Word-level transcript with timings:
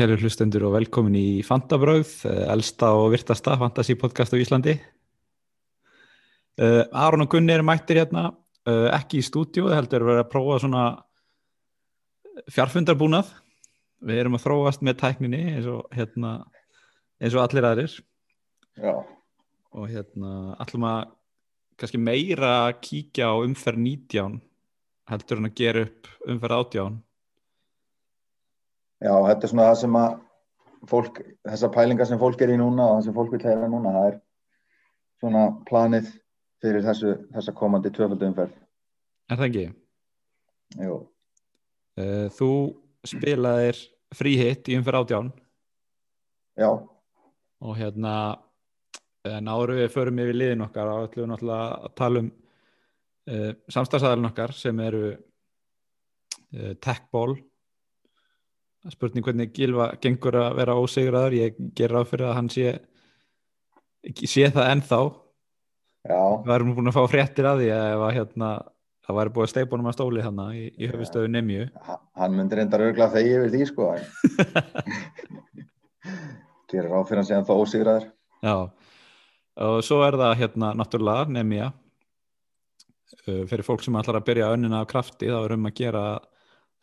kæri 0.00 0.16
hlustendur 0.16 0.62
og 0.64 0.78
velkomin 0.78 1.16
í 1.18 1.42
Fantabröð, 1.44 2.22
elsta 2.48 2.88
og 2.96 3.10
virtasta 3.12 3.52
fantasy 3.60 3.98
podcast 4.00 4.32
á 4.32 4.40
Íslandi. 4.40 4.72
Uh, 6.56 6.86
Aron 6.96 7.26
og 7.26 7.28
Gunni 7.34 7.52
eru 7.52 7.66
mættir 7.68 8.00
hérna, 8.00 8.30
uh, 8.64 8.86
ekki 8.96 9.20
í 9.20 9.26
stúdíu, 9.26 9.66
það 9.68 9.76
heldur 9.76 10.06
að 10.06 10.10
vera 10.10 10.22
að 10.24 10.30
prófa 10.32 10.56
svona 10.62 10.84
fjarfundarbúnað. 12.56 13.34
Við 14.08 14.22
erum 14.22 14.38
að 14.38 14.44
þróast 14.46 14.86
með 14.88 14.96
tækninni 15.02 15.42
eins 15.50 15.68
og, 15.68 15.84
hérna, 15.92 16.32
eins 17.20 17.36
og 17.36 17.44
allir 17.44 17.68
aðrir. 17.68 17.98
Já, 18.80 18.94
Og 19.76 19.86
hérna, 19.92 20.56
allum 20.64 20.88
að 20.88 21.12
kannski 21.76 22.00
meira 22.00 22.54
kíkja 22.80 23.28
á 23.30 23.36
umferð 23.36 23.84
19 23.84 24.40
heldur 25.12 25.44
en 25.44 25.52
að 25.52 25.56
gera 25.60 25.84
upp 25.90 26.08
umferð 26.24 26.56
18. 26.64 27.00
já, 29.00 29.12
þetta 29.12 29.46
er 29.46 29.52
svona 29.52 29.68
það 29.68 29.78
sem 29.82 30.00
að 30.00 30.16
fólk, 30.90 31.22
þessar 31.48 31.72
pælingar 31.76 32.08
sem 32.08 32.20
fólk 32.20 32.42
er 32.44 32.54
í 32.54 32.58
núna 32.60 32.88
og 32.88 32.98
það 32.98 33.06
sem 33.08 33.16
fólk 33.20 33.36
vil 33.36 33.44
heyra 33.44 33.70
núna, 33.70 33.94
það 33.96 34.10
er 34.10 34.18
svona 35.20 35.46
planið 35.68 36.10
fyrir 36.60 36.84
þessu, 36.84 37.14
þessa 37.34 37.56
komandi 37.56 37.92
tvöfaldu 37.94 38.28
umferð. 38.30 38.58
Er 39.30 39.40
það 39.40 39.48
ekki? 39.50 39.64
Jú, 40.80 41.00
Uh, 41.98 42.30
þú 42.32 42.50
spilaðir 43.02 43.78
fríhitt 44.14 44.68
í 44.70 44.76
umferð 44.78 45.10
18 45.10 45.30
já, 46.60 46.68
og 46.70 47.72
hérna 47.78 48.12
en 49.26 49.50
áður 49.50 49.74
við 49.80 49.90
förum 49.92 50.20
yfir 50.22 50.38
liðin 50.38 50.64
okkar 50.68 50.90
og 50.92 51.08
ætlum 51.08 51.24
við 51.24 51.30
náttúrulega 51.32 51.80
að 51.88 51.96
tala 51.98 52.22
um 52.22 52.30
uh, 52.30 53.50
samstagsæðalinn 53.74 54.30
okkar 54.30 54.54
sem 54.56 54.82
eru 54.86 55.02
uh, 55.10 56.72
techball 56.78 57.34
spurning 58.88 59.20
hvernig 59.26 59.50
Gilva 59.52 59.90
gengur 60.00 60.38
að 60.40 60.54
vera 60.56 60.72
ósigraður 60.80 61.34
ég 61.36 61.58
ger 61.76 61.92
ráð 61.92 62.06
fyrir 62.14 62.30
að 62.30 62.36
hann 62.38 62.48
sé 62.54 62.70
sé 64.24 64.46
það 64.48 64.70
ennþá. 64.72 65.00
Já, 66.08 66.20
við 66.46 66.52
erum 66.54 66.70
búin 66.78 66.88
að 66.88 66.96
fá 66.96 67.02
fréttir 67.12 67.44
að 67.50 67.58
því 67.60 67.66
að 67.76 68.04
að 68.06 68.14
hérna 68.16 68.48
það 69.04 69.18
væri 69.18 69.32
búið 69.34 69.44
að 69.44 69.50
steipunum 69.52 69.88
að 69.90 69.96
stóli 69.98 70.22
hann 70.24 70.38
í, 70.56 70.62
í 70.80 70.88
höfustöðu 70.88 71.28
Nemju 71.34 71.66
ha- 71.84 71.98
hann 72.22 72.36
myndir 72.38 72.62
enda 72.62 72.80
örgla 72.80 73.10
þegi 73.12 73.34
yfir 73.36 73.50
því, 73.52 73.60
sko. 73.68 73.84
Gerir 76.70 76.88
ráð 76.92 77.04
fyrir 77.08 77.20
hann 77.20 77.28
séðan 77.28 77.46
þá 77.48 77.54
ósigraður. 77.58 78.06
Já, 78.40 78.54
og 79.66 79.80
svo 79.84 79.98
er 80.06 80.16
það 80.22 80.38
hérna 80.40 80.68
náttúrulega 80.78 81.26
nefnja 81.36 81.66
uh, 83.26 83.42
fyrir 83.50 83.66
fólk 83.66 83.82
sem 83.84 83.98
ætlar 84.00 84.20
að 84.22 84.28
byrja 84.30 84.52
önnina 84.54 84.80
af 84.84 84.88
krafti 84.94 85.28
þá 85.28 85.38
er 85.42 85.56
um 85.58 85.68
að 85.68 85.76
gera 85.82 86.04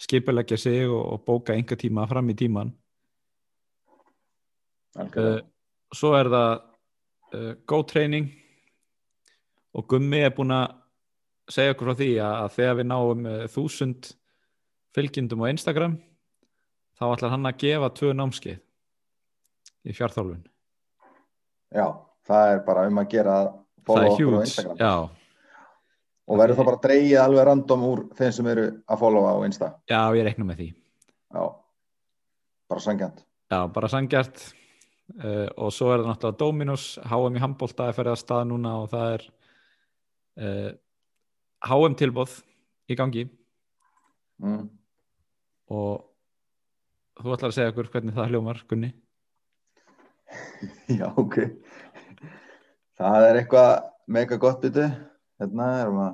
skipuleggja 0.02 0.58
sig 0.58 0.88
og, 0.90 1.02
og 1.14 1.23
bóka 1.26 1.53
einhver 1.56 1.80
tíma 1.80 2.06
fram 2.09 2.30
í 2.30 2.35
tíman 2.38 2.74
uh, 4.97 5.02
Algjörlega. 5.03 5.46
svo 5.94 6.13
er 6.18 6.30
það 6.34 6.52
uh, 7.34 7.53
go 7.66 7.81
training 7.88 8.30
og 9.78 9.88
Gummi 9.90 10.22
er 10.25 10.34
búin 10.36 10.53
að 10.56 10.75
segja 11.52 11.74
okkur 11.75 11.91
frá 11.91 12.00
því 12.02 12.12
að, 12.19 12.36
að 12.44 12.53
þegar 12.57 12.80
við 12.80 12.90
náum 12.91 13.25
uh, 13.25 13.44
þúsund 13.53 14.12
fylgjendum 14.97 15.44
á 15.46 15.52
Instagram 15.52 15.97
þá 16.97 17.06
ætlar 17.12 17.34
hann 17.36 17.50
að 17.50 17.59
gefa 17.66 17.94
tvö 17.97 18.13
námskeið 18.18 18.62
í 19.88 19.96
fjárþálfun 19.97 20.46
Já, 21.75 21.88
það 22.28 22.52
er 22.53 22.59
bara 22.66 22.86
um 22.88 23.00
að 23.02 23.09
gera 23.12 23.38
follow 23.88 24.13
okkur 24.13 24.38
á 24.38 24.41
Instagram. 24.46 24.78
já 24.80 25.16
Og 26.27 26.39
verður 26.41 26.57
þá 26.59 26.65
bara 26.67 26.81
dreigið 26.83 27.21
alveg 27.23 27.45
random 27.47 27.83
úr 27.88 28.01
þeim 28.17 28.33
sem 28.35 28.47
eru 28.51 28.65
að 28.91 28.99
followa 28.99 29.29
á 29.31 29.38
Insta. 29.47 29.69
Já, 29.88 30.01
ég 30.17 30.25
reikna 30.27 30.47
með 30.49 30.57
því. 30.61 30.67
Já, 31.38 31.43
bara 32.67 32.83
sangjant. 32.83 33.21
Já, 33.47 33.59
bara 33.71 33.88
sangjart 33.91 34.41
uh, 35.23 35.47
og 35.55 35.71
svo 35.71 35.93
er 35.93 36.01
það 36.03 36.09
náttúrulega 36.11 36.39
Dominos, 36.41 36.88
HM 37.07 37.39
í 37.39 37.43
handbólta 37.45 37.88
er 37.88 37.95
ferðið 37.95 38.15
að 38.17 38.21
stað 38.25 38.43
núna 38.49 38.73
og 38.81 38.89
það 38.91 39.13
er 39.15 39.23
uh, 40.43 40.69
HM 41.71 41.95
tilbóð 42.03 42.39
í 42.91 42.99
gangi 42.99 43.27
Mm. 44.38 44.67
og 45.73 46.03
þú 47.17 47.31
ætlar 47.33 47.49
að 47.49 47.55
segja 47.55 47.71
okkur 47.71 47.88
hvernig 47.89 48.13
það 48.13 48.27
hljómar, 48.29 48.59
Gunni. 48.69 48.91
Já, 50.99 51.07
ok. 51.17 51.39
Það 53.01 53.25
er 53.31 53.39
eitthvað 53.39 53.71
mega 54.13 54.38
gott 54.38 54.61
byttu. 54.61 54.85
Hérna 55.38 55.70
erum 55.84 55.98
að 56.02 56.14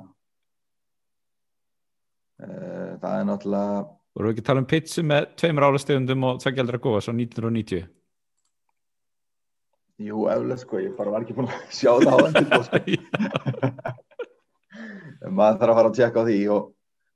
uh, 2.44 2.94
það 3.02 3.18
er 3.18 3.28
náttúrulega 3.30 3.84
Vorum 4.14 4.30
við 4.30 4.36
ekki 4.36 4.44
að 4.44 4.50
tala 4.52 4.62
um 4.62 4.70
pizza 4.70 5.04
með 5.10 5.28
tveimur 5.42 5.66
álastegundum 5.66 6.26
og 6.28 6.42
tveggjaldra 6.44 6.80
góða, 6.84 7.00
svo 7.02 7.14
1990. 7.18 7.88
jú, 10.04 10.26
eflega 10.30 10.58
sko, 10.62 10.82
ég 10.84 10.94
bara 10.98 11.14
var 11.14 11.26
ekki 11.26 11.38
búin 11.38 11.50
að 11.50 11.64
sjá 11.80 11.92
það 12.04 12.14
á 12.14 12.18
endur 12.28 12.68
sko. 12.68 12.82
maður 15.40 15.60
þarf 15.62 15.72
að 15.72 15.78
fara 15.80 15.90
að 15.90 15.98
tjekka 15.98 16.22
á 16.22 16.28
því 16.28 16.38
og 16.54 16.70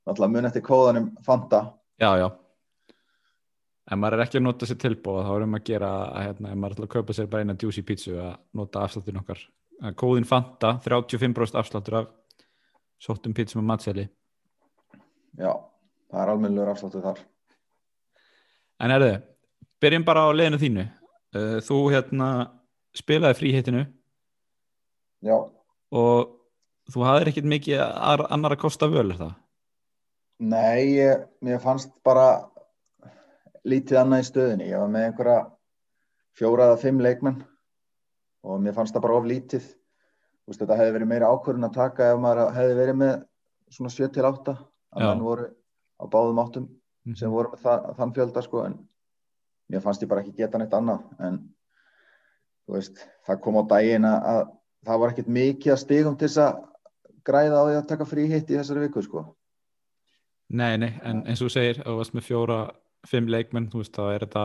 náttúrulega 0.08 0.34
mun 0.34 0.48
eftir 0.50 0.64
kóðanum 0.66 1.08
Fanta 1.26 1.60
já, 2.00 2.10
já. 2.22 2.28
En 3.88 4.00
maður 4.02 4.18
er 4.18 4.26
ekki 4.26 4.40
að 4.40 4.44
nota 4.44 4.68
sér 4.68 4.80
tilbóð, 4.82 5.22
þá 5.24 5.30
erum 5.36 5.56
að 5.56 5.64
gera, 5.70 5.92
að, 6.08 6.24
hérna, 6.26 6.50
ef 6.50 6.58
maður 6.60 6.74
ætla 6.76 6.88
að 6.88 6.94
kaupa 6.96 7.14
sér 7.16 7.30
bara 7.32 7.44
eina 7.44 7.56
juicy 7.56 7.84
pizza 7.88 8.16
að 8.20 8.34
nota 8.58 8.82
afsláttin 8.84 9.20
okkar. 9.22 9.40
Kóðin 9.98 10.26
Fanta, 10.26 10.72
35% 10.82 11.58
afsláttur 11.60 11.94
af 12.00 12.06
sóttum 12.98 13.34
pizza 13.34 13.58
með 13.60 13.66
matseli. 13.70 14.04
já, 15.38 15.52
það 16.10 16.22
er 16.24 16.32
almennilegur 16.32 16.72
afsláttu 16.72 17.02
þar 17.04 17.20
En 18.80 18.90
erðu, 18.94 19.12
byrjum 19.82 20.04
bara 20.06 20.22
á 20.26 20.30
leiðinu 20.30 20.58
þínu. 20.62 20.82
Uh, 21.34 21.58
Þú 21.66 21.78
hérna 21.92 22.28
spilaði 22.94 23.36
fríhittinu 23.38 23.80
já, 25.26 25.34
og 25.90 26.28
þú 26.90 27.02
hafðir 27.04 27.30
ekkert 27.32 27.48
mikið 27.50 27.80
ar- 27.82 28.26
annar 28.32 28.54
að 28.54 28.60
kosta 28.62 28.86
völ, 28.88 29.10
er 29.12 29.18
það? 29.18 29.34
nei, 30.40 30.94
ég, 30.94 31.24
mér 31.42 31.58
fannst 31.60 31.90
bara 32.06 32.48
lítið 33.66 33.98
annað 34.00 34.22
í 34.22 34.26
stöðinni 34.28 34.68
ég 34.70 34.78
var 34.78 34.88
með 34.94 35.06
einhverja 35.08 35.38
fjóra 36.38 36.68
eða 36.70 36.80
fimm 36.84 37.00
leikmenn 37.02 37.40
og 38.44 38.62
mér 38.62 38.76
fannst 38.76 38.96
það 38.96 39.06
bara 39.06 39.18
of 39.18 39.28
lítið. 39.28 39.64
Þú 39.68 40.52
veist, 40.52 40.62
þetta 40.62 40.78
hefði 40.80 40.94
verið 40.96 41.10
meira 41.12 41.30
ákvörðun 41.32 41.68
að 41.68 41.78
taka 41.78 42.10
ef 42.12 42.20
maður 42.22 42.54
hefði 42.56 42.76
verið 42.78 42.98
með 43.02 43.14
svona 43.74 43.92
7 43.92 44.10
til 44.14 44.26
8 44.28 44.54
að 44.54 45.04
menn 45.04 45.24
voru 45.24 45.48
á 45.98 46.04
báðum 46.08 46.42
áttum 46.42 46.68
sem 47.16 47.32
voru 47.32 47.52
með 47.52 47.64
það, 47.64 47.88
þann 47.98 48.14
fjölda 48.16 48.44
sko 48.44 48.64
en 48.64 48.78
mér 49.68 49.84
fannst 49.84 50.04
ég 50.04 50.10
bara 50.10 50.24
ekki 50.24 50.36
geta 50.38 50.60
neitt 50.60 50.76
annað. 50.76 51.04
En 51.20 51.40
veist, 52.68 53.02
það 53.26 53.42
kom 53.44 53.60
á 53.60 53.62
daginn 53.68 54.06
að, 54.08 54.30
að 54.32 54.40
það 54.88 55.02
var 55.02 55.12
ekkert 55.14 55.32
mikið 55.38 55.74
að 55.74 55.82
stigum 55.82 56.16
til 56.16 56.28
þess 56.28 56.42
að 56.44 56.62
græða 57.28 57.60
á 57.60 57.64
því 57.66 57.76
að 57.78 57.88
taka 57.90 58.08
frí 58.08 58.26
hitt 58.30 58.50
í 58.52 58.56
þessari 58.56 58.86
viku 58.86 59.04
sko. 59.04 59.24
Nei, 60.48 60.78
nei, 60.80 60.94
en 61.04 61.26
eins 61.28 61.42
og 61.42 61.50
þú 61.50 61.54
segir, 61.58 61.80
ef 61.82 61.88
þú 61.88 61.96
varst 61.98 62.14
með 62.16 62.24
fjóra, 62.24 62.58
fimm 63.08 63.28
leikmenn, 63.28 63.68
þú 63.68 63.82
veist, 63.82 63.92
þá 63.92 64.14
er 64.14 64.24
þetta, 64.24 64.44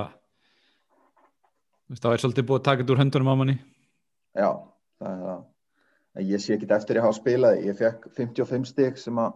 þá 2.02 2.08
er 2.12 2.24
svolítið 2.24 2.48
búið 2.50 2.60
að 2.60 2.66
taka 2.68 2.84
þetta 2.84 2.96
úr 2.96 3.02
höndunum 3.04 3.32
á 3.32 3.36
manni. 3.40 3.56
Já, 4.36 4.50
það 5.02 5.10
er 5.18 5.26
það. 5.28 5.42
Ég 6.30 6.42
sé 6.44 6.54
ekki 6.58 6.70
eftir 6.76 7.00
ég 7.00 7.06
hafa 7.08 7.18
spilað. 7.18 7.60
Ég 7.66 7.78
fekk 7.80 8.08
55 8.18 8.68
stig 8.70 8.98
sem 9.02 9.18
að 9.18 9.34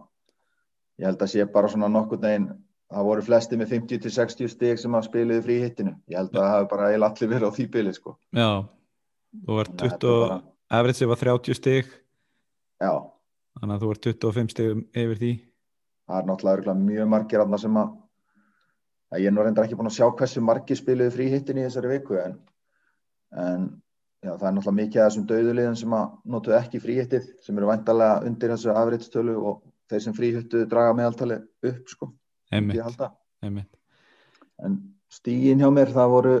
ég 1.02 1.06
held 1.08 1.22
að 1.22 1.32
sé 1.32 1.44
bara 1.52 1.68
svona 1.72 1.88
nokkur 1.90 2.20
neginn 2.22 2.48
það 2.88 3.04
voru 3.04 3.22
flesti 3.26 3.56
með 3.60 3.72
50 3.74 4.02
til 4.04 4.10
60 4.14 4.48
stig 4.54 4.78
sem 4.80 4.94
að 4.96 5.08
spiluði 5.08 5.42
frí 5.44 5.56
hittinu. 5.64 5.96
Ég 6.08 6.16
held 6.22 6.30
að 6.32 6.38
það 6.40 6.52
hafi 6.54 6.68
bara 6.70 6.86
eiginlega 6.92 7.10
allir 7.14 7.32
verið 7.34 7.50
á 7.50 7.56
því 7.58 7.66
bili 7.74 7.92
sko. 7.96 8.14
Já, 8.32 8.48
þú 9.44 9.58
var 9.58 9.68
Þannig 9.68 9.82
að 9.82 9.88
20, 9.88 9.90
þetta 9.90 10.14
er 10.14 10.28
bara- 10.28 10.42
average 10.78 11.06
var 11.08 11.16
30 11.24 11.54
stig, 11.58 11.86
já, 12.80 12.92
þannig 13.58 13.74
að 13.74 13.82
þú 13.82 13.88
var 13.90 14.00
25 14.06 14.50
stig 14.54 14.82
yfir 15.02 15.18
því. 15.22 15.32
það 16.08 16.18
er 16.22 16.26
náttúrulega 16.30 16.74
mjög 16.80 17.08
margir 17.08 17.40
aðna 17.42 17.58
sem 17.60 17.74
að, 17.76 17.88
að 19.12 19.20
ég 19.20 19.26
er 19.26 19.32
nú 19.36 19.42
reyndar 19.44 19.64
ekki 19.66 19.76
búin 19.76 19.88
að 19.90 19.96
sjá 19.98 20.06
hversu 20.16 20.40
margir 20.44 20.76
spiluðu 20.76 21.10
frí 21.16 21.28
hittin 21.32 21.58
í 21.60 21.64
þessari 21.66 21.88
viku 21.98 22.16
en, 22.22 22.38
en 23.32 23.66
já, 24.24 24.32
það 24.34 24.46
er 24.48 24.54
náttúrulega 24.56 24.76
mikið 24.80 25.00
af 25.02 25.08
þessum 25.10 25.26
döðuliðin 25.30 25.78
sem 25.78 25.96
að 25.98 26.06
notuðu 26.34 26.56
ekki 26.58 26.80
frí 26.82 26.98
hittið 26.98 27.26
sem 27.44 27.58
eru 27.58 27.70
væntalega 27.70 28.20
undir 28.28 28.52
þessu 28.54 28.74
afriðstölu 28.74 29.36
og 29.50 29.58
þeir 29.88 30.04
sem 30.04 30.16
frí 30.16 30.30
hittu 30.36 30.62
draga 30.68 30.94
meðaltali 30.98 31.40
upp 31.70 31.92
sko, 31.92 32.10
myndi 32.52 32.80
Einmitt, 32.82 33.04
einmitt. 33.44 33.70
en 34.64 34.78
stígin 35.12 35.62
hjá 35.62 35.70
mér 35.72 35.92
það 35.94 36.14
voru 36.14 36.34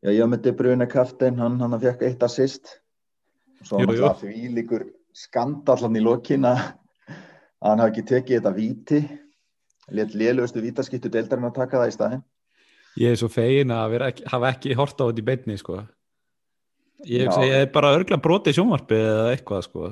já, 0.00 0.10
ég 0.14 0.36
De 0.42 0.52
Bruyne 0.56 0.86
kaftin 0.88 1.38
hann, 1.40 1.60
hann 1.60 1.80
fekk 1.80 2.06
eitt 2.08 2.22
assist 2.22 2.78
og 3.60 3.66
svo 3.66 3.82
Jú, 3.82 3.96
jú. 3.98 4.12
því 4.22 4.52
líkur 4.56 4.86
skandallan 5.12 5.98
í 5.98 6.04
lokin 6.04 6.46
að 6.48 6.62
hann 7.60 7.82
hafi 7.82 7.90
ekki 7.90 8.08
tekið 8.14 8.38
þetta 8.38 8.56
víti 8.56 9.00
let 9.90 10.14
lélugustu 10.14 10.62
vítaskiptu 10.62 11.10
deildarinn 11.10 11.50
að 11.50 11.58
taka 11.58 11.82
það 11.82 11.90
í 11.90 11.96
staðinn 11.98 12.28
Ég 12.98 13.14
er 13.14 13.18
svo 13.20 13.28
fegin 13.30 13.70
að 13.70 14.00
ekki, 14.02 14.24
hafa 14.26 14.50
ekki 14.50 14.74
hort 14.74 14.98
á 14.98 15.06
þetta 15.06 15.22
í 15.22 15.26
beinni, 15.28 15.56
sko. 15.60 15.76
Ég, 17.08 17.28
ég 17.28 17.54
er 17.62 17.68
bara 17.72 17.94
örgla 17.96 18.18
brotið 18.20 18.58
sjónvarpið 18.58 19.04
eða 19.06 19.28
eitthvað, 19.34 19.62
sko. 19.66 19.90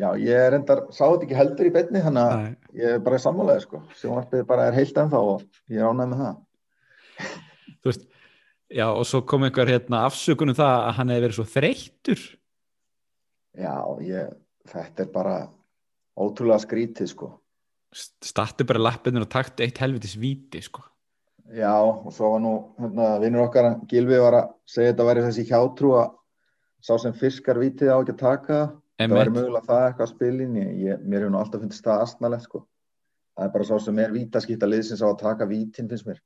já, 0.00 0.08
ég 0.22 0.44
er 0.46 0.56
endar, 0.60 0.84
sá 0.94 1.02
þetta 1.04 1.26
ekki 1.26 1.38
heldur 1.38 1.68
í 1.68 1.72
beinni 1.74 2.02
þannig 2.04 2.22
að 2.22 2.44
ég 2.80 2.94
er 2.96 3.02
bara 3.04 3.20
sammálaði 3.22 3.64
sko. 3.66 3.82
Sjónvarpið 3.98 4.44
bara 4.48 4.68
er 4.68 4.78
heilt 4.78 5.00
ennþá 5.02 5.22
og 5.32 5.42
ég 5.72 5.80
er 5.80 5.88
ánægð 5.90 6.12
með 6.12 6.22
það. 6.24 7.32
Þú 7.80 7.92
veist 7.92 8.06
já 8.70 8.86
og 8.88 9.06
svo 9.08 9.22
kom 9.26 9.48
einhver 9.48 9.72
hérna 9.72 10.04
afsökunum 10.06 10.56
það 10.58 10.76
að 10.76 10.94
hann 10.98 11.12
hefði 11.14 11.26
verið 11.26 11.38
svo 11.40 11.48
þreyttur. 11.56 12.22
Já, 13.58 13.74
ég, 14.06 14.30
þetta 14.70 15.04
er 15.04 15.10
bara 15.14 15.36
ótrúlega 16.20 16.62
skrítið 16.62 17.10
sko. 17.10 17.32
statti 18.22 18.62
bara 18.62 18.78
lappinur 18.78 19.26
og 19.26 19.32
takti 19.32 19.64
eitt 19.66 19.80
helvitis 19.82 20.14
víti 20.14 20.62
sko. 20.62 20.84
Já, 21.50 21.74
og 21.82 22.12
svo 22.14 22.36
var 22.36 22.42
nú 22.44 22.52
hérna, 22.78 23.06
vinnur 23.18 23.48
okkar, 23.48 23.72
Gilvi 23.90 24.20
var 24.22 24.36
að 24.38 24.50
segja 24.70 24.92
þetta 24.92 25.06
væri 25.08 25.24
þessi 25.24 25.46
hjátrú 25.48 25.96
að 25.98 26.12
sá 26.84 26.94
sem 27.00 27.14
fiskar 27.16 27.60
vítið 27.60 27.92
á 27.92 27.96
ekki 28.00 28.16
að 28.16 28.22
taka 28.24 28.58
það. 28.58 28.76
Einmitt. 29.00 29.32
mögulega 29.32 29.64
það 29.64 29.86
eitthvað 29.86 30.06
að 30.06 30.12
spilin 30.12 30.58
ég, 30.60 31.00
mér 31.04 31.24
hefur 31.24 31.32
nú 31.32 31.40
alltaf 31.40 31.62
fundist 31.62 31.86
það 31.86 32.02
astnalegt 32.04 32.46
sko. 32.48 32.66
það 33.36 33.46
er 33.46 33.54
bara 33.54 33.68
sá 33.68 33.78
sem 33.80 34.02
er 34.02 34.12
vítaskipta 34.12 34.68
liðsins 34.68 35.00
á 35.00 35.08
að 35.08 35.22
taka 35.22 35.48
vítin 35.48 35.88
finnst 35.88 36.08
mér 36.08 36.20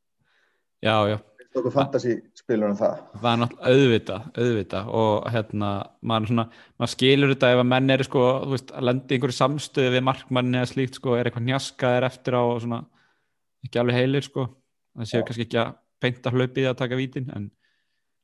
já 0.82 0.96
já 1.12 1.16
finnst 1.38 1.60
okkur 1.60 1.74
fantasy 1.74 2.16
spilur 2.34 2.72
um 2.72 2.78
það 2.78 2.96
það 3.12 3.30
er 3.30 3.40
náttúrulega 3.42 3.74
auðvitað, 3.74 4.26
auðvitað 4.40 4.90
og 5.02 5.30
hérna, 5.36 5.70
maður, 6.02 6.30
svona, 6.32 6.46
maður 6.80 6.94
skilur 6.96 7.34
þetta 7.34 7.52
ef 7.54 7.62
að 7.62 7.70
menn 7.74 7.94
eru 7.94 8.08
sko, 8.08 8.26
þú 8.42 8.56
veist, 8.56 8.74
að 8.74 8.88
lendi 8.90 9.18
einhverju 9.18 9.38
samstöðu 9.38 9.94
við 9.94 10.06
markmanni 10.10 10.60
eða 10.60 10.72
slíkt 10.72 10.98
sko, 10.98 11.14
er 11.14 11.30
eitthvað 11.30 11.48
njaskaðir 11.50 12.08
eftir 12.10 12.38
á 12.38 12.42
og 12.42 12.60
svona, 12.64 12.82
ekki 13.66 13.82
alveg 13.82 14.00
heilir 14.00 14.26
sko, 14.26 14.48
það 14.98 15.10
séu 15.12 15.26
kannski 15.28 15.46
ekki 15.46 15.62
að 15.62 15.74
peinta 16.02 16.34
hlaupið 16.34 16.70
að 16.72 16.80
taka 16.82 16.98
vítin 16.98 17.30
en, 17.36 17.50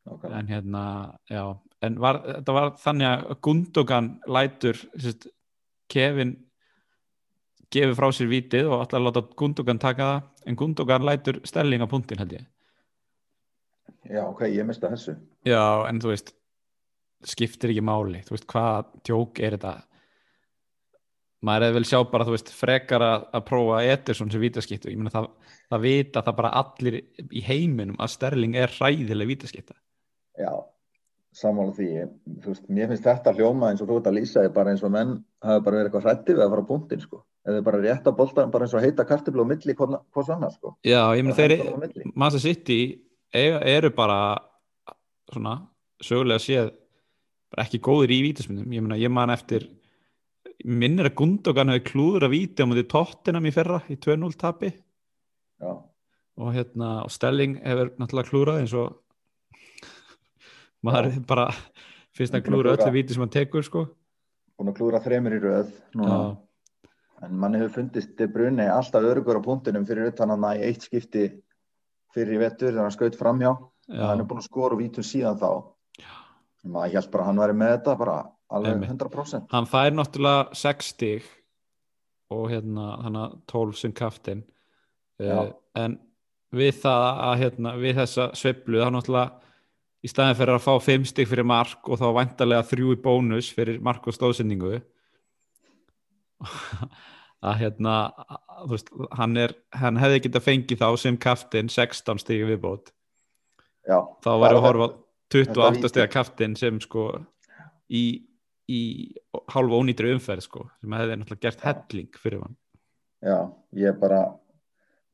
Nákvæmlega. 0.09 0.39
en 0.41 0.51
hérna, 0.51 0.85
já 1.31 1.45
en 1.87 1.99
var, 2.01 2.21
þetta 2.27 2.55
var 2.57 2.73
þannig 2.81 3.09
að 3.09 3.37
Gundogan 3.47 4.11
lætur 4.29 4.79
sérst, 4.95 5.29
Kevin 5.91 6.37
gefur 7.71 7.97
frá 7.99 8.11
sér 8.15 8.31
vítið 8.31 8.71
og 8.71 8.85
allar 8.85 9.07
láta 9.07 9.25
Gundogan 9.39 9.81
taka 9.83 10.09
það 10.11 10.51
en 10.51 10.59
Gundogan 10.59 11.07
lætur 11.07 11.41
stelling 11.49 11.85
á 11.85 11.89
punktin 11.91 12.21
held 12.21 12.35
ég. 12.39 12.49
Já 14.11 14.25
ok, 14.27 14.47
ég 14.49 14.67
mista 14.67 14.91
þessu. 14.91 15.15
Já, 15.47 15.87
en 15.89 16.01
þú 16.03 16.13
veist 16.13 16.35
skiptir 17.27 17.73
ekki 17.75 17.85
máli, 17.85 18.23
þú 18.25 18.35
veist 18.35 18.49
hvað 18.51 18.91
tjók 19.07 19.41
er 19.45 19.57
þetta? 19.57 19.75
Maður 21.45 21.65
hefði 21.67 21.77
vel 21.79 21.89
sjá 21.89 21.99
bara, 22.11 22.25
þú 22.29 22.35
veist, 22.35 22.51
frekar 22.53 23.05
að, 23.05 23.23
að 23.37 23.45
prófa 23.49 23.79
Ederson 23.89 24.33
sem 24.33 24.43
vítaskiptu, 24.43 24.91
ég 24.93 25.01
meina 25.01 25.13
það, 25.15 25.31
það 25.73 25.85
vita 25.87 26.23
það 26.27 26.37
bara 26.37 26.51
allir 26.61 26.99
í 27.01 27.45
heiminum 27.47 27.97
að 27.97 28.13
Sterling 28.13 28.59
er 28.61 28.75
hræðileg 28.75 29.31
vítaskipta. 29.31 29.77
Já, 30.41 30.53
sammála 31.37 31.75
því. 31.77 31.89
Ég, 31.95 32.13
þú 32.43 32.53
veist, 32.53 32.69
mér 32.73 32.91
finnst 32.91 33.07
þetta 33.07 33.35
hljóma 33.37 33.71
eins 33.71 33.83
og 33.83 33.91
þú 33.91 33.99
ert 34.01 34.11
að 34.11 34.17
lýsa 34.19 34.45
því 34.45 34.53
bara 34.57 34.73
eins 34.75 34.85
og 34.87 34.95
menn 34.95 35.13
hafa 35.45 35.65
bara 35.67 35.79
verið 35.79 35.91
eitthvað 35.91 36.07
hrætti 36.09 36.35
við 36.37 36.45
að 36.45 36.55
fara 36.55 36.65
á 36.67 36.71
punktin 36.71 37.05
sko. 37.05 37.23
Eða 37.49 37.65
bara 37.65 37.81
rétt 37.81 38.09
á 38.11 38.13
boltan, 38.13 38.51
bara 38.53 38.67
eins 38.67 38.75
og 38.77 38.85
heita 38.85 39.07
kartiblu 39.09 39.47
á 39.47 39.51
milli 39.51 39.77
hvort 39.79 40.33
annars 40.35 40.59
sko. 40.59 40.75
Já, 40.85 41.03
ég 41.17 41.31
Bara 41.31 41.39
þeir. 41.39 42.07
Manchester 42.15 42.43
City 42.51 42.81
eru 43.33 43.91
bara 43.97 44.21
svona, 45.31 45.55
sögulega 46.03 46.43
séð 46.43 46.73
ekki 47.59 47.81
góðir 47.83 48.13
í 48.15 48.23
vítaspindum 48.29 48.75
ég 48.75 48.83
meina, 48.85 48.99
ég 48.99 49.11
man 49.11 49.31
eftir 49.33 49.69
minnir 50.67 51.09
að 51.09 51.17
Gundogan 51.19 51.71
hefði 51.73 51.87
klúður 51.89 52.27
að 52.27 52.35
víti 52.35 52.63
á 52.63 52.69
mútið 52.69 52.91
Tottenham 52.93 53.47
í 53.49 53.53
fyrra 53.55 53.81
í 53.89 53.97
2-0 53.97 54.37
tapi. 54.39 54.71
Já, 55.61 55.73
og 56.41 56.53
hérna 56.55 56.91
og 57.05 57.13
Stelling 57.13 57.59
hefur 57.65 57.95
náttúrulega 57.97 58.29
klúrað 58.29 58.61
eins 58.63 58.75
og 58.77 58.99
maður 60.87 61.11
er 61.11 61.25
bara 61.29 61.49
fyrst 62.17 62.35
að 62.35 62.41
að 62.41 62.47
klúra 62.49 62.77
öllu 62.77 62.93
víti 62.95 63.17
sem 63.17 63.25
hann 63.25 63.33
tekur 63.35 63.67
sko 63.67 63.87
búin 64.61 64.73
að 64.75 64.77
klúra 64.77 65.01
þremur 65.01 65.37
í 65.37 65.41
röð. 65.41 65.69
En 67.21 67.37
manni 67.37 67.61
hefur 67.61 67.79
fundist 67.79 68.13
De 68.17 68.27
Bruyne 68.29 68.67
alltaf 68.73 69.05
örugur 69.05 69.41
á 69.41 69.45
punktunum 69.45 69.87
fyrir 69.89 70.11
utan 70.13 70.33
hann 70.33 70.45
í 70.55 70.67
eitt 70.69 70.85
skipti 70.85 71.27
fyrir 72.15 72.37
í 72.37 72.41
vettur 72.43 72.73
þegar 72.73 72.87
hann 72.87 72.97
skaut 72.97 73.17
framhjá. 73.17 73.55
Já, 73.91 74.05
Hann 74.07 74.23
er 74.23 74.29
búin 74.29 74.41
að 74.41 74.49
skora 74.49 74.77
vítum 74.79 75.05
síðan 75.05 75.41
þá. 75.41 75.65
Maður 76.69 76.95
held 76.97 77.11
bara 77.13 77.25
að 77.25 77.29
hann 77.31 77.41
væri 77.41 77.57
með 77.57 77.73
þetta 77.75 77.97
bara 78.01 78.17
alveg 78.51 78.77
Einmitt. 78.77 78.91
100%. 78.91 79.47
hann 79.51 79.69
fær 79.71 79.93
náttúrulega 79.95 80.59
6 80.59 80.93
stig 80.95 81.27
og 82.35 82.49
hérna 82.51 82.87
þannig 83.05 83.23
að 83.23 83.37
12 83.53 83.77
sem 83.81 83.93
kaftin 83.97 84.43
uh, 85.23 85.51
en 85.79 85.97
við 86.55 86.81
það 86.83 87.07
að 87.29 87.37
hérna, 87.45 87.75
við 87.79 88.01
þessa 88.01 88.27
sveiflu 88.39 88.83
þá 88.83 88.91
náttúrulega 88.97 89.50
í 90.01 90.11
staðin 90.11 90.39
fyrir 90.39 90.57
að 90.57 90.65
fá 90.65 90.73
5 90.87 91.09
stig 91.11 91.29
fyrir 91.29 91.47
mark 91.49 91.89
og 91.89 92.01
þá 92.01 92.09
væntalega 92.17 92.67
3 92.71 92.93
í 92.95 92.99
bónus 93.05 93.51
fyrir 93.55 93.81
mark 93.85 94.07
og 94.09 94.17
stóðsendingu. 94.17 94.81
Að 97.41 97.55
hérna 97.57 97.93
að, 98.21 98.65
veist, 98.69 98.91
hann, 99.17 99.37
er, 99.41 99.55
hann 99.73 99.97
hefði 99.97 100.19
getað 100.27 100.43
fengið 100.45 100.81
þá 100.83 100.89
sem 101.01 101.17
kaftin 101.17 101.71
16 101.73 102.21
stig 102.21 102.43
viðbót. 102.45 102.91
Já, 103.89 103.97
þá 104.21 104.29
var 104.43 104.53
að 104.53 104.59
Bara 104.59 104.65
horfa 104.67 104.89
á 104.89 104.91
þetta 104.91 105.07
28 105.31 105.71
víti. 105.79 105.89
stiga 105.89 106.11
kaftin 106.13 106.57
sem 106.61 106.81
sko 106.85 107.05
í, 107.89 108.03
í 108.69 108.81
hálfa 109.55 109.81
ónýtri 109.81 110.13
umferð 110.13 110.45
sko 110.45 110.67
sem 110.83 110.97
hefði 110.99 111.17
náttúrulega 111.17 111.47
gert 111.47 111.65
helling 111.65 112.21
fyrir 112.21 112.45
hann. 112.45 112.59
Já, 113.25 113.39
ég 113.77 113.97
bara, 114.01 114.21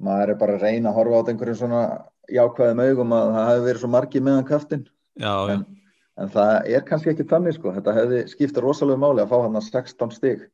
maður 0.03 0.35
er 0.35 0.41
bara 0.43 0.59
að 0.59 0.67
reyna 0.67 0.91
að 0.91 0.99
horfa 0.99 1.23
á 1.23 1.29
einhverjum 1.31 1.61
svona 1.63 1.85
jákvæðum 2.33 2.83
augum 2.87 3.13
að 3.17 3.33
það 3.37 3.49
hefði 3.51 3.65
verið 3.69 3.81
svo 3.85 3.91
margi 3.95 4.21
meðan 4.27 4.47
kaftin. 4.49 4.85
já, 5.21 5.33
já, 5.51 5.55
En, 5.57 5.65
en 6.25 6.29
það 6.33 6.69
er 6.75 6.85
kannski 6.89 7.11
ekki 7.13 7.27
þannig 7.31 7.55
sko. 7.59 7.73
Þetta 7.77 7.95
hefði 8.01 8.21
skipta 8.33 8.63
rosalega 8.65 8.99
máli 9.03 9.23
að 9.25 9.33
fá 9.33 9.39
hann 9.45 9.59
að 9.61 9.67
16 9.71 10.15
stig 10.17 10.45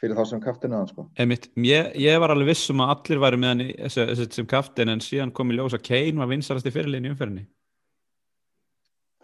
fyrir 0.00 0.16
þá 0.16 0.22
sem 0.30 0.40
kaftinu 0.40 0.78
hann 0.78 0.88
sko. 0.88 1.04
einmitt 1.20 1.50
ég, 1.60 1.90
ég 2.00 2.20
var 2.22 2.32
alveg 2.32 2.48
viss 2.54 2.70
um 2.72 2.80
að 2.80 2.92
allir 2.94 3.18
væri 3.20 3.36
með 3.42 3.50
hann 3.52 3.60
í, 3.66 3.66
þessi, 3.82 4.04
þessi, 4.14 4.28
sem 4.38 4.46
kaftin 4.48 4.88
en 4.94 5.02
síðan 5.04 5.32
kom 5.36 5.50
í 5.52 5.58
ljós 5.58 5.74
að 5.76 5.82
Kane 5.90 6.16
var 6.22 6.30
vinsarast 6.30 6.64
í 6.70 6.72
fyrirliðin 6.72 7.10
í 7.10 7.12
umferðinni 7.12 7.44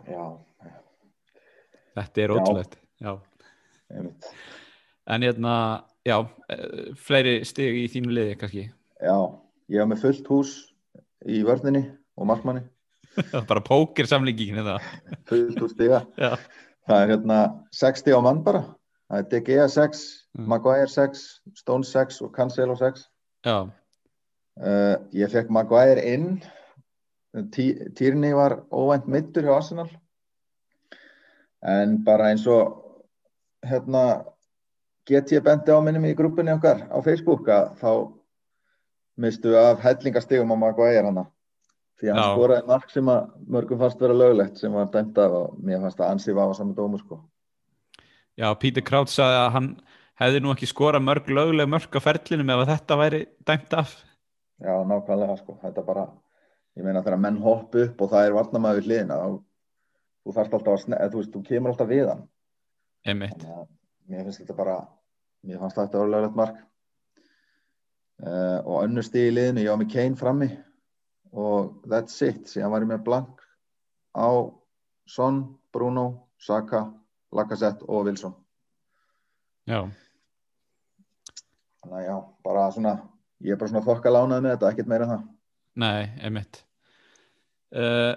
Já, 0.07 0.27
þetta 1.97 2.23
er 2.27 2.31
Já. 2.31 2.37
ótrúlegt 2.37 2.77
já. 3.01 3.13
einmitt. 3.97 4.29
en 5.07 5.23
hérna, 5.25 5.55
já 6.07 6.19
eh, 6.53 6.93
fleiri 7.09 7.39
stig 7.49 7.81
í 7.81 7.87
þínu 7.97 8.13
liði 8.13 8.37
kannski 8.41 8.67
Já, 9.01 9.17
ég 9.73 9.81
hef 9.81 9.89
með 9.95 10.05
fullt 10.05 10.29
hús 10.33 10.53
í 11.25 11.41
vörninni 11.47 11.85
og 12.19 12.29
markmanni, 12.29 12.63
bara 13.51 13.63
póker 13.65 14.07
samlingin 14.09 14.59
þetta 14.61 14.77
fullt 15.31 15.61
hús 15.63 15.73
stiga. 15.77 16.03
Það 16.87 17.01
er 17.03 17.09
hérna 17.17 17.39
6 17.75 17.99
stiga 18.05 18.21
á 18.21 18.23
mann 18.23 18.45
bara. 18.47 18.61
Það 19.11 19.19
er 19.23 19.29
De 19.33 19.41
Gea 19.49 19.69
6, 19.69 20.05
Mm. 20.37 20.51
Maguire 20.53 20.89
6, 20.93 21.21
Stones 21.57 21.89
6 21.97 22.19
og 22.27 22.35
Cancelo 22.37 22.75
6. 22.77 23.07
já, 23.47 23.71
Uh, 24.57 24.97
ég 25.13 25.29
fekk 25.29 25.51
Maguire 25.53 26.01
inn, 26.01 26.39
Tierney 27.53 28.33
var 28.33 28.63
óvænt 28.73 29.05
middur 29.07 29.45
hjá 29.45 29.53
Arsenal. 29.59 29.91
En 31.61 31.99
bara 32.05 32.31
eins 32.31 32.47
og 32.49 33.03
hérna 33.69 34.25
get 35.07 35.29
ég 35.33 35.45
bendi 35.45 35.69
á 35.73 35.81
minnum 35.85 36.07
í 36.09 36.15
grúpunni 36.17 36.55
okkar 36.57 36.87
á 36.89 36.97
Facebook 37.05 37.45
að 37.53 37.75
þá 37.83 37.91
mistu 39.17 39.55
af 39.59 39.81
hellingastigum 39.85 40.53
á 40.53 40.57
Maguire 40.61 41.05
hana. 41.07 41.27
Því 41.97 42.11
að 42.11 42.19
hann 42.19 42.35
skoraði 42.37 42.67
mark 42.69 42.91
sem 42.93 43.09
að 43.09 43.29
mörgum 43.49 43.81
fannst 43.81 44.01
vera 44.01 44.17
löglegt 44.17 44.59
sem 44.61 44.73
var 44.73 44.91
dæmt 44.93 45.19
af 45.19 45.33
og 45.33 45.55
mér 45.65 45.81
fannst 45.81 46.01
að 46.03 46.11
ansið 46.13 46.37
var 46.37 46.53
á 46.53 46.55
saman 46.59 46.77
dómu 46.77 46.99
sko. 47.01 47.21
já, 48.37 48.53
Peter 48.61 48.83
Kraut 48.85 49.09
sagði 49.09 49.39
að 49.41 49.53
hann 49.55 49.71
hefði 50.21 50.43
nú 50.45 50.53
ekki 50.53 50.69
skora 50.69 51.01
mörg 51.01 51.31
lögleg 51.33 51.69
mörg 51.69 51.97
á 51.97 52.01
ferlinum 52.05 52.51
ef 52.53 52.63
að 52.65 52.71
þetta 52.75 52.99
væri 53.01 53.27
dæmt 53.49 53.73
af 53.75 53.97
Já, 54.61 54.73
nákvæmlega 54.89 55.37
sko. 55.37 55.59
Þetta 55.63 55.83
bara, 55.85 56.07
ég 56.77 56.85
meina 56.85 57.03
þegar 57.05 57.21
menn 57.21 57.41
hoppa 57.45 57.83
upp 57.85 58.01
og 58.01 58.11
það 58.13 58.27
er 58.27 58.37
varnamaður 58.37 58.81
við 58.81 58.87
hliðina 58.91 59.17
þá 59.21 59.29
þú 60.27 60.35
þarft 60.37 60.55
alltaf 60.57 60.73
að 60.75 60.81
sne, 60.85 60.97
eða, 61.01 61.11
þú 61.13 61.21
veist, 61.21 61.33
þú 61.35 61.43
kemur 61.47 61.73
alltaf 61.73 61.91
við 61.91 62.09
hann. 62.11 62.23
einmitt, 63.07 63.43
Þannig 63.43 63.59
að 63.61 63.67
mér 64.11 64.25
finnst 64.27 64.41
þetta 64.43 64.57
bara, 64.59 64.77
mér 65.47 65.61
fannst 65.63 65.79
þetta 65.81 66.01
orðlega 66.03 66.31
mark. 66.41 66.57
Uh, 68.17 68.63
og 68.65 68.87
önnur 68.87 69.05
stig 69.05 69.29
í 69.29 69.33
liðinu, 69.35 69.61
ég 69.67 69.69
á 69.69 69.77
með 69.77 69.91
Kane 69.93 70.17
frammi 70.17 70.49
og 71.37 71.83
that's 71.85 72.17
it. 72.25 72.47
Síðan 72.49 72.73
var 72.73 72.85
ég 72.87 72.89
með 72.89 73.03
blank 73.05 73.43
á 74.17 74.29
Son, 75.07 75.43
Bruno, 75.73 76.07
Saka, 76.41 76.87
Lacazette 77.37 77.85
og 77.85 78.09
Wilson. 78.09 78.33
já 79.69 79.85
Þannig 81.83 81.99
að 81.99 82.07
já, 82.07 82.15
bara 82.43 82.71
svona, 82.73 82.95
ég 83.45 83.53
er 83.53 83.61
bara 83.61 83.71
svona 83.71 83.85
þokka 83.87 84.15
lánað 84.15 84.41
með 84.41 84.55
þetta, 84.55 84.71
ekkert 84.73 84.89
meira 84.91 85.05
en 85.07 85.13
það. 85.13 85.27
Nei, 85.77 86.09
einmitt 86.25 86.63
uh, 87.77 88.15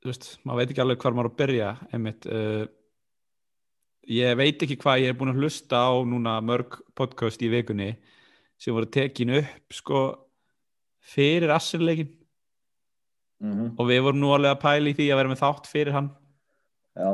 Þú 0.00 0.10
veist, 0.10 0.30
maður 0.44 0.62
veit 0.62 0.72
ekki 0.72 0.82
alveg 0.84 1.04
hvar 1.04 1.14
maður 1.16 1.30
að 1.30 1.36
byrja 1.42 1.68
einmitt 1.92 2.26
uh, 2.32 2.64
Ég 4.10 4.36
veit 4.36 4.60
ekki 4.62 4.76
hvað 4.80 5.04
ég 5.04 5.12
er 5.12 5.16
búin 5.18 5.32
að 5.32 5.40
hlusta 5.40 5.80
á 5.80 5.92
núna 6.04 6.36
mörg 6.44 6.76
podcast 6.96 7.40
í 7.40 7.48
vikunni 7.52 7.94
sem 8.60 8.74
voru 8.74 8.88
tekin 8.92 9.32
upp 9.40 9.72
sko 9.72 10.02
fyrir 11.14 11.52
assinleikin 11.54 12.12
Mm 13.44 13.74
og 13.76 13.88
við 13.90 14.02
vorum 14.06 14.20
nú 14.22 14.30
alveg 14.32 14.54
að 14.54 14.60
pæla 14.62 14.90
í 14.90 14.96
því 14.96 15.06
að 15.10 15.18
vera 15.20 15.30
með 15.32 15.40
þátt 15.40 15.66
fyrir 15.68 15.92
hann. 15.92 16.10
Já, 16.94 17.08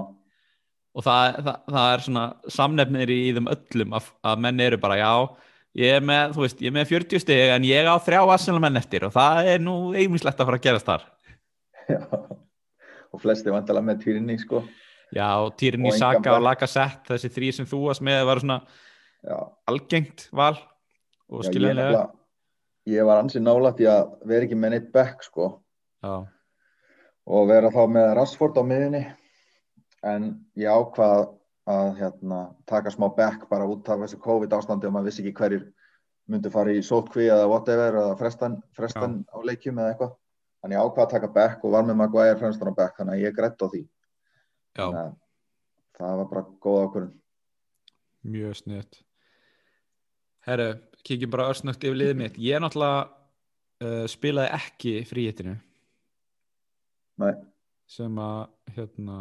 og 0.94 1.04
það, 1.06 1.38
það, 1.46 1.56
það 1.70 1.92
er 1.92 2.02
svona 2.04 2.24
samnefnir 2.56 3.12
í 3.14 3.20
þeim 3.36 3.48
öllum 3.54 3.96
að, 3.96 4.10
að 4.30 4.42
menn 4.44 4.60
eru 4.66 4.78
bara 4.82 4.98
já, 5.00 5.12
ég 5.80 5.96
er 5.96 6.04
með, 6.04 6.34
þú 6.36 6.44
veist, 6.44 6.60
ég 6.60 6.70
er 6.70 6.76
með 6.76 6.92
40 6.92 7.24
stig 7.24 7.54
en 7.54 7.66
ég 7.66 7.88
á 7.88 7.94
þrjá 8.04 8.20
Arsenal 8.34 8.60
menn 8.62 8.80
eftir 8.80 9.08
og 9.08 9.14
það 9.16 9.50
er 9.54 9.64
nú 9.64 9.76
einmislegt 9.94 10.42
að 10.42 10.50
fara 10.50 10.60
að 10.60 10.68
gerast 10.68 10.90
þar. 10.90 11.08
Já, 11.90 12.04
og 13.10 13.24
flesti 13.24 13.54
vantala 13.54 13.82
með 13.82 14.04
týrinni 14.04 14.38
sko. 14.42 14.62
Já, 15.16 15.26
Týrin 15.58 15.86
í 15.88 15.92
Saka 15.96 16.36
og. 16.36 16.42
Lacazette, 16.44 17.08
þessi 17.10 17.30
þrý 17.34 17.48
sem 17.56 17.66
þú 17.66 17.80
varst 17.88 18.02
með 18.06 18.24
var 18.28 18.40
svona 18.42 18.60
Já, 19.26 19.36
algengt 19.68 20.28
val 20.32 20.54
og 21.28 21.42
ég, 21.42 21.48
skiljanlega. 21.50 21.90
nefnilega- 21.90 22.94
ég 22.94 23.06
var 23.06 23.22
ansið 23.22 23.42
nálægt 23.44 23.80
í 23.82 23.88
að 23.90 24.14
vera 24.26 24.46
ekki 24.46 24.56
með 24.58 24.70
neitt 24.70 24.92
back 24.92 25.22
sko, 25.26 25.48
Já, 26.02 26.14
og 27.26 27.48
vera 27.48 27.70
þá 27.70 27.82
með 27.90 28.14
Rashford 28.16 28.56
á 28.56 28.62
miðinni 28.64 29.02
en 30.02 30.46
ég 30.56 30.70
ákvað 30.70 31.36
að 31.68 31.90
hérna, 31.98 32.54
taka 32.66 32.90
smá 32.90 33.08
back 33.14 33.48
bara 33.50 33.66
út 33.68 33.86
af 33.88 33.98
þessu 34.00 34.18
COVID 34.18 34.48
ástandi 34.56 34.86
og 34.88 34.92
maður 34.94 35.10
vissi 35.10 35.22
ekki 35.22 35.36
hverjir 35.36 35.66
myndu 36.30 36.50
fara 36.50 36.70
í 36.70 36.80
sótkví 36.80 37.26
eða 37.28 37.48
whatever 37.50 37.92
eða 38.00 38.16
frestan, 38.18 38.62
frestan 38.72 39.24
á 39.28 39.36
leikjum 39.42 39.76
eða 39.78 39.92
eitthvað. 39.94 40.14
Þannig 40.62 40.76
ég 40.76 40.82
ákvað 40.86 41.04
að 41.06 41.10
taka 41.10 41.28
back 41.28 41.64
og 41.64 41.72
var 41.72 41.82
með 41.84 41.96
Maguire 41.96 42.38
fremstan 42.38 42.70
á 42.72 42.74
back 42.74 42.96
þannig 42.96 43.14
að 43.18 43.22
ég 43.26 43.36
grætt 43.36 43.60
á 43.62 43.66
því 43.68 43.82
já, 44.76 44.84
Þannig 44.86 45.04
að 45.04 45.14
það 46.00 46.18
var 46.20 46.28
bara 46.32 46.44
góð 46.64 46.82
ákvörðun. 46.84 47.14
Mjög 48.30 48.58
sniðt 48.60 49.00
Herru, 50.48 50.68
kíkjum 51.04 51.32
bara 51.32 51.48
örsnögt 51.52 51.84
yfir 51.84 51.98
liðið 52.00 52.16
mitt. 52.16 52.38
Ég 52.40 52.62
náttúrulega 52.62 53.00
uh, 53.84 54.04
spilaði 54.08 54.52
ekki 54.56 54.94
fríhittinu. 55.08 55.56
Nei, 57.20 57.34
sem 57.90 58.20
að 58.22 58.46
hérna 58.76 59.18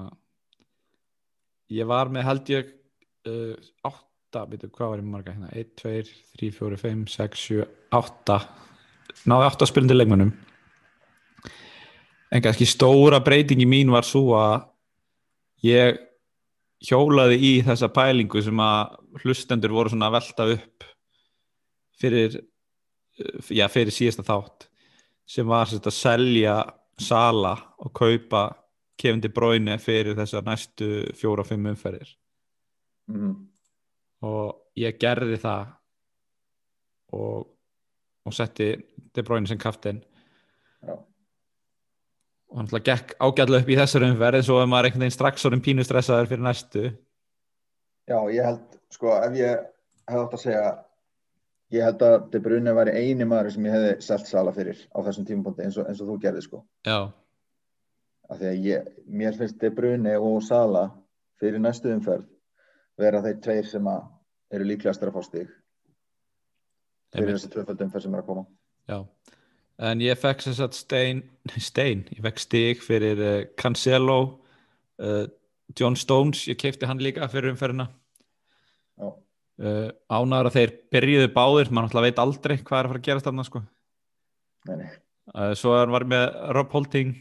ég 1.76 1.90
var 1.90 2.12
með 2.14 2.28
held 2.30 2.54
ég 2.54 2.72
uh, 3.28 3.68
átta, 3.90 4.46
veitu 4.48 4.72
hvað 4.72 4.94
var 4.94 5.02
ég 5.02 5.08
með 5.10 5.16
marga 5.18 5.36
hérna? 5.36 5.52
1, 5.52 5.74
2, 5.84 6.16
3, 6.40 6.52
4, 6.56 6.80
5, 6.86 7.04
6, 7.18 7.44
7 7.50 7.68
átta. 8.00 8.40
Náði 9.28 9.50
átta 9.50 9.68
spilandi 9.68 9.98
leikmönnum. 9.98 10.32
En 12.30 12.46
kannski 12.46 12.68
stóra 12.70 13.20
breytingi 13.26 13.66
mín 13.68 13.92
var 13.92 14.08
svo 14.08 14.38
að 14.38 14.69
ég 15.66 16.00
hjólaði 16.90 17.40
í 17.44 17.54
þessa 17.68 17.90
pælingu 17.92 18.42
sem 18.44 18.62
að 18.64 19.24
hlustendur 19.24 19.74
voru 19.76 19.92
svona 19.92 20.08
að 20.08 20.16
velta 20.20 20.48
upp 20.56 20.88
fyrir 22.00 22.40
já, 23.52 23.68
fyrir 23.72 23.94
síðasta 23.94 24.24
þátt 24.28 24.70
sem 25.30 25.48
var 25.48 25.70
að 25.70 25.94
selja 25.94 26.60
Sala 27.00 27.54
og 27.80 27.94
kaupa 27.96 28.50
Kevin 29.00 29.22
De 29.24 29.30
Bruyne 29.32 29.78
fyrir 29.80 30.18
þessar 30.18 30.44
næstu 30.44 30.88
fjóra-fimm 31.16 31.70
umferðir. 31.72 32.10
Mm, 33.08 33.36
og 34.28 34.50
ég 34.76 34.98
gerði 35.00 35.38
það 35.40 35.70
og, 37.16 37.46
og 38.28 38.36
setti 38.36 38.74
De 39.16 39.24
Bruyne 39.24 39.48
sem 39.48 39.62
kaftin 39.62 40.02
já, 40.84 40.98
og 42.50 42.58
hann 42.58 42.70
ætla 42.70 42.82
gekk 42.82 43.16
ágætlega 43.22 43.62
upp 43.62 43.70
í 43.70 43.78
þessar 43.78 44.06
umferð 44.08 44.40
eins 44.40 44.50
og 44.50 44.62
ef 44.64 44.70
maður 44.70 44.90
einhvern 44.90 45.04
veginn 45.06 45.16
strax 45.16 45.46
orðin 45.46 45.64
pínu 45.66 45.86
stressaður 45.86 46.30
fyrir 46.32 46.46
næstu. 46.46 46.86
Já, 48.10 48.18
ég 48.34 48.48
held 48.48 48.78
sko 48.90 49.12
ef 49.20 49.36
ég 49.38 49.66
hefði 50.10 50.24
átt 50.24 50.38
að 50.38 50.44
segja 50.44 50.64
ég 51.76 51.86
held 51.86 52.06
að 52.08 52.16
De 52.34 52.42
Bruyne 52.48 52.74
væri 52.74 52.96
eini 52.98 53.28
maður 53.30 53.54
sem 53.54 53.70
ég 53.70 53.78
hefði 53.78 53.94
selt 54.08 54.32
Sala 54.32 54.54
fyrir 54.56 54.82
á 54.90 54.98
þessum 55.06 55.30
tímapunkti 55.30 55.68
eins 55.68 55.78
eins 55.84 56.02
og 56.02 56.10
þú 56.10 56.18
gerði 56.26 56.46
sko. 56.48 56.64
Já, 56.90 57.14
af 58.30 58.42
því 58.42 58.50
að 58.50 58.68
ég, 58.72 58.92
mér 59.06 59.38
finnst 59.38 59.62
De 59.62 59.70
Bruyne 59.70 60.18
og 60.18 60.42
Sala 60.48 60.88
fyrir 61.40 61.62
næstu 61.62 61.94
umferð 61.94 62.26
vera 63.00 63.22
þeir 63.24 63.42
tveir 63.46 63.70
sem 63.70 63.94
að 63.94 64.08
eru 64.58 64.72
líklegastir 64.72 65.12
að 65.12 65.20
fá 65.20 65.28
stig 65.28 65.54
fyrir 67.14 67.36
þessi 67.36 67.54
tvöfald 67.54 67.86
umferð 67.86 68.08
sem 68.08 68.18
er 68.18 68.24
að 68.24 68.32
koma. 68.34 68.50
Já 68.90 69.04
en 69.80 70.02
ég 70.04 70.20
fekk 70.20 70.44
sem 70.44 70.56
sagt 70.58 70.78
stein, 70.78 71.24
stein 71.58 72.04
ég 72.12 72.24
fekk 72.26 72.42
stig 72.44 72.84
fyrir 72.84 73.22
uh, 73.24 73.36
Cancelo 73.60 74.20
uh, 75.00 75.26
John 75.78 75.96
Stones, 76.00 76.48
ég 76.50 76.58
keipti 76.60 76.88
hann 76.90 77.02
líka 77.02 77.28
fyrir 77.30 77.54
umferðina. 77.54 77.88
Uh, 79.60 79.90
ánæður 80.08 80.48
að 80.50 80.56
þeir 80.56 80.72
byrjuðu 80.94 81.30
báðir 81.36 81.70
mann 81.70 81.90
alltaf 81.90 82.06
veit 82.06 82.22
aldrei 82.22 82.56
hvað 82.58 82.80
er 82.80 82.88
að 82.88 82.92
fara 82.94 83.02
að 83.02 83.08
gerast 83.10 83.28
þarna 83.28 83.46
sko. 83.48 83.62
svo 85.60 85.74
var 85.92 86.06
með 86.08 86.26
Rob 86.56 86.72
Holting 86.74 87.12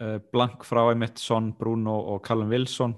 uh, 0.00 0.16
blank 0.32 0.64
frá 0.64 0.86
einmitt 0.88 1.20
Son, 1.20 1.52
Bruno 1.52 1.98
og 2.14 2.22
Callum 2.24 2.48
Wilson 2.52 2.96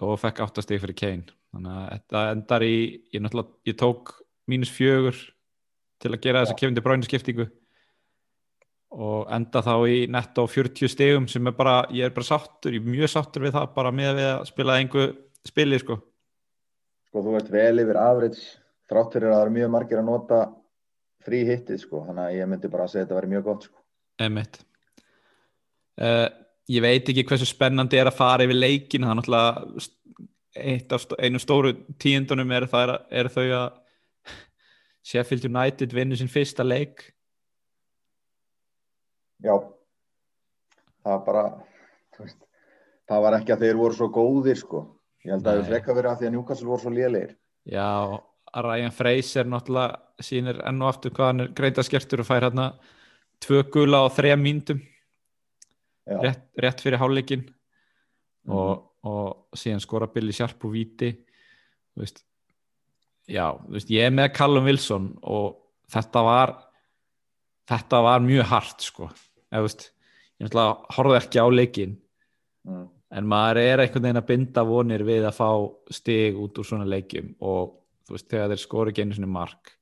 og 0.00 0.16
fekk 0.22 0.40
áttastig 0.46 0.80
fyrir 0.82 0.96
Kane. 0.96 1.34
Þannig 1.52 1.76
að 1.76 1.90
þetta 1.92 2.24
endar 2.32 2.64
í 2.66 2.76
ég, 3.14 3.28
ég 3.68 3.78
tók 3.78 4.14
mínus 4.48 4.72
fjögur 4.72 5.16
til 6.02 6.12
að 6.12 6.20
gera 6.24 6.44
þessa 6.44 6.54
Já. 6.54 6.60
Kevin 6.60 6.76
De 6.76 6.84
Bruyne 6.84 7.06
skiptingu 7.06 7.48
og 8.98 9.26
enda 9.34 9.60
þá 9.64 9.74
í 9.90 9.96
netto 10.10 10.46
40 10.48 10.92
stigum 10.92 11.26
sem 11.28 11.50
er 11.50 11.56
bara, 11.56 11.82
ég 11.92 12.08
er 12.08 12.14
bara 12.14 12.28
sáttur 12.28 12.72
ég 12.72 12.80
er 12.80 12.94
mjög 12.94 13.12
sáttur 13.12 13.44
við 13.44 13.56
það 13.58 13.74
bara 13.74 13.92
með 13.92 14.14
við 14.16 14.28
að 14.30 14.46
spila 14.48 14.78
einhver 14.80 15.10
spili 15.46 15.80
sko 15.82 15.98
sko 17.08 17.24
þú 17.24 17.36
ert 17.40 17.52
vel 17.52 17.82
yfir 17.84 18.00
average 18.00 18.40
þrátt 18.88 19.12
fyrir 19.16 19.28
að 19.28 19.36
það 19.36 19.44
eru 19.44 19.56
mjög 19.58 19.74
margir 19.74 20.00
að 20.00 20.08
nota 20.08 20.40
frí 21.28 21.42
hittið 21.44 21.82
sko, 21.82 22.02
þannig 22.06 22.24
að 22.24 22.38
ég 22.38 22.48
myndi 22.48 22.72
bara 22.72 22.86
að 22.86 22.94
segja 22.94 23.04
að 23.04 23.08
þetta 23.08 23.18
væri 23.18 23.32
mjög 23.34 23.46
gott 23.50 23.68
sko 23.68 23.84
Einmitt. 24.18 24.56
Uh, 25.98 26.26
ég 26.70 26.82
veit 26.82 27.10
ekki 27.10 27.26
hversu 27.28 27.46
spennandi 27.46 28.00
er 28.00 28.08
að 28.10 28.18
fara 28.18 28.46
yfir 28.46 28.58
leikin 28.58 29.04
það 29.04 29.12
er 29.12 29.20
náttúrulega 29.20 29.86
einu 31.22 31.40
stóru 31.42 31.74
tíundunum 32.00 32.50
er, 32.56 32.66
það, 32.70 32.94
er 33.14 33.28
þau 33.30 33.44
að 33.44 33.77
Sheffield 35.08 35.46
United 35.48 35.94
vinnur 35.96 36.18
sinn 36.20 36.28
fyrsta 36.32 36.64
leik. 36.66 37.06
Já. 39.44 39.54
Það 41.04 41.12
var 41.14 41.22
bara 41.26 41.42
veist, 42.18 42.40
það 43.08 43.22
var 43.24 43.36
ekki 43.38 43.54
að 43.54 43.62
þeir 43.64 43.78
voru 43.78 43.96
svo 43.96 44.08
góðir 44.12 44.58
sko. 44.60 44.80
Ég 45.24 45.32
held 45.34 45.44
að 45.44 45.46
það 45.46 45.54
Nei. 45.54 45.62
hefur 45.62 45.72
frekka 45.74 45.96
verið 45.98 46.10
að 46.12 46.18
því 46.22 46.28
að 46.28 46.34
Newcastle 46.34 46.68
voru 46.68 46.82
svo 46.84 46.92
lélegir. 46.94 47.32
Já, 47.68 47.86
Ryan 48.64 48.94
Fraser 48.96 49.48
náttúrulega 49.48 50.24
sýnir 50.24 50.58
enn 50.66 50.82
og 50.82 50.88
aftur 50.92 51.12
hvað 51.14 51.30
hann 51.30 51.44
er 51.44 51.50
greinda 51.58 51.84
skertur 51.86 52.22
og 52.24 52.28
fær 52.28 52.46
hérna 52.48 52.68
tvö 53.44 53.62
gula 53.74 54.00
á 54.02 54.06
þrejum 54.10 54.40
mínutum 54.42 54.80
já, 56.08 56.16
rétt, 56.24 56.44
rétt 56.58 56.80
fyrir 56.82 56.98
hálfleikin 57.02 57.44
Mhm. 58.48 58.54
og, 58.56 58.84
og 59.04 59.58
síðan 59.60 59.82
skora 59.84 60.06
Billy 60.08 60.32
Sharp 60.32 60.64
og 60.64 60.72
Víti 60.72 61.10
þú 61.92 62.00
veist 62.02 62.22
já, 63.28 63.46
veist, 63.68 63.90
ég 63.92 64.08
er 64.08 64.14
með 64.14 64.32
Callum 64.38 64.68
Wilson 64.68 65.12
og 65.22 65.58
þetta 65.92 66.24
var 66.26 66.54
þetta 67.68 68.02
var 68.04 68.24
mjög 68.24 68.50
hart 68.52 68.86
sko, 68.88 69.08
þú 69.52 69.64
veist 69.66 69.88
ég 70.38 70.54
horfði 70.94 71.18
ekki 71.18 71.42
á 71.42 71.46
leikin 71.50 71.96
mm, 72.68 72.86
en 73.18 73.28
maður 73.28 73.62
er 73.64 73.82
einhvern 73.82 74.06
veginn 74.06 74.22
að 74.22 74.28
binda 74.30 74.64
vonir 74.66 75.04
við 75.06 75.26
að 75.28 75.38
fá 75.38 75.50
stig 75.94 76.38
út 76.38 76.60
úr 76.60 76.68
svona 76.68 76.88
leikjum 76.88 77.34
og 77.40 77.74
þú 78.06 78.16
veist, 78.16 78.28
þegar 78.30 78.52
þeir 78.52 78.64
skori 78.64 78.94
ekki 78.94 79.04
einu 79.04 79.18
sinni 79.18 79.30
mark 79.30 79.72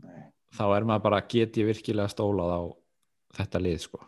nei. 0.00 0.28
þá 0.56 0.66
er 0.68 0.88
maður 0.88 1.08
bara, 1.08 1.24
get 1.28 1.58
ég 1.60 1.68
virkilega 1.72 2.12
stólað 2.12 2.54
á 2.54 2.62
þetta 3.36 3.60
lið 3.60 3.80
sko. 3.82 4.00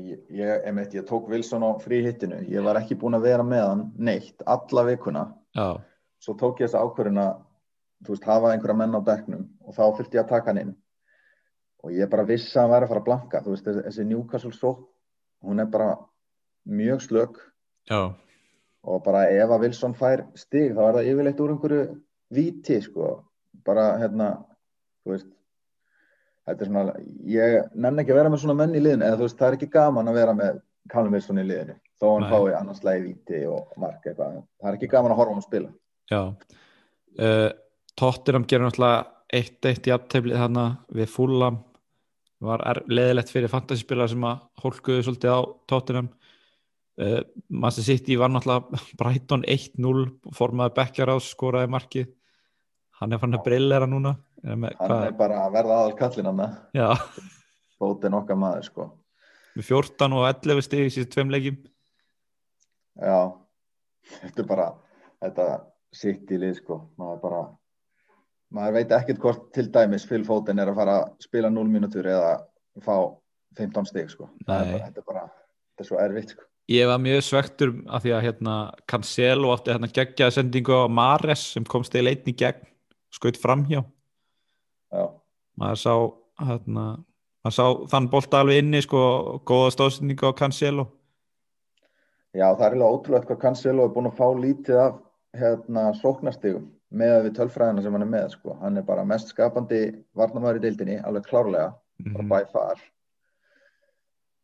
Ég, 0.00 0.20
ég, 0.32 0.62
einmitt, 0.64 0.94
ég 0.96 1.04
tók 1.08 1.26
Wilson 1.28 1.64
á 1.66 1.76
frí 1.82 1.98
hittinu 2.04 2.38
ég 2.48 2.64
var 2.64 2.78
ekki 2.80 2.96
búin 3.00 3.18
að 3.18 3.26
vera 3.26 3.44
með 3.44 3.64
hann 3.66 3.82
neitt 4.00 4.44
alla 4.48 4.84
vikuna. 4.86 5.24
Já, 5.56 5.82
svo 6.24 6.36
tók 6.40 6.62
ég 6.62 6.70
þessa 6.70 6.82
ákvörðin 6.84 7.20
að 7.20 7.36
þú 8.04 8.14
veist, 8.14 8.26
hafa 8.28 8.52
einhverja 8.54 8.78
menn 8.80 8.96
á 8.96 9.00
bekknum 9.04 9.44
og 9.64 9.76
þá 9.76 9.84
þurfti 9.98 10.18
ég 10.18 10.24
að 10.24 10.32
taka 10.32 10.50
hann 10.52 10.62
inn. 10.62 10.74
Og 11.84 11.92
ég 11.92 12.10
bara 12.10 12.24
vissi 12.28 12.56
að 12.56 12.64
hann 12.64 12.74
væri 12.74 12.86
að 12.86 12.92
fara 12.94 13.02
að 13.02 13.08
blanka. 13.08 13.42
Þú 13.44 13.54
veist, 13.54 13.66
þessi- 13.68 14.06
Newcastle 14.08 14.52
sók 14.56 14.86
hún 15.44 15.60
er 15.60 15.66
bara 15.66 15.98
mjög 16.66 17.00
slök. 17.04 17.40
Já, 17.90 18.14
og 18.84 19.04
bara 19.04 19.28
ef 19.32 19.50
að 19.50 19.60
Wilson 19.64 19.94
fær 19.96 20.24
stig 20.38 20.74
þá 20.76 20.82
er 20.88 20.98
það 20.98 21.08
yfirleitt 21.12 21.40
úr 21.40 21.54
einhverju 21.54 22.00
víti 22.34 22.80
sko, 22.84 23.24
bara 23.64 23.86
hérna 24.00 24.28
þú 25.04 25.14
veist 25.14 25.30
þetta 26.44 26.60
er 26.60 26.68
svona, 26.68 26.94
ég 27.24 27.70
nenn 27.74 28.02
ekki 28.02 28.12
að 28.12 28.20
vera 28.20 28.32
með 28.32 28.42
svona 28.44 28.58
menn 28.60 28.76
í 28.76 28.82
liðinu, 28.82 29.06
eða 29.06 29.20
þú 29.20 29.28
veist, 29.28 29.38
það 29.38 29.48
er 29.48 29.56
ekki 29.58 29.70
gaman 29.72 30.10
að 30.12 30.18
vera 30.20 30.36
með 30.36 30.60
Callum 30.92 31.16
Wilson 31.16 31.40
í 31.40 31.46
liðinu, 31.48 31.76
þó 32.00 32.06
hann 32.10 32.28
fái 32.32 32.56
annars 32.58 32.82
lagi 32.84 33.06
víti 33.06 33.40
og 33.48 33.72
mark 33.80 34.04
eitthvað, 34.04 34.42
það 34.60 34.70
er 34.70 34.78
ekki 34.78 34.90
gaman 34.92 35.14
að 35.14 35.20
horfa 35.22 35.34
hann 35.34 35.42
að 35.44 35.48
spila 35.48 35.72
uh, 36.12 37.50
Tottenham 37.98 38.46
gerir 38.48 38.66
náttúrulega 38.66 39.04
1-1 39.34 39.88
í 39.88 39.94
afteflið 39.94 40.40
þarna 40.42 40.66
við 40.94 41.08
Fulham. 41.12 41.62
Var 42.44 42.82
leðilegt 42.90 43.32
fyrir 43.32 43.52
fantasyspilar 43.52 44.10
sem 44.10 44.26
að 44.28 44.42
hólkuðu 44.60 45.06
svolítið 45.06 45.32
á 45.32 45.40
Tottenham. 45.70 46.10
Uh, 47.00 47.20
Manchester 47.48 47.88
City 47.88 48.18
var 48.20 48.32
náttúrulega 48.34 48.82
Brighton 49.00 49.46
1-0 49.48 50.04
formaði 50.36 50.76
á 51.16 51.18
skoraði 51.22 51.72
markið. 51.72 52.10
Hann 53.00 53.14
er 53.14 53.22
fann 53.22 53.34
að 53.34 53.46
brillera 53.48 53.88
núna. 53.90 54.16
Er 54.44 54.58
með, 54.60 54.76
hann 54.78 55.06
er 55.08 55.16
bara 55.16 55.46
að 55.46 55.54
verða 55.56 55.78
aðal 55.80 55.96
kallin 55.98 56.28
hann 56.28 56.42
bótið 57.80 58.16
okkar 58.18 58.38
maður 58.38 58.66
sko. 58.68 58.88
Með 59.54 59.68
14 59.70 60.16
og 60.18 60.26
11 60.28 60.66
stig 60.66 60.88
í 60.88 60.92
síðan 60.92 61.12
tveim 61.14 61.32
leikjum. 61.32 61.60
Já, 62.94 63.18
þetta 64.20 64.42
er 64.42 64.48
bara 64.48 64.66
þetta 65.22 65.46
sitt 65.94 66.30
í 66.34 66.40
lið 66.40 66.58
sko. 66.60 66.80
Maður 67.00 67.20
bara, 67.22 67.42
maður 68.54 68.76
veit 68.78 68.96
ekkert 68.98 69.22
hvort 69.22 69.46
til 69.54 69.68
dæmis 69.74 70.06
Phil 70.08 70.24
Foden 70.26 70.62
er 70.62 70.72
að 70.72 70.80
fara 70.80 70.96
að 71.02 71.12
spila 71.26 71.52
0 71.52 71.70
mínútur 71.70 72.08
eða 72.10 72.34
fá 72.84 72.96
15 73.58 73.90
stig 73.90 74.10
sko. 74.10 74.28
bara, 74.46 74.66
þetta 74.66 75.02
er 75.02 75.06
bara 75.06 75.24
þetta 75.28 75.84
er 75.84 75.90
svo 75.90 76.02
erfitt 76.02 76.34
sko. 76.34 76.46
Ég 76.72 76.88
var 76.88 77.00
mjög 77.02 77.20
svektur 77.26 77.74
af 77.92 78.04
því 78.04 78.12
að 78.16 78.22
hérna 78.24 78.54
Cancelo 78.88 79.50
átti 79.52 79.74
hérna 79.74 79.90
geggjaði 79.92 80.36
sendingu 80.38 80.78
á 80.80 80.88
Mares 80.88 81.42
sem 81.52 81.64
komst 81.68 81.94
í 81.94 82.02
gegn 82.32 82.62
skaut 83.12 83.36
framhjá. 83.36 83.84
Já, 84.94 85.04
maður 85.60 85.80
sá 85.82 85.94
hérna 86.40 86.86
maður 87.44 87.56
sá 87.58 87.64
þann 87.92 88.10
bolta 88.10 88.40
alveg 88.40 88.62
inni 88.62 88.80
sko 88.82 89.00
góða 89.44 89.74
stóðsendingu 89.76 90.32
á 90.32 90.38
Cancelo. 90.38 90.88
Já, 92.34 92.48
það 92.56 92.64
er 92.64 92.72
eiginlega 92.72 92.94
ótrúlegt 92.96 93.28
hvað 93.28 93.42
Cancelo 93.44 93.84
er 93.84 93.92
búin 93.94 94.08
að 94.08 94.16
fá 94.18 94.26
lítið 94.34 94.80
af 94.80 94.96
hérna 95.34 95.92
sóknastigum 96.00 96.68
með 96.94 97.14
við 97.26 97.36
tölfræðina 97.38 97.82
sem 97.82 97.92
hann 97.96 98.02
er 98.06 98.10
með 98.12 98.28
sko. 98.36 98.54
hann 98.60 98.76
er 98.78 98.82
bara 98.86 99.04
mest 99.04 99.28
skapandi 99.32 99.80
varnamæður 100.16 100.60
í 100.60 100.64
deildinni, 100.66 100.98
alveg 101.04 101.24
klárlega 101.26 101.74
bara 102.12 102.22
Mhm. 102.22 102.28
by 102.28 102.44
far. 102.52 102.76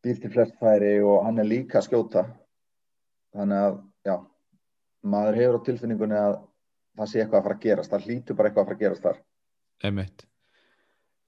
Býr 0.05 0.21
til 0.21 0.31
flest 0.31 0.55
færi 0.61 1.01
og 1.05 1.25
hann 1.25 1.39
er 1.39 1.45
líka 1.45 1.79
að 1.79 1.89
skjóta. 1.89 2.25
Þannig 3.35 3.59
að 3.67 3.83
já, 4.07 4.27
maður 5.05 5.35
hefur 5.37 5.59
á 5.61 5.67
tilfinningunni 5.67 6.17
að 6.17 6.39
það 6.99 7.07
sé 7.09 7.21
eitthvað 7.21 7.39
að 7.41 7.43
fara 7.43 7.55
að 7.55 7.61
gerast. 7.61 7.91
Það 7.91 8.07
hlýtur 8.07 8.37
bara 8.37 8.49
eitthvað 8.49 8.63
að 8.63 8.67
fara 8.67 8.77
að 8.77 8.81
gerast 8.81 9.03
þar. 9.03 9.17
Einmitt. 9.85 10.25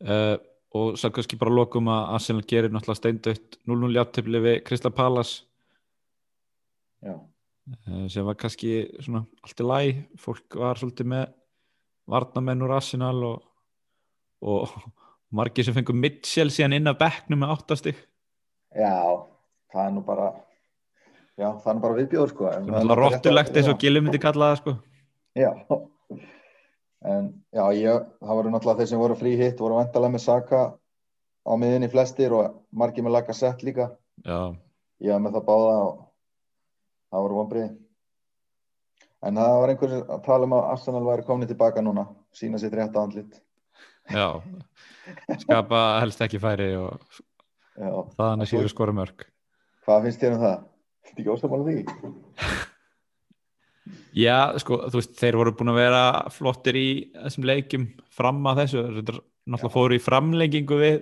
Uh, 0.02 0.36
og 0.74 0.96
svo 0.96 1.10
kannski 1.10 1.38
bara 1.38 1.50
lokum 1.54 1.84
að 1.86 2.14
Arsenal 2.14 2.42
gerir 2.42 2.70
náttúrulega 2.70 2.96
steindautt 3.02 3.58
0-0 3.68 3.92
játtöfli 3.94 4.40
við 4.42 4.64
Kristla 4.64 4.90
Palace. 4.90 5.44
Já, 7.04 7.20
sem 8.10 8.26
var 8.26 8.38
kannski 8.40 8.72
svona 9.00 9.24
allt 9.44 9.62
í 9.62 9.66
læg, 9.66 10.02
fólk 10.20 10.58
var 10.58 10.80
svolítið 10.80 11.12
með 11.14 11.26
varnamenn 12.10 12.64
úr 12.66 12.74
Arsenal 12.78 13.18
og, 13.28 13.44
og 14.42 14.72
margir 15.38 15.66
sem 15.66 15.76
fengur 15.76 15.96
Mitchell 15.96 16.50
síðan 16.52 16.80
inn 16.80 16.90
af 16.90 16.98
bekknum 17.00 17.44
með 17.44 17.54
áttastig. 17.56 18.00
Já 18.72 19.28
það 19.72 19.86
er 19.86 19.94
nú 19.94 20.04
bara 20.06 20.28
já, 21.38 21.48
það 21.48 21.70
er 21.70 21.76
nú 21.76 21.84
bara 21.86 21.98
viðbjóður 22.00 22.34
sko 22.34 22.46
það 22.46 22.58
er 22.58 22.66
náttúrulega 22.66 23.00
rottulegt 23.00 23.58
eins 23.58 23.72
og 23.72 23.80
Gilum 23.80 24.06
myndi 24.06 24.20
kalla 24.22 24.52
það 24.52 24.60
sko. 24.60 24.76
Já. 25.38 25.50
En 27.02 27.32
já, 27.50 27.64
ég, 27.74 28.04
það 28.22 28.38
voru 28.38 28.52
náttúrulega 28.52 28.82
þeir 28.82 28.90
sem 28.92 29.02
voru 29.02 29.18
frí 29.18 29.32
hitt 29.40 29.62
voru 29.62 29.80
vantalega 29.80 30.14
með 30.14 30.24
Saka 30.26 30.62
á 31.42 31.52
miðinni 31.58 31.88
flestir 31.90 32.34
og 32.36 32.60
margir 32.70 33.06
með 33.06 33.16
laga 33.16 33.34
sett 33.34 33.64
líka. 33.66 33.88
Já, 34.22 34.54
ég 35.02 35.14
var 35.14 35.24
með 35.24 35.38
það 35.38 35.48
báða 35.48 35.76
og 35.86 36.02
það 37.12 37.26
voru 37.26 37.40
vonbriði 37.40 37.68
en 39.22 39.38
það 39.38 39.58
var 39.62 39.72
einhver 39.74 39.96
að 40.00 40.22
tala 40.26 40.48
um 40.48 40.56
að 40.58 40.70
Arsenal 40.72 41.04
væri 41.06 41.26
komin 41.28 41.50
tilbaka 41.50 41.84
núna 41.84 42.08
sína 42.34 42.58
sitt 42.58 42.74
rétt 42.74 42.96
andlit. 42.98 43.36
Já 44.10 44.42
skapa 45.44 45.82
helst 46.02 46.24
ekki 46.24 46.40
færi 46.42 46.72
og 46.78 46.98
já. 47.76 47.92
þaðan 48.16 48.42
er 48.42 48.50
síður 48.50 48.72
skora 48.72 48.94
mörg 48.96 49.26
hvað 49.86 50.06
finnst 50.06 50.22
þér 50.22 50.36
um 50.36 50.44
það? 50.44 50.60
Þetta 51.02 51.22
ekki 51.22 51.32
ósamála 51.32 51.64
því? 51.68 51.78
Já, 54.14 54.36
sko, 54.62 54.78
þú 54.92 55.00
veist, 55.00 55.14
þeir 55.18 55.38
voru 55.40 55.54
búin 55.58 55.72
að 55.72 55.78
vera 55.80 56.02
flottir 56.30 56.78
í 56.78 56.88
þessum 57.16 57.46
leikjum 57.48 57.86
fram 58.14 58.42
að 58.50 58.62
þessu, 58.62 58.82
þetta 58.98 59.14
er 59.14 59.20
náttúrulega 59.22 59.74
fóru 59.74 59.96
í 59.96 60.02
framlengingu 60.02 60.78
við 60.78 60.98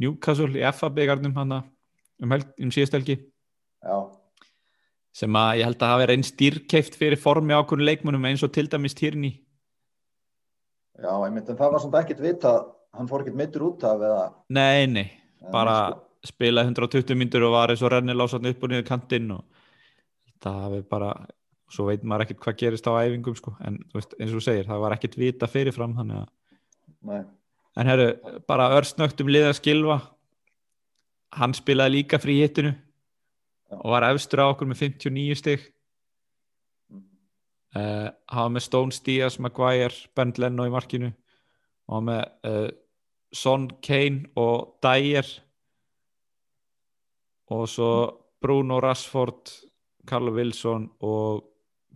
Newcastle 0.00 0.56
í 0.56 0.64
FA-byggarnum 0.70 1.34
hann 1.36 1.56
um, 1.58 2.32
um 2.32 2.72
síðust 2.72 2.96
helgi. 2.96 3.18
Já, 3.84 3.96
sem 5.16 5.38
að 5.40 5.60
ég 5.60 5.68
held 5.68 5.82
að 5.82 5.92
hafa 5.94 6.08
reynst 6.10 6.38
dýrkeift 6.40 6.96
fyrir 7.00 7.20
formi 7.20 7.56
ákvörnu 7.56 7.86
leikmunum 7.88 8.26
eins 8.28 8.44
og 8.44 8.52
til 8.54 8.68
dæmis 8.72 8.96
Tyrni 8.98 9.32
já, 11.00 11.12
einmitt 11.12 11.48
en 11.48 11.58
það 11.58 11.76
var 11.76 11.84
samt 11.84 12.00
ekkert 12.02 12.24
vita 12.24 12.56
hann 12.96 13.08
fór 13.10 13.24
ekkert 13.24 13.38
meittur 13.40 13.68
út 13.70 13.86
af 13.88 14.02
eða 14.08 14.26
Nei, 14.52 14.86
nei, 14.90 15.06
bara 15.52 15.78
neitt, 15.90 16.04
spilaði 16.32 16.72
120 16.74 17.18
myndur 17.20 17.48
og 17.48 17.56
var 17.56 17.72
eins 17.72 17.84
og 17.84 17.92
rennilásatn 17.94 18.50
upp 18.52 18.64
og 18.66 18.72
niður 18.72 18.88
kantinn 18.90 19.32
og 19.36 19.44
það 20.44 20.62
hafi 20.66 20.82
bara 20.90 21.12
svo 21.72 21.88
veit 21.88 22.04
maður 22.06 22.26
ekkert 22.26 22.42
hvað 22.44 22.58
gerist 22.60 22.86
á 22.86 22.92
æfingum 23.00 23.36
sko. 23.38 23.56
en 23.66 23.80
veist, 23.94 24.14
eins 24.20 24.30
og 24.30 24.38
þú 24.38 24.44
segir, 24.44 24.68
það 24.68 24.82
var 24.84 24.94
ekkert 24.96 25.18
vita 25.18 25.48
fyrirfram 25.50 25.96
þannig 25.96 26.20
að 26.22 26.28
sko. 26.28 27.00
Nei. 27.10 27.22
En 27.76 27.90
herru, 27.90 28.06
bara 28.48 28.70
örsnögt 28.78 29.20
um 29.20 29.28
liða 29.28 29.52
skilva 29.56 29.98
hann 31.36 31.54
spilaði 31.56 31.98
líka 31.98 32.20
frí 32.22 32.38
hittinu. 32.40 32.72
Og 33.70 33.90
var 33.90 34.06
efstur 34.10 34.44
á 34.44 34.46
okkur 34.52 34.68
með 34.70 34.82
59 34.84 35.38
stig. 35.40 35.66
Mhm. 36.90 37.04
uh, 37.76 38.08
var 38.30 38.52
með 38.54 38.66
Stones, 38.68 39.00
Díaz, 39.00 39.38
Maguire 39.38 39.94
Bernd 40.14 40.38
Leno 40.38 40.66
í 40.66 40.72
markinu. 40.72 41.12
Og 41.88 41.98
hann 41.98 42.08
með 42.10 42.22
uh, 42.46 42.70
Son, 43.32 43.68
Kane 43.82 44.30
og 44.36 44.78
Dyer. 44.82 45.26
Og 47.50 47.68
svo 47.70 47.90
Bruno 48.42 48.80
Rashford 48.80 49.52
Carlo 50.06 50.32
Wilson 50.32 50.90
og 51.00 51.44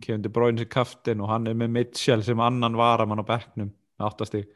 Kevin 0.01 0.23
De 0.23 0.29
Bruyne 0.29 0.59
sem 0.59 0.69
kaftin 0.69 1.21
og 1.21 1.29
hann 1.31 1.47
er 1.47 1.57
með 1.57 1.73
Mitchell 1.75 2.23
sem 2.25 2.39
annan 2.41 2.77
varamann 2.79 3.21
á 3.21 3.25
bekknum 3.27 3.69
með 3.69 4.07
8 4.07 4.27
stig. 4.29 4.47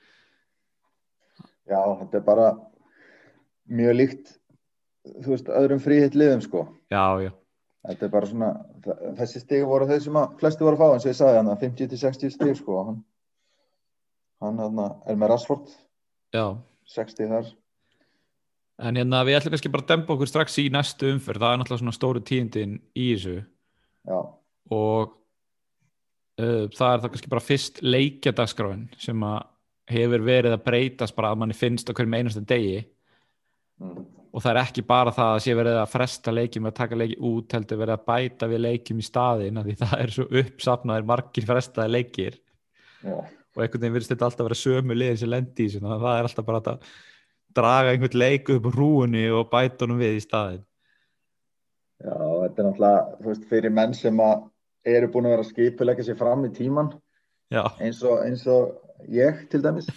Já, 1.65 1.80
þetta 2.01 2.19
er 2.19 2.25
bara 2.25 2.47
mjög 3.65 3.95
líkt 3.99 4.34
þú 5.23 5.33
veist, 5.33 5.49
öðrum 5.61 5.81
fríhitt 5.83 6.15
liðum 6.17 6.43
sko. 6.45 6.63
Já, 6.93 7.21
já, 7.25 7.31
þetta 7.89 8.07
er 8.07 8.13
bara 8.13 8.29
svona 8.29 8.51
þessi 9.19 9.41
stig 9.43 9.65
voru 9.67 9.89
þau 9.89 9.99
sem 10.05 10.21
að 10.21 10.37
flesti 10.41 10.65
voru 10.65 10.79
að 10.79 10.83
fá 10.83 10.95
eins 10.95 11.05
og 11.05 11.11
ég 11.11 11.19
sagði 11.19 11.41
hann 11.41 11.51
50-60 11.65 12.33
stig 12.37 12.55
sko 12.61 12.79
hann, 12.87 13.03
hann 14.45 14.63
er 14.85 15.19
með 15.19 15.31
Rashford. 15.33 15.75
Já. 16.35 16.47
60 16.95 17.31
þar. 17.31 17.53
En 18.85 18.97
hérna 18.99 19.21
við 19.23 19.37
ætlum 19.39 19.53
kannski 19.55 19.71
bara 19.71 19.85
að 19.85 19.91
dempa 19.93 20.15
okkur 20.15 20.29
strax 20.29 20.57
í 20.59 20.65
næstu 20.73 21.07
umferð, 21.13 21.41
það 21.41 21.53
er 21.53 21.59
náttúrulega 21.61 21.83
svona 21.83 21.95
stóru 21.95 22.21
tíðindin 22.27 22.73
í 22.91 23.05
þessu. 23.13 23.35
Já, 24.05 24.17
og 24.75 25.13
uh, 26.41 26.65
það 26.75 26.89
er 26.89 27.03
það 27.03 27.11
kannski 27.13 27.31
bara 27.31 27.45
fyrst 27.45 27.79
leikjadagskráin 27.85 28.89
sem 29.01 29.23
að 29.25 29.39
hefur 29.95 30.25
verið 30.25 30.57
að 30.57 30.65
breytast 30.65 31.15
bara 31.15 31.31
að 31.31 31.41
manni 31.41 31.57
finnst 31.57 31.89
á 31.89 31.93
hverjum 31.93 32.17
einasta 32.17 32.43
degi. 32.43 32.83
Mm. 33.81 34.03
Og 34.35 34.43
það 34.43 34.51
er 34.51 34.59
ekki 34.65 34.83
bara 34.83 35.13
það 35.15 35.31
að 35.31 35.41
sé 35.45 35.55
verið 35.55 35.79
að 35.79 35.93
fresta 35.93 36.33
leikjum 36.35 36.67
að 36.67 36.77
taka 36.81 36.99
leiki 36.99 37.17
út 37.29 37.55
heldur 37.55 37.79
verið 37.79 37.95
að 37.95 38.05
bæta 38.11 38.49
við 38.51 38.63
leikjum 38.65 38.99
í 38.99 39.07
staðin 39.07 39.63
því 39.63 39.75
það 39.79 39.95
er 40.01 40.13
svo 40.17 40.25
uppsafnaðir 40.41 41.07
margir 41.07 41.47
frestaði 41.47 41.93
leikir. 41.95 42.39
Já, 43.05 43.15
og 43.55 43.63
einhvern 43.63 43.85
veginn 43.85 43.95
virðist 43.95 44.11
þetta 44.11 44.27
alltaf 44.27 44.49
vera 44.49 44.59
sömu 44.59 44.97
liðin 44.97 45.19
sem 45.21 45.31
lendi 45.31 45.63
í 45.63 45.69
þessu, 45.69 45.81
þannig 45.83 45.95
að 45.95 46.07
það 46.07 46.17
er 46.19 46.29
alltaf 46.29 46.47
bara 46.49 46.61
að 46.73 46.89
draga 47.55 47.93
einhvern 47.93 48.19
leik 48.19 48.51
upp 48.51 48.71
rúunni 48.75 49.25
og 49.31 49.47
bæta 49.51 49.85
honum 49.85 50.01
við 50.01 50.17
í 50.19 50.23
staðin 50.23 50.63
já, 52.03 52.15
þetta 52.15 52.61
er 52.61 52.67
náttúrulega 52.67 53.03
þú 53.21 53.29
veist, 53.31 53.47
fyrir 53.51 53.75
menn 53.75 53.95
sem 53.97 54.23
að 54.23 54.43
eru 54.95 55.11
búin 55.13 55.29
að 55.29 55.35
vera 55.35 55.45
að 55.45 55.51
skipulegja 55.53 56.07
sér 56.09 56.19
fram 56.19 56.43
í 56.47 56.51
tíman 56.55 56.91
eins 57.55 58.01
og, 58.03 58.19
eins 58.25 58.43
og 58.51 58.75
ég 59.11 59.45
til 59.51 59.63
dæmis 59.63 59.87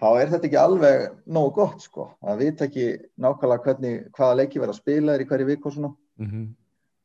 þá 0.00 0.08
er 0.20 0.34
þetta 0.34 0.48
ekki 0.50 0.60
alveg 0.60 1.06
nógu 1.36 1.54
gott 1.60 1.86
sko, 1.86 2.10
að 2.24 2.44
vita 2.44 2.68
ekki 2.68 2.90
nákvæmlega 3.20 3.64
hvernig, 3.68 4.04
hvaða 4.16 4.38
leiki 4.42 4.62
verða 4.62 4.76
að 4.76 4.82
spila 4.82 5.14
er 5.14 5.24
í 5.24 5.28
hverju 5.30 5.48
viku 5.52 5.70
og 5.70 5.78
svona. 5.78 5.94
Mm 6.20 6.52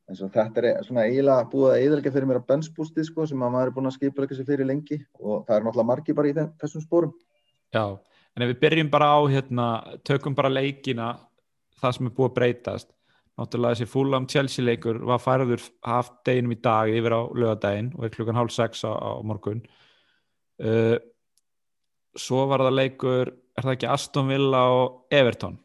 eins 0.10 0.21
og 0.25 0.32
þetta 0.34 0.62
er 0.65 0.86
svona 0.86 1.06
eiginlega 1.06 1.47
búið 1.52 1.71
að 1.71 1.80
eiginlega 1.80 2.12
fyrir 2.13 2.30
mér 2.30 2.39
að 2.41 2.45
bensbústi 2.49 3.06
sko 3.06 3.25
sem 3.30 3.41
að 3.45 3.52
maður 3.54 3.69
er 3.69 3.73
búin 3.75 3.89
að 3.89 3.95
skipulegja 3.97 4.38
sér 4.39 4.47
fyrir 4.47 4.69
lengi. 4.69 4.99
Og 5.21 5.43
það 5.47 5.56
er 5.56 5.65
náttúrulega 5.65 5.89
margi 5.91 6.15
bara 6.17 6.30
í 6.30 6.36
þeim, 6.38 6.54
þessum 6.62 6.86
spórum 6.86 7.12
Já, 7.69 7.84
en 8.34 8.45
ef 8.45 8.49
við 8.54 8.62
byrjum 8.63 8.93
bara 8.93 9.10
á 9.13 9.19
hérna, 9.30 9.67
tökum 10.08 10.38
bara 10.38 10.49
leikina 10.49 11.12
það 11.80 11.95
sem 11.95 12.10
er 12.10 12.15
búið 12.17 12.30
að 12.30 12.38
breytast. 12.39 12.89
Náttúrulega 13.39 13.78
þessi 13.78 13.91
Fulham 13.91 14.25
Chelsea 14.28 14.65
leikur 14.65 15.04
var 15.08 15.21
færður 15.21 15.62
haft 15.86 16.17
deginum 16.28 16.56
í 16.58 16.62
dag 16.63 16.89
yfir 16.91 17.15
á 17.15 17.21
lögadaginn 17.30 17.93
og 17.95 18.08
er 18.08 18.15
klukkan 18.15 18.39
hálf 18.39 18.56
sex 18.56 18.82
á, 18.84 18.91
á 18.91 19.21
morgun. 19.23 19.62
Uh, 20.60 20.97
svo 22.17 22.45
var 22.50 22.60
það 22.65 22.76
leikur 22.80 23.28
er 23.58 23.63
það 23.65 23.76
ekki 23.76 23.89
Aston 23.91 24.28
Villa 24.32 24.62
og 24.74 25.06
Everton 25.12 25.58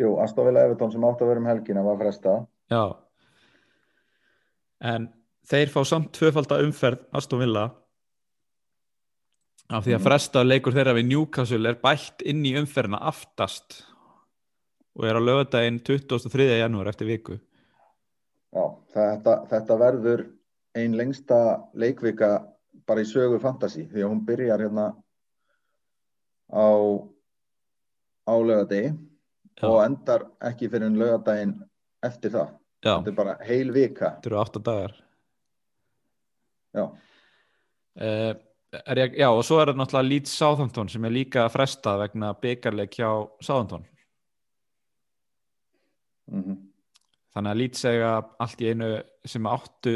Jú, 0.00 0.14
Aston 0.22 0.46
Villa 0.48 0.64
Everton 0.64 0.92
sem 0.92 1.04
átt 1.04 1.20
að 1.22 1.28
vera 1.28 1.40
um 1.42 1.46
helgina 1.50 1.82
var 1.84 1.98
frestað 2.00 2.46
Já 2.70 2.84
en 4.80 5.10
þeir 5.50 5.68
fá 5.72 5.82
samt 5.84 6.12
tvöfalda 6.16 6.60
umferð 6.64 7.02
Aston 7.12 7.42
Villa 7.42 7.66
af 9.70 9.84
því 9.84 9.92
að 9.94 9.98
Mhm. 10.00 10.06
fresta 10.06 10.42
leikur 10.44 10.72
þeirra 10.74 10.94
við 10.96 11.06
Newcastle 11.10 11.68
er 11.68 11.74
bætt 11.78 12.22
inn 12.26 12.42
í 12.44 12.54
umferðina 12.58 12.98
aftast 13.06 13.84
og 14.96 15.04
er 15.04 15.14
á 15.14 15.20
lögadaginn 15.22 15.78
23. 15.84 16.58
janúar 16.58 16.88
eftir 16.88 17.06
viku 17.06 17.38
Já, 18.52 18.64
þetta, 18.94 19.46
þetta 19.48 19.76
verður 19.78 20.24
ein 20.74 20.92
lengsta 20.98 21.62
leikvika 21.74 22.46
bara 22.86 23.00
í 23.00 23.04
sögu 23.06 23.38
fantasy 23.40 23.84
því 23.86 24.02
að 24.02 24.08
hún 24.10 24.24
byrjar 24.26 24.58
hérna 24.64 24.88
á 26.50 26.68
á 28.30 28.34
laugadegi 28.36 28.90
Já. 29.60 29.66
og 29.68 29.78
endar 29.84 30.26
ekki 30.50 30.68
fyrir 30.72 30.86
en 30.88 30.98
laugadaginn 31.00 31.54
eftir 32.06 32.30
það. 32.32 32.52
Já, 32.80 32.94
Þetta 32.96 33.10
er 33.10 33.16
bara 33.18 33.34
heil 33.44 33.72
vika. 33.74 34.14
þetta 34.16 34.30
eru 34.30 34.38
átta 34.40 34.62
dagar 34.64 34.94
Já, 36.70 36.84
uh, 36.86 38.34
ég, 38.96 39.16
já, 39.18 39.26
og 39.28 39.42
svo 39.44 39.58
er 39.60 39.72
það 39.72 39.80
náttúrulega 39.82 40.08
Leeds 40.08 40.32
Southampton 40.38 40.88
sem 40.88 41.04
er 41.04 41.10
líka 41.12 41.48
frestað 41.50 42.04
vegna 42.06 42.30
byggarleik 42.40 42.94
hjá 42.94 43.10
Southampton 43.42 43.84
mm 46.30 46.66
þannig 47.30 47.52
að 47.52 47.58
Leeds 47.60 47.84
eiga 47.86 48.08
allt 48.42 48.62
í 48.64 48.70
einu 48.72 48.86
sem 49.30 49.44
áttu 49.46 49.92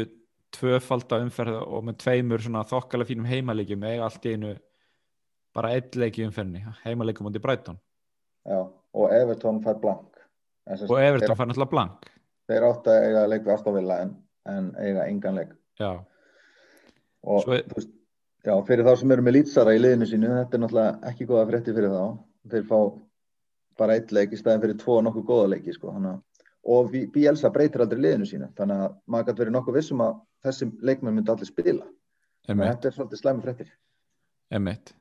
tvöfalda 0.55 1.17
umferð 1.19 1.57
og 1.65 1.81
með 1.83 1.97
tveimur 1.99 2.43
svona 2.43 2.61
þokkalega 2.63 3.09
fínum 3.09 3.27
heimaleikjum 3.27 3.83
eiga 3.89 4.05
allt 4.07 4.23
í 4.23 4.35
einu 4.37 4.53
bara 5.55 5.71
eitt 5.75 5.95
leik 5.99 6.19
í 6.19 6.25
umferðinni, 6.27 6.63
heimaleikjum 6.83 7.29
átti 7.29 7.41
Brighton. 7.43 7.79
Já, 8.45 8.59
og 8.67 9.15
Everton 9.15 9.61
fær 9.63 9.79
blank. 9.81 10.19
Og 10.89 10.97
Everton 10.99 11.37
fær 11.37 11.49
náttúrulega 11.49 11.71
blank. 11.71 12.09
Þeir, 12.45 12.51
þeir 12.51 12.67
áttu 12.69 12.93
að 12.93 13.07
eiga 13.07 13.25
leik 13.31 13.45
við 13.45 13.55
Astafilla 13.55 13.99
en, 14.03 14.13
en 14.51 14.69
eiga 14.81 15.07
engan 15.09 15.39
leik. 15.39 15.55
Já, 15.79 15.91
og 17.25 17.41
Svo 17.43 17.55
veist, 17.55 17.91
já, 18.45 18.53
fyrir 18.67 18.87
þá 18.87 18.93
sem 19.01 19.15
eru 19.15 19.25
með 19.25 19.37
lýtsara 19.39 19.75
í 19.75 19.81
liðinu 19.81 20.09
sínu 20.09 20.31
þetta 20.33 20.57
er 20.57 20.63
náttúrulega 20.65 21.11
ekki 21.11 21.29
góða 21.31 21.47
frétti 21.51 21.75
fyrir 21.77 21.95
þá. 21.95 22.03
Þeir 22.53 22.67
fá 22.69 22.77
bara 23.79 23.97
eitt 23.97 24.13
leik 24.15 24.35
í 24.35 24.39
staðin 24.39 24.63
fyrir 24.63 24.79
tvo 24.79 24.99
nokkuð 25.03 25.27
góða 25.31 25.51
leiki 25.55 25.75
sko, 25.75 25.95
að 25.95 26.15
og 26.65 26.95
Bielsa 27.13 27.51
breytir 27.53 27.83
aldrei 27.83 27.99
liðinu 28.01 28.25
sínu 28.25 28.47
þannig 28.57 28.79
að 28.81 28.93
maður 29.05 29.27
gæti 29.27 29.41
verið 29.43 29.53
nokkuð 29.53 29.75
vissum 29.77 29.99
að 30.01 30.15
þessi 30.45 30.67
leikmenn 30.81 31.13
myndi 31.13 31.33
allir 31.33 31.49
spila. 31.49 31.89
Emitt, 32.49 32.69
þetta 32.71 32.89
er 32.89 32.95
svolítið 32.95 33.21
slæmi 33.21 33.43
fréttir. 33.45 33.69
Emitt 34.53 34.93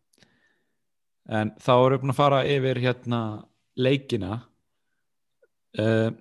en 1.28 1.54
þá 1.60 1.72
erum 1.74 1.94
við 1.94 2.02
búin 2.04 2.14
að 2.14 2.20
fara 2.20 2.44
yfir 2.44 2.80
hérna 2.84 3.20
leikina. 3.80 4.38
Uh, 5.74 6.12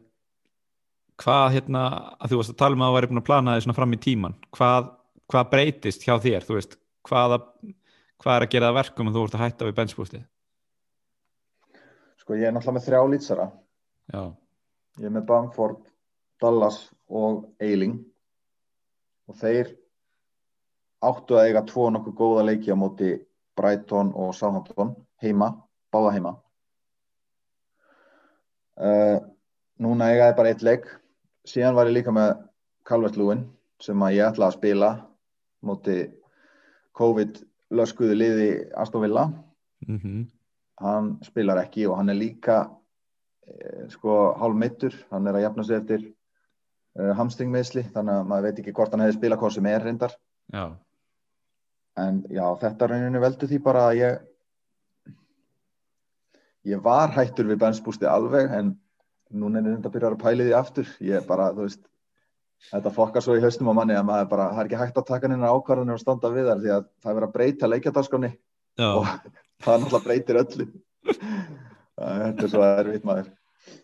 hvað 1.22 1.60
hérna 1.60 1.86
að 2.18 2.32
þú 2.32 2.40
varst 2.40 2.54
að 2.56 2.60
tala 2.64 2.78
um 2.78 2.84
að 2.84 2.92
þú 2.92 2.98
væri 2.98 3.10
búin 3.12 3.22
að 3.22 3.30
plana 3.30 3.56
því 3.56 3.66
svona 3.68 3.78
fram 3.78 3.94
í 3.94 4.00
tíman 4.02 4.38
hvað, 4.58 4.88
hvað 5.30 5.50
breytist 5.52 6.06
hjá 6.08 6.16
þér 6.24 6.48
veist, 6.50 6.74
hvaða 7.06 7.38
hvað 8.24 8.36
er 8.40 8.46
að 8.48 8.54
gera 8.56 8.66
það 8.66 8.72
að 8.72 8.80
verkum 8.80 9.12
að 9.12 9.20
þú 9.20 9.26
ert 9.28 9.38
að 9.38 9.44
hætta 9.44 9.68
við 9.68 9.76
benchboostið 9.78 10.24
sko 12.24 12.38
ég 12.40 12.48
er 12.48 12.56
náttúrulega 12.56 12.78
með 12.78 12.86
þrjá 12.88 13.02
lýtsara. 13.12 13.46
Já, 14.14 14.22
ég 15.02 15.08
er 15.10 15.14
með 15.14 15.26
Bamford, 15.28 15.80
Dallas 16.40 16.80
og 17.12 17.44
Eiling. 17.64 17.98
Og 19.28 19.38
þeir 19.40 19.74
áttu 21.04 21.36
að 21.36 21.50
eiga 21.50 21.64
tvo 21.68 21.90
nokkuð 21.92 22.16
góða 22.20 22.46
leiki 22.48 22.72
á 22.72 22.78
móti 22.80 23.12
Brighton 23.58 24.12
og 24.16 24.34
Southampton 24.36 24.96
heima, 25.22 25.52
báða 25.94 26.14
heima. 26.18 26.34
Uh, 28.74 29.20
núna 29.82 30.12
eiga 30.12 30.32
ég 30.32 30.38
bara 30.38 30.54
eitt 30.54 30.66
leik. 30.66 30.88
Síðan 31.46 31.76
var 31.78 31.90
ég 31.90 31.98
líka 32.00 32.14
með 32.16 32.36
Calvert 32.88 33.18
Lewin 33.20 33.48
sem 33.84 34.00
að 34.02 34.16
ég 34.18 34.30
ætla 34.32 34.50
að 34.50 34.58
spila 34.58 34.94
móti 35.64 35.98
COVID 36.98 37.42
löskuðu 37.74 38.16
liði 38.18 38.50
Aston 38.80 39.04
Villa. 39.06 39.28
Mm 39.88 40.24
hann 40.82 41.18
spilar 41.26 41.62
ekki 41.64 41.86
og 41.90 41.98
hann 42.00 42.12
er 42.12 42.18
líka 42.18 42.58
eh, 43.48 43.86
sko 43.94 44.34
hálf 44.40 44.58
meittur, 44.58 44.96
hann 45.12 45.28
er 45.28 45.38
að 45.38 45.46
jafna 45.48 45.66
sig 45.68 45.80
eftir 45.80 46.06
uh, 46.08 47.12
hamstringmeðsli 47.18 47.86
þannig 47.94 48.20
að 48.20 48.32
maður 48.32 48.48
veit 48.48 48.64
ekki 48.64 48.74
hvort 48.76 48.96
hann 48.96 49.04
hefði 49.06 49.18
spilað 49.20 49.44
hvað 49.44 49.56
sem 49.58 49.70
er 49.70 49.86
reyndar. 49.88 50.18
Já, 50.54 50.64
en 52.00 52.22
já 52.34 52.46
þetta 52.62 52.90
rauninu 52.90 53.22
veldu 53.22 53.50
því 53.50 53.60
bara 53.64 53.88
að 53.90 54.00
ég 54.00 54.22
ég 56.74 56.84
var 56.84 57.12
hættur 57.14 57.50
við 57.50 57.60
bensbústi 57.64 58.08
alveg 58.10 58.52
en 58.56 58.74
núna 59.34 59.60
er 59.60 59.76
þetta 59.76 59.90
að 59.90 59.96
byrja 59.98 60.12
að 60.14 60.22
pæli 60.22 60.48
því 60.48 60.56
aftur. 60.58 60.90
Ég 61.04 61.28
bara, 61.28 61.50
þú 61.56 61.68
veist 61.68 61.84
þetta 62.70 62.94
fokkar 62.96 63.26
svo 63.26 63.36
í 63.38 63.44
haustum 63.44 63.72
á 63.74 63.74
manni 63.76 63.98
að 63.98 64.08
maður 64.08 64.30
bara, 64.32 64.50
það 64.54 64.62
er 64.62 64.70
ekki 64.70 64.82
hægt 64.82 65.00
að 65.02 65.08
taka 65.10 65.30
neina 65.32 65.52
ákvarðanir 65.52 65.98
og 65.98 66.04
standa 66.04 66.32
við 66.32 66.50
þar 66.50 66.64
því 66.64 66.74
að 66.78 66.90
það 67.04 67.12
er 67.12 67.18
verið 67.18 67.28
að 67.28 67.38
breyta 67.38 67.70
leikjadaskáni 67.72 68.32
já. 68.32 68.90
og 68.90 69.08
það 69.66 69.84
náttúrulega 69.84 70.06
breytir 70.08 70.42
öllu. 70.44 70.70
Þetta 71.94 72.46
er 72.48 72.50
svo 72.50 72.64
erfitt 72.66 73.04
maður 73.06 73.32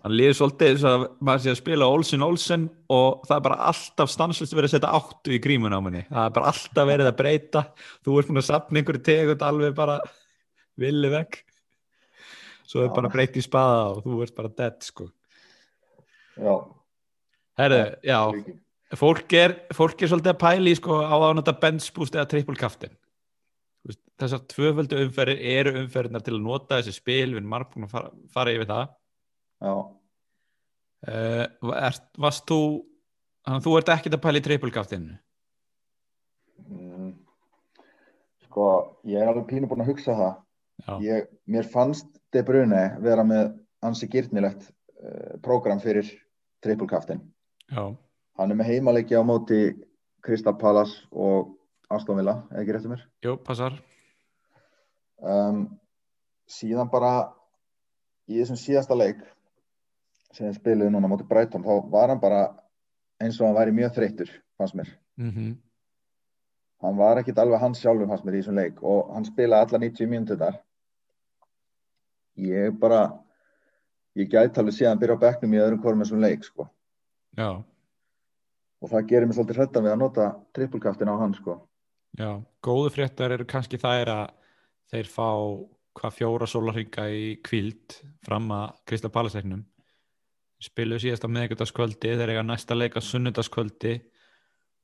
hann 0.03 0.15
líður 0.15 0.37
svolítið 0.37 0.71
þess 0.73 0.87
að 0.89 1.03
maður 1.27 1.43
sé 1.43 1.51
að 1.51 1.59
spila 1.59 1.89
Olsen 1.89 2.25
Olsen 2.25 2.65
og 2.93 3.25
það 3.27 3.35
er 3.35 3.43
bara 3.47 3.59
alltaf 3.71 4.13
stanslust 4.13 4.55
verið 4.55 4.69
að 4.69 4.73
setja 4.75 4.93
áttu 4.99 5.35
í 5.35 5.41
grímun 5.43 5.75
á 5.75 5.79
manni. 5.83 6.05
Það 6.09 6.25
er 6.25 6.33
bara 6.37 6.53
alltaf 6.53 6.89
verið 6.89 7.09
að 7.09 7.19
breyta. 7.19 7.63
Þú 8.05 8.17
ert 8.19 8.31
búin 8.31 8.41
að 8.41 8.47
sapna 8.49 8.81
einhverju 8.81 9.03
tegund 9.09 9.45
alveg 9.49 9.75
bara 9.77 9.99
villi 10.79 11.11
vekk. 11.15 11.41
Svo 12.69 12.83
er 12.83 12.89
Já. 12.91 12.95
bara 12.95 13.13
breytt 13.13 13.39
í 13.39 13.43
spaða 13.43 13.83
og 13.91 14.01
þú 14.05 14.23
ert 14.25 14.35
bara 14.37 14.53
dead 14.61 14.79
sko. 14.85 15.09
Já, 16.39 16.53
herðu, 17.59 17.79
já, 18.07 18.19
fólk 18.95 19.33
er 19.35 19.55
fólk 19.75 19.99
er 19.99 20.11
svolítið 20.11 20.31
að 20.31 20.39
pæli 20.39 20.75
sko 20.77 21.01
á 21.03 21.17
að 21.17 21.33
nota 21.35 21.53
bench 21.59 21.89
boost 21.91 22.15
eða 22.15 22.29
triple 22.31 22.55
kaftin 22.55 22.93
þessar 24.19 24.45
tvöföldu 24.51 24.99
umferðir 25.05 25.41
eru 25.59 25.75
umferðinar 25.83 26.23
til 26.25 26.35
að 26.35 26.45
nota 26.45 26.79
þessi 26.79 26.97
spil. 26.97 27.31
Við 27.31 27.39
erum 27.39 27.51
marg 27.53 27.69
búin 27.73 27.87
að 27.87 27.93
fara, 27.93 28.11
fara 28.33 28.55
yfir 28.55 28.69
það 28.69 28.95
já, 29.59 29.73
er, 31.07 31.99
varst 32.19 32.45
þú 32.49 32.59
þannig 33.45 33.59
að 33.59 33.65
þú 33.65 33.75
ert 33.79 33.91
ekkert 33.95 34.19
að 34.19 34.41
triple 34.47 34.75
kaftinu 34.75 35.17
mm, 36.67 37.11
sko 38.47 38.69
ég 39.09 39.21
er 39.21 39.31
alveg 39.31 39.49
pínu 39.49 39.69
búin 39.69 39.85
að 39.85 39.93
hugsa 39.93 40.15
það. 40.17 40.37
Ég, 41.03 41.27
mér 41.45 41.67
fannst 41.67 42.07
De 42.31 42.43
Bruyne 42.45 42.83
vera 43.03 43.25
með 43.27 43.51
ansi 43.83 44.07
gyrnilegt 44.07 44.69
uh, 44.69 45.35
prógram 45.43 45.81
fyrir 45.83 46.07
trippulkaftin 46.63 47.19
já, 47.67 47.83
hann 48.39 48.51
er 48.51 48.59
með 48.59 48.73
heimaleiki 48.73 49.17
á 49.19 49.23
móti 49.27 49.73
Crystal 50.23 50.55
Palace 50.59 51.07
og 51.11 51.55
Aston 51.89 52.19
Villa, 52.19 52.43
eða 52.51 52.61
ekki 52.63 52.75
réttu 52.75 52.91
mér? 52.91 53.03
Jú, 53.25 53.35
passar. 53.41 53.75
Um, 55.19 55.63
síðan 56.49 56.91
bara 56.91 57.13
í 58.29 58.37
þessum 58.37 58.59
síðasta 58.61 58.97
leik 58.97 59.23
sem 60.35 60.47
við 60.47 60.59
spiluðum 60.59 60.97
núna 60.97 61.09
móti 61.11 61.27
Brighton 61.27 61.65
þá 61.65 61.89
var 61.89 62.13
hann 62.13 62.21
bara 62.21 62.43
eins 63.19 63.39
og 63.39 63.49
hann 63.49 63.57
væri 63.57 63.75
mjög 63.75 63.95
þreyttur 63.97 64.31
fannst 64.59 64.77
mér. 64.77 64.93
Mm 65.19 65.57
hann 66.83 66.99
var 66.99 67.19
ekkit 67.19 67.39
alveg 67.41 67.61
hans 67.61 67.81
sjálfur 67.83 68.07
fannst 68.07 68.25
mér 68.27 68.37
í 68.37 68.41
þessum 68.41 68.59
leik 68.59 68.83
og 68.87 69.09
hann 69.13 69.27
spilaði 69.27 69.67
alla 69.67 69.81
90 69.85 70.11
mínútur 70.11 70.39
þar. 70.39 70.59
Ég 72.39 72.77
bara 72.79 73.01
ég 74.19 74.29
gæti 74.31 74.61
alveg 74.61 74.77
síðan 74.77 74.95
að 74.95 75.01
byrja 75.03 75.17
á 75.19 75.23
bekknum 75.25 75.55
í 75.55 75.59
öðrum 75.63 75.81
hvorum 75.83 76.03
þessum 76.05 76.23
leik 76.23 76.45
sko. 76.47 76.69
Já, 77.37 77.49
og 78.79 78.91
það 78.93 79.09
gerir 79.11 79.27
mig 79.27 79.37
svolítið 79.37 79.59
hrættan 79.59 79.85
við 79.85 79.93
að 79.93 80.01
nota 80.03 80.29
trippulkaftin 80.55 81.11
á 81.11 81.15
hann 81.19 81.35
sko. 81.37 81.57
Já, 82.19 82.31
góðu 82.65 82.93
fréttar 82.95 83.35
eru 83.35 83.47
kannski 83.47 83.79
þær 83.79 84.13
að 84.15 84.23
þeir 84.93 85.11
fá 85.11 85.29
hvað 85.99 86.15
fjóra 86.15 86.47
sólarhinga 86.47 87.09
í 87.11 87.25
kvíld 87.43 87.99
fram 88.25 88.47
að 88.55 88.71
Krista 88.87 89.11
Palasegnum 89.13 89.65
spiluðu 90.63 91.03
síðast 91.05 91.23
á 91.25 91.29
miðvikudagskvöldi 91.31 92.15
þeir 92.19 92.33
eiga 92.33 92.43
næsta 92.43 92.75
leik 92.75 92.97
á 92.99 93.01
sunnudagskvöldi 93.03 93.93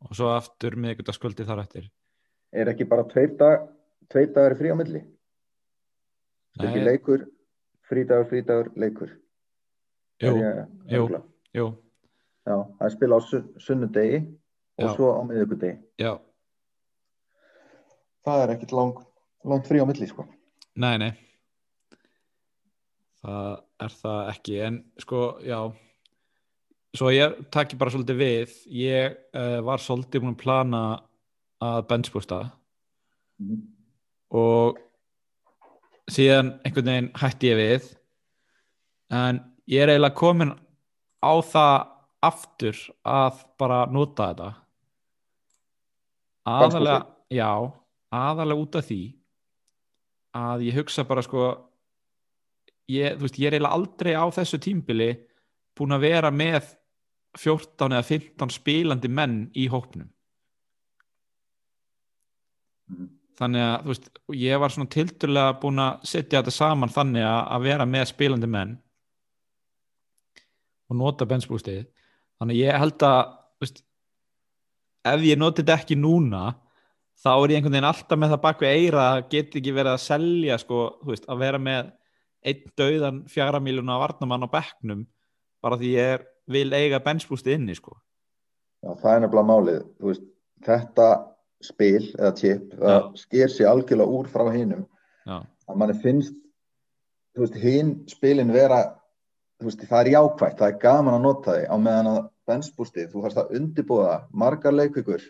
og 0.05 0.15
svo 0.15 0.29
aftur 0.35 0.77
miðvikudagskvöldi 0.79 1.45
þar 1.47 1.63
eftir. 1.65 1.89
Er 2.55 2.71
ekki 2.71 2.87
bara 2.87 3.03
tveir, 3.09 3.33
dag, 3.39 3.65
tveir 4.11 4.31
dagar 4.35 4.55
frí 4.59 4.71
á 4.71 4.75
milli? 4.79 5.01
Er 6.59 6.69
ekki 6.69 6.83
Nei. 6.83 6.87
leikur? 6.91 7.25
Frídagur, 7.85 8.25
frídagur, 8.29 8.71
leikur. 8.81 9.11
Jú, 10.23 10.31
jú. 10.89 11.03
jú, 11.53 11.65
já, 12.47 12.55
það 12.55 12.85
er 12.87 12.93
spila 12.95 13.17
á 13.19 13.21
sun- 13.21 13.51
sunnudegi 13.59 14.19
og 14.79 14.87
Já. 14.87 14.95
svo 14.95 15.09
á 15.11 15.21
miðvikudegi. 15.27 15.75
Já. 15.99 16.13
Það 18.25 18.43
er 18.45 18.53
ekkit 18.55 18.71
lang, 18.71 18.95
langt 19.43 19.67
frí 19.67 19.83
á 19.83 19.85
milli 19.85 20.07
sko. 20.07 20.25
Nei, 20.75 20.97
nei 20.97 21.11
það 23.25 23.51
er 23.85 23.93
það 24.01 24.29
ekki. 24.31 24.55
En 24.67 24.77
sko, 25.01 25.21
já. 25.43 25.59
Svo 26.95 27.09
ég 27.11 27.33
taki 27.51 27.75
bara 27.75 27.91
svolítið 27.91 28.19
við. 28.21 28.53
Ég 28.71 29.17
uh, 29.35 29.59
var 29.67 29.81
svolítið 29.83 30.23
búin 30.23 30.35
að 30.35 30.43
plana 30.45 30.83
að 31.65 31.81
benchbústa 31.89 32.43
Mhm. 33.35 33.55
og 34.31 34.77
síðan 36.07 36.53
einhvern 36.63 36.85
veginn 36.87 37.09
hætti 37.19 37.49
ég 37.49 37.57
við. 37.59 37.89
En 39.11 39.41
ég 39.67 39.81
er 39.83 39.91
eiginlega 39.91 40.15
komin 40.15 40.53
á 41.19 41.33
það 41.43 41.87
aftur 42.23 42.79
að 43.03 43.41
bara 43.59 43.81
nota 43.91 44.29
þetta. 44.31 44.49
Aðalega 46.45 47.05
já, 47.33 47.49
aðalega 48.13 48.61
út 48.61 48.75
af 48.79 48.85
því 48.87 48.99
að 50.35 50.65
ég 50.67 50.77
hugsa 50.79 51.03
bara 51.07 51.23
sko 51.25 51.45
ég, 52.91 53.15
veist, 53.21 53.37
ég 53.39 53.47
er 53.49 53.57
eiginlega 53.57 53.77
aldrei 53.77 54.13
á 54.13 54.25
þessu 54.35 54.59
tímbili 54.61 55.09
búin 55.75 55.95
að 55.95 56.05
vera 56.05 56.31
með 56.31 56.67
14 57.35 57.91
eða 57.91 58.05
15 58.07 58.53
spilandi 58.55 59.09
menn 59.11 59.39
í 59.55 59.67
hópnum 59.71 60.09
Mhm. 62.85 63.07
þannig 63.39 63.63
að 63.65 63.85
veist, 63.89 64.09
ég 64.37 64.59
var 64.61 64.69
svona 64.69 64.89
tilturlega 64.93 65.55
búin 65.61 65.81
að 65.81 66.03
setja 66.05 66.41
þetta 66.41 66.53
saman 66.53 66.91
þannig 66.93 67.23
að, 67.25 67.39
að 67.55 67.63
vera 67.65 67.85
með 67.89 68.05
spilandi 68.11 68.47
menn 68.47 68.75
og 70.89 70.99
nota 70.99 71.25
benchboostið 71.25 71.87
þannig 72.37 72.53
að 72.53 72.61
ég 72.61 72.77
held 72.83 73.05
að 73.07 73.21
veist, 73.63 73.81
ef 75.05 75.25
ég 75.25 75.41
noti 75.41 75.63
þetta 75.63 75.79
ekki 75.81 75.97
núna 75.97 76.43
þá 77.25 77.29
er 77.33 77.49
ég 77.49 77.57
einhvern 77.57 77.73
veginn 77.73 77.89
alltaf 77.89 78.21
með 78.21 78.35
það 78.35 78.43
bak 78.45 78.61
við 78.61 78.77
eira 78.77 79.03
að 79.15 79.29
get 79.33 79.57
ekki 79.57 79.73
verið 79.73 79.93
að 79.95 80.03
selja 80.05 80.57
sko, 80.61 80.79
veist, 81.09 81.25
að 81.25 81.41
vera 81.41 81.57
með 81.57 81.91
einn 82.45 82.71
dauðan 82.77 83.23
fjara 83.31 83.61
miljónu 83.63 83.99
varnamann 84.01 84.45
á 84.45 84.49
bekknum 84.51 85.05
bara 85.65 85.77
því 85.81 85.91
ég 85.95 86.15
er, 86.15 86.25
vil 86.51 86.67
eiga 86.77 87.01
benchbústi 87.01 87.55
inni 87.57 87.73
sko. 87.77 87.95
Já, 88.85 88.91
það 89.01 89.11
er 89.11 89.23
nefnilega 89.23 89.49
málið, 89.49 89.79
veist, 90.05 90.25
þetta 90.65 91.07
spil 91.65 92.03
eða 92.19 92.33
tip, 92.37 92.75
það 92.77 93.07
sker 93.17 93.53
sér 93.53 93.71
algjörlega 93.71 94.19
úr 94.19 94.29
frá 94.29 94.45
hinum. 94.53 94.83
Já, 95.25 95.39
að 95.41 95.79
manni 95.81 95.97
finnst 96.03 97.57
hinn 97.59 97.95
spilin 98.07 98.53
vera 98.53 98.83
veist, 99.63 99.81
það 99.89 100.01
er 100.03 100.11
jákvægt, 100.13 100.59
það 100.59 100.69
er 100.69 100.79
gaman 100.83 101.17
að 101.17 101.25
nota 101.25 101.55
þig 101.57 101.65
á 101.71 101.75
meðan 101.81 102.11
að 102.11 102.21
benchboostið, 102.45 103.09
þú 103.11 103.23
þarfst 103.23 103.41
að 103.41 103.57
undibúða 103.57 104.15
margar 104.31 104.75
leikvíkur 104.75 105.23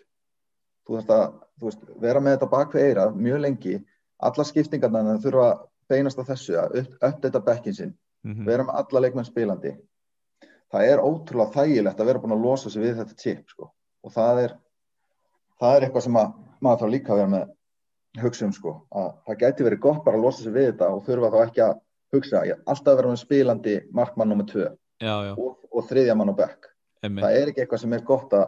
þú 0.85 0.97
þarfst 0.97 1.13
að, 1.15 1.25
þú 1.59 1.69
veist, 1.69 1.85
vera 2.01 2.21
með 2.21 2.35
þetta 2.35 2.51
bak 2.51 2.75
við 2.75 2.89
eira 2.89 3.05
mjög 3.15 3.41
lengi, 3.45 3.75
alla 4.25 4.45
skiptingarna 4.47 5.17
þurfa 5.23 5.47
beinast 5.89 6.19
á 6.19 6.23
þessu 6.27 6.57
að 6.59 6.79
upp, 6.81 6.95
uppdata 7.01 7.41
bekkin 7.45 7.77
sinn, 7.77 7.93
mhm, 8.25 8.45
vera 8.47 8.65
með 8.67 8.79
alla 8.81 9.03
leikmenn 9.05 9.27
spilandi. 9.27 9.75
Það 10.73 10.91
er 10.91 11.03
ótrúlega 11.03 11.53
þægilegt 11.55 11.99
að 11.99 12.09
vera 12.09 12.21
búin 12.23 12.35
að 12.35 12.45
losa 12.45 12.69
sig 12.69 12.83
við 12.83 12.97
þetta 13.01 13.17
tip 13.21 13.49
sko. 13.49 13.71
og 14.05 14.11
það 14.13 14.39
er 14.43 14.51
það 15.61 15.75
er 15.75 15.85
eitthvað 15.85 16.03
sem 16.05 16.17
að 16.19 16.33
maður 16.61 16.81
þarf 16.81 16.93
líka 16.93 17.13
að 17.13 17.19
vera 17.21 17.31
með 17.33 17.53
hugsa 18.21 18.45
um 18.45 18.53
sko, 18.55 18.73
að 18.95 19.09
það 19.27 19.39
gæti 19.43 19.67
verið 19.67 19.83
gott 19.85 20.03
bara 20.05 20.19
að 20.19 20.25
losa 20.27 20.43
sig 20.43 20.55
við 20.55 20.67
þetta 20.69 20.89
og 20.93 21.03
þurfa 21.07 21.31
þá 21.33 21.39
ekki 21.41 21.63
að 21.65 21.73
hugsa, 22.15 22.43
ég, 22.47 22.61
alltaf 22.65 22.91
að 22.93 22.99
vera 23.01 23.11
með 23.11 23.21
spilandi 23.23 23.75
markmann 23.95 24.31
nummer 24.31 24.47
2 24.51 24.63
já, 25.03 25.15
já, 25.27 25.31
og, 25.35 25.57
og 25.71 25.87
þriðja 25.89 26.17
mann 26.19 26.31
á 26.31 26.35
bekk 26.37 26.69
það 27.05 27.39
er 27.39 27.51
ekki 27.51 27.63
eitthvað 27.63 27.83
sem 27.83 27.95
er 27.97 28.05
gott 28.07 28.35
að 28.37 28.45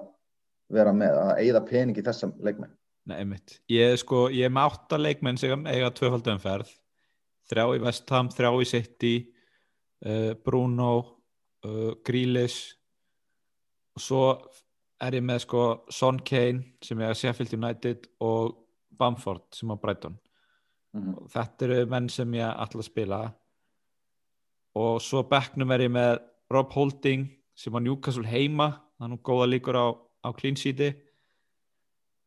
vera 0.73 0.93
með, 0.95 1.19
að 1.23 1.41
eigða 1.43 1.63
pening 1.67 1.99
í 1.99 2.05
þessam 2.05 2.35
leikmenn 2.43 2.73
Nei, 3.07 3.21
einmitt. 3.21 3.53
Ég 3.71 3.93
er 3.93 3.99
sko, 4.01 4.25
ég 4.35 4.49
er 4.49 4.51
með 4.51 4.65
átta 4.67 4.97
leikmenn 4.99 5.37
sem 5.39 5.61
eiga 5.71 5.87
tvöfaldumferð 5.95 6.73
þrjá 7.47 7.65
í 7.75 7.81
Vestham, 7.83 8.29
þrjá 8.33 8.51
í 8.61 8.67
City 8.67 9.15
uh, 10.05 10.33
Bruno 10.43 10.91
uh, 11.65 11.93
Grealish. 12.05 12.75
Og 13.97 14.03
svo 14.03 14.23
er 15.03 15.17
ég 15.17 15.25
með 15.25 15.43
sko 15.45 15.63
Son 15.93 16.19
Kane 16.25 16.77
sem 16.83 17.01
er 17.01 17.11
að 17.11 17.19
Sheffield 17.21 17.55
United 17.57 18.07
og 18.25 18.57
Bamford 18.97 19.45
sem 19.55 19.71
á 19.71 19.75
Brighton. 19.77 20.17
Mm 20.93 21.03
-hmm. 21.03 21.17
og 21.17 21.29
þetta 21.29 21.65
eru 21.65 21.85
menn 21.85 22.09
sem 22.09 22.33
ég 22.33 22.55
ætla 22.63 22.79
að 22.79 22.89
spila. 22.89 23.33
Og 24.75 25.01
svo 25.01 25.23
bekknum 25.23 25.71
er 25.71 25.81
ég 25.81 25.91
með 25.91 26.19
Rob 26.51 26.71
Holding 26.73 27.27
sem 27.55 27.73
á 27.73 27.79
Newcastle 27.79 28.27
heima. 28.27 28.81
Það 28.97 29.05
er 29.05 29.09
nú 29.09 29.17
góða 29.17 29.47
líkur 29.49 29.75
á, 29.75 29.87
á 30.23 30.29
clean 30.33 30.55
sheeti. 30.55 30.93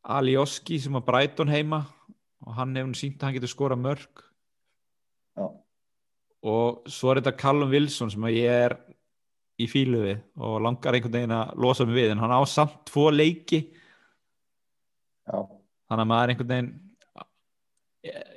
Ali 0.04 0.36
Oski 0.36 0.78
sem 0.78 0.96
á 0.96 1.00
Brighton 1.00 1.48
heima. 1.48 1.86
Og 2.46 2.54
hann 2.54 2.76
hefur 2.76 2.94
sínt 2.94 3.22
að 3.22 3.22
hann 3.22 3.34
getur 3.34 3.48
skora 3.48 3.76
mörg 3.76 4.29
Já, 5.38 5.46
og 6.50 6.88
svo 6.88 7.12
er 7.12 7.20
þetta 7.20 7.36
Callum 7.38 7.72
Wilson 7.72 8.10
sem 8.12 8.28
ég 8.32 8.48
er 8.48 8.76
í 9.60 9.66
fílu 9.68 10.00
við 10.06 10.20
og 10.40 10.60
langar 10.64 10.96
einhvern 10.96 11.18
veginn 11.18 11.36
að 11.36 11.52
losa 11.60 11.84
mig 11.84 11.98
við 11.98 12.14
en 12.14 12.22
hann 12.22 12.32
á 12.32 12.40
samt 12.48 12.78
tvo 12.88 13.10
leiki. 13.12 13.60
Já, 15.28 15.36
þannig 15.90 16.06
að 16.06 16.10
maður 16.14 16.32
einhvern 16.34 16.54
veginn 16.54 16.72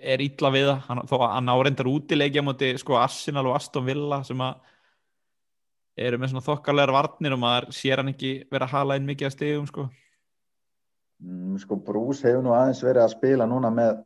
er 0.03 0.21
illa 0.25 0.51
við 0.51 0.67
það. 0.67 0.79
Hann, 0.89 1.01
þó 1.07 1.15
að 1.21 1.33
hann 1.37 1.51
árendar 1.53 1.89
útileikja 1.93 2.43
múti 2.43 2.73
sko 2.81 2.99
Arsenal 2.99 3.45
og 3.47 3.57
Aston 3.57 3.87
Villa 3.87 4.19
sem 4.27 4.43
að 4.43 4.59
eru 6.03 6.17
með 6.19 6.33
svona 6.33 6.47
þokkarlegar 6.47 6.93
varnir 6.95 7.35
og 7.35 7.41
maður 7.43 7.69
sér 7.77 8.01
hann 8.01 8.11
ekki 8.11 8.33
vera 8.51 8.67
að 8.67 8.75
hala 8.75 8.97
inn 8.97 9.07
mikið 9.07 9.29
að 9.29 9.35
stegum 9.37 9.67
sko. 9.69 9.87
Mm, 11.23 11.55
sko 11.61 11.77
Bruce 11.79 12.25
hefur 12.25 12.43
nú 12.43 12.51
aðeins 12.57 12.81
verið 12.83 13.05
að 13.05 13.13
spila 13.13 13.47
núna 13.47 13.71
með 13.71 14.01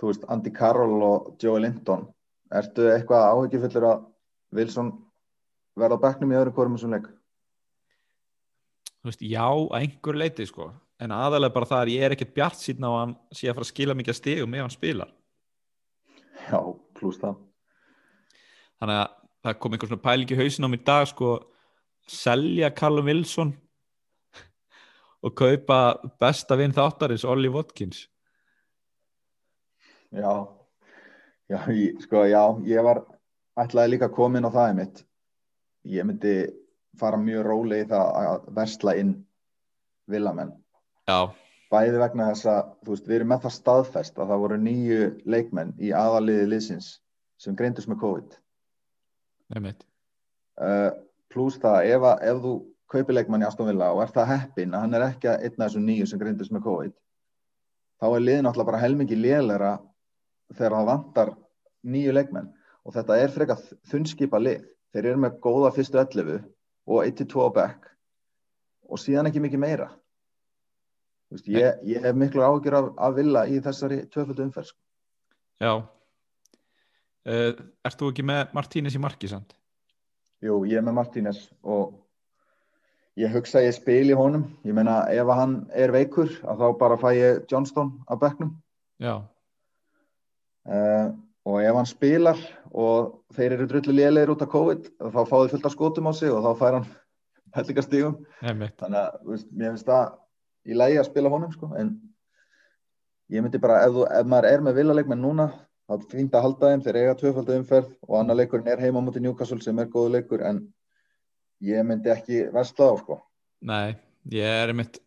þú 0.00 0.10
veist, 0.10 0.26
Andy 0.32 0.52
Carroll 0.54 1.02
og 1.02 1.34
Joe 1.42 1.60
Linton. 1.62 2.06
Ertu 2.54 2.88
eitthvað 2.92 3.30
áhyggjufullur 3.32 3.88
að 3.90 4.02
Wilson 4.56 4.92
verða 5.76 5.98
á 5.98 6.04
bekknum 6.04 6.32
í 6.32 6.38
öðru 6.38 6.54
hvorum 6.56 6.76
þessum 6.76 6.94
leik? 6.96 7.08
þú 9.06 9.12
veist, 9.12 9.22
já, 9.22 9.46
einhver 9.78 10.18
leiti 10.18 10.46
sko. 10.48 10.72
En 10.98 11.12
aðalega 11.14 11.54
bara 11.54 11.68
það 11.68 11.82
að 11.84 11.92
ég 11.92 12.04
er 12.04 12.14
ekkert 12.16 12.34
bjart 12.34 12.58
síðan 12.58 12.88
á 12.88 12.92
hann 12.96 13.12
sé 13.30 13.46
að 13.46 13.58
fara 13.58 13.66
að 13.66 13.70
skila 13.70 13.94
mikið 13.94 14.16
stegum 14.18 14.56
ef 14.56 14.64
hann 14.64 14.74
spilar. 14.74 15.12
Já, 16.46 16.58
pluss 16.96 17.20
það. 17.20 17.36
Þannig 18.80 19.02
að 19.02 19.12
það 19.46 19.60
kom 19.60 19.76
einhver 19.76 19.92
svona 19.92 20.06
pæling 20.06 20.32
í 20.32 20.40
hausin 20.40 20.66
á 20.66 20.68
mér 20.72 20.80
í 20.80 20.86
dag 20.88 21.06
sko 21.12 21.30
selja 22.10 22.72
Callum 22.74 23.06
Wilson 23.10 23.52
og 25.24 25.36
kaupa 25.38 25.78
besta 26.20 26.58
vinn 26.58 26.74
þáttarins 26.74 27.26
Ollie 27.28 27.52
Watkins 27.52 28.06
Já, 30.14 30.32
já, 31.50 31.58
ég, 31.72 31.98
sko, 32.04 32.24
já, 32.28 32.42
ég 32.68 32.84
var 32.86 33.02
ætlaði 33.58 33.94
líka 33.94 34.10
að 34.10 34.16
koma 34.18 34.38
inn 34.38 34.48
á 34.48 34.56
það 34.56 34.76
mitt. 34.80 35.02
Ég 35.86 36.06
myndi 36.06 36.36
fara 36.98 37.18
mjög 37.20 37.46
rólega 37.46 37.84
í 37.84 37.88
það 37.90 38.12
að 38.20 38.46
versla 38.56 38.94
inn 39.00 39.16
villamenn. 40.10 40.54
já, 41.08 41.18
Bæði 41.70 41.98
vegna 41.98 42.28
þess 42.30 42.46
að, 42.46 42.70
þú 42.86 42.94
veist, 42.94 43.08
við 43.08 43.16
erum 43.16 43.32
með 43.32 43.42
það 43.46 43.54
staðfest 43.56 44.18
að 44.18 44.30
það 44.30 44.42
voru 44.44 44.58
nýju 44.62 45.00
leikmenn 45.26 45.74
í 45.82 45.90
aðaliði 45.90 46.46
liðsins 46.52 46.90
sem 47.42 47.56
greindust 47.58 47.90
með 47.90 48.02
COVID. 48.04 48.38
nefnitt 49.54 49.86
Uh, 50.56 50.88
Plus 51.28 51.58
það, 51.60 51.82
ef, 51.90 52.04
að, 52.08 52.22
ef 52.30 52.38
þú 52.40 52.52
kaupir 52.88 53.16
leikmann 53.18 53.42
í 53.44 53.46
Aston 53.46 53.68
Villa 53.68 53.90
og 53.92 53.98
er 54.00 54.12
það 54.14 54.30
heppin 54.30 54.72
að 54.72 54.84
hann 54.86 54.96
er 54.96 55.04
ekki 55.10 55.28
einn 55.34 55.58
af 55.58 55.66
þessum 55.66 55.84
nýju 55.84 56.06
sem 56.08 56.20
greindust 56.22 56.54
með 56.54 56.62
COVID, 56.64 56.94
þá 58.00 58.06
er 58.08 58.24
liðin 58.24 58.48
alltaf 58.48 58.68
bara 58.70 58.80
helmingi 58.80 59.18
lélæra 59.18 59.74
þegar 60.54 60.76
það 60.76 60.88
vantar 60.90 61.32
nýju 61.86 62.14
leikmenn 62.14 62.48
og 62.86 62.94
þetta 62.94 63.18
er 63.18 63.34
frekar 63.34 63.62
þunnskipa 63.90 64.40
lið. 64.42 64.64
Þeir 64.94 65.10
eru 65.10 65.22
með 65.24 65.38
góða 65.44 65.72
fyrstu 65.74 65.98
11 66.00 66.40
og 66.86 67.02
1-2 67.02 67.42
á 67.42 67.50
back 67.54 67.90
og 68.86 69.00
síðan 69.02 69.28
ekki 69.30 69.42
mikið 69.42 69.62
meira. 69.62 69.90
Veist, 71.32 71.48
ég, 71.50 71.82
ég 71.82 72.04
hef 72.06 72.14
miklu 72.14 72.44
ágjur 72.46 72.76
af, 72.78 72.90
af 73.02 73.14
villa 73.16 73.42
í 73.50 73.58
þessari 73.62 74.04
tvöföldu 74.14 74.44
umferð. 74.46 74.70
sko. 74.70 74.80
já 75.60 75.72
uh, 75.74 77.52
Ert 77.84 77.98
þú 77.98 78.10
ekki 78.12 78.22
með 78.26 78.54
Martínez 78.54 78.94
í 78.94 79.02
marki 79.02 79.30
samt? 79.30 79.56
Jú, 80.44 80.62
ég 80.68 80.78
er 80.78 80.86
með 80.86 80.98
Martínez 81.00 81.40
og 81.64 81.96
ég 83.18 83.32
hugsa 83.34 83.58
að 83.58 83.66
ég 83.66 83.74
spil 83.74 84.12
í 84.12 84.14
honum. 84.14 84.46
Ég 84.62 84.76
meina 84.76 85.00
ef 85.10 85.32
hann 85.34 85.64
er 85.74 85.90
veikur 85.90 86.30
að 86.46 86.62
þá 86.62 86.78
bara 86.78 87.00
fæ 87.00 87.08
ég 87.16 87.42
Johnston 87.50 87.96
á 88.06 88.14
bekknum 88.14 88.54
Já, 89.02 89.26
uh, 90.66 91.08
og 91.46 91.62
ef 91.62 91.78
hann 91.78 91.88
spilar 91.88 92.40
og 92.74 93.20
þeir 93.36 93.56
eru 93.56 93.68
drullu 93.70 93.94
lélegir 93.94 94.32
út 94.34 94.42
af 94.42 94.50
COVID 94.52 94.88
þá 94.98 95.20
fá 95.22 95.36
þið 95.36 95.52
fullt 95.54 95.68
af 95.68 95.74
skotum 95.74 96.10
á 96.10 96.12
sig 96.18 96.32
og 96.32 96.42
þá 96.44 96.50
fær 96.60 96.78
hann 96.78 96.88
hellingastígum. 97.56 98.16
Þannig 98.42 98.98
að 99.00 99.20
veist, 99.30 99.48
mér 99.52 99.72
finnst 99.74 99.88
það 99.88 100.16
í 100.66 100.76
lægi 100.76 100.98
að 101.00 101.08
spila 101.10 101.32
honum 101.32 101.54
sko 101.54 101.70
en 101.78 101.94
ég 103.32 103.44
myndi 103.44 103.62
bara 103.62 103.84
ef, 103.86 103.94
þú, 103.94 104.08
ef 104.10 104.28
maður 104.30 104.50
er 104.50 104.66
með 104.66 104.80
villaleikmenn 104.80 105.22
núna 105.22 105.48
þá 105.86 105.96
er 105.96 106.04
fínt 106.10 106.34
að 106.34 106.46
halda 106.48 106.72
þeim 106.72 106.84
þeir 106.84 107.00
eiga 107.00 107.16
tvöfaldu 107.20 107.56
umferð 107.60 107.94
og 108.08 108.18
annar 108.20 108.40
leikurinn 108.40 108.70
er 108.70 108.82
heima 108.82 109.02
mútið 109.04 109.26
Newcastle 109.26 109.62
sem 109.62 109.78
er 109.78 109.90
góðu 109.92 110.16
leikur 110.16 110.42
en 110.46 110.64
ég 111.62 111.86
myndi 111.86 112.10
ekki 112.12 112.48
versla 112.54 112.90
á 112.90 112.94
sko. 112.98 113.20
Nei, 113.66 113.96
ég 114.34 114.44
er 114.46 114.74
einmitt 114.74 114.98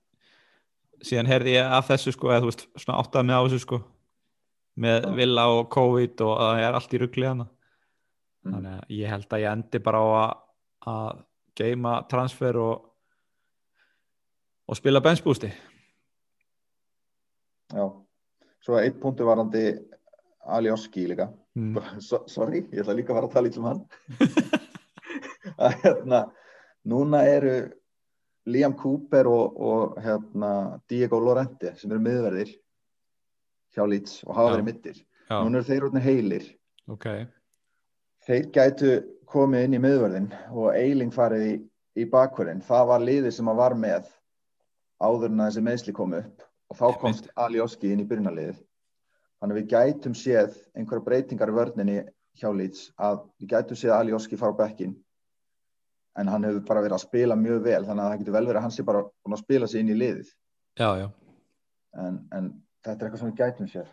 síðan 1.03 1.29
heyrði 1.29 1.59
ég 1.59 1.77
af 1.77 1.91
þessu 1.91 2.15
sko 2.15 2.31
eða 2.31 2.43
þú 2.43 2.51
veist, 2.51 2.65
svona 2.79 2.99
áttað 3.03 3.27
með 3.27 3.39
á 3.39 3.43
þessu 3.45 3.63
sko 3.65 3.81
með 4.79 4.99
Já. 5.03 5.13
Villa 5.19 5.47
og 5.53 5.69
COVID 5.73 6.21
og 6.25 6.35
það 6.41 6.63
er 6.65 6.77
allt 6.79 6.93
í 6.97 7.01
ruggli 7.03 7.29
hana 7.31 7.49
Mm. 8.39 8.53
þannig 8.53 8.71
að 8.71 8.91
ég 8.95 9.09
held 9.11 9.33
að 9.35 9.41
ég 9.43 9.51
endi 9.51 9.79
bara 9.83 9.99
á 9.99 10.07
að, 10.15 10.35
að 10.87 11.17
geima 11.59 11.93
transfer 12.07 12.55
og 12.55 12.85
og 14.69 14.77
spila 14.79 15.01
benchbústi 15.03 15.49
Já. 17.69 17.83
Svo 18.63 18.77
er 18.77 18.87
einn 18.87 18.95
punktu 19.01 19.27
varandi 19.27 19.63
Ali 20.49 20.71
Oski 20.71 21.03
líka. 21.11 21.27
mm. 21.55 21.75
So, 22.07 22.23
sorry, 22.27 22.63
ég 22.71 22.81
ætla 22.81 22.95
líka 22.95 23.13
að 23.13 23.19
fara 23.19 23.27
að 23.27 23.35
tala 23.35 23.49
í 23.51 23.59
um 23.59 23.67
hann. 23.67 23.83
að 25.67 25.75
hérna, 25.83 26.21
núna 26.89 27.25
eru 27.27 27.57
Liam 28.49 28.73
Cooper 28.79 29.27
og, 29.29 29.59
og 29.59 29.99
hérna, 30.01 30.79
Diego 30.89 31.19
Lorente 31.21 31.75
sem 31.77 31.91
eru 31.91 32.01
miðverðir 32.01 32.55
hjá 33.75 33.85
Leeds 33.87 34.21
og 34.25 34.35
hafa 34.35 34.49
Já. 34.49 34.53
verið 34.55 34.67
mittir. 34.69 35.01
Núna 35.29 35.59
eru 35.59 35.67
þeir 35.67 35.87
útni 35.89 36.01
heilir. 36.03 36.45
ok 36.89 37.07
Þeir 38.25 38.47
gætu 38.53 38.93
komið 39.29 39.65
inn 39.65 39.75
í 39.77 39.81
miðverðin 39.81 40.29
og 40.51 40.73
Eiling 40.75 41.11
farið 41.13 41.43
í, 41.45 41.53
í 42.01 42.05
bakverðin. 42.09 42.63
Það 42.65 42.87
var 42.91 43.03
liðið 43.05 43.35
sem 43.37 43.51
að 43.51 43.59
var 43.61 43.75
með 43.77 44.09
áður 44.99 45.31
en 45.31 45.43
að 45.43 45.51
þessi 45.51 45.65
meðsli 45.65 45.93
komu 45.95 46.19
upp 46.19 46.45
og 46.69 46.79
þá 46.79 46.99
komst 47.01 47.29
Ali 47.39 47.61
Oski 47.63 47.93
inn 47.93 48.03
í 48.03 48.07
byrjunarliðið. 48.09 48.59
Þannig 49.39 49.55
að 49.55 49.61
við 49.61 49.69
gætum 49.73 50.15
séð 50.17 50.57
einhverja 50.75 51.05
breytingar 51.05 51.53
í 51.53 51.55
vörninni 51.55 51.99
hjá 52.41 52.49
Leeds 52.53 52.89
að 52.99 53.21
við 53.39 53.53
gætum 53.53 53.79
séð 53.79 53.95
Ali 53.95 54.17
Oski 54.17 54.39
fara 54.39 54.57
á 54.57 54.61
bekkin 54.65 54.97
en 56.19 56.27
hann 56.27 56.43
hefur 56.43 56.65
bara 56.67 56.83
verið 56.83 56.97
að 56.97 57.05
spila 57.05 57.37
mjög 57.39 57.61
vel 57.63 57.83
þannig 57.87 58.03
að 58.03 58.09
það 58.11 58.21
getur 58.23 58.35
vel 58.35 58.45
verið 58.49 58.59
að 58.59 58.65
hann 58.65 58.75
sé 58.75 58.85
bara 58.87 59.03
að 59.07 59.39
spila 59.39 59.69
sig 59.69 59.83
inn 59.83 59.93
í 59.93 59.97
liðið. 59.97 60.33
Já, 60.79 60.89
já, 60.99 61.07
en, 62.03 62.17
en 62.35 62.49
þetta 62.85 62.95
er 62.95 63.07
eitthvað 63.09 63.21
sem 63.23 63.31
við 63.31 63.41
gætum 63.43 63.71
sér 63.71 63.89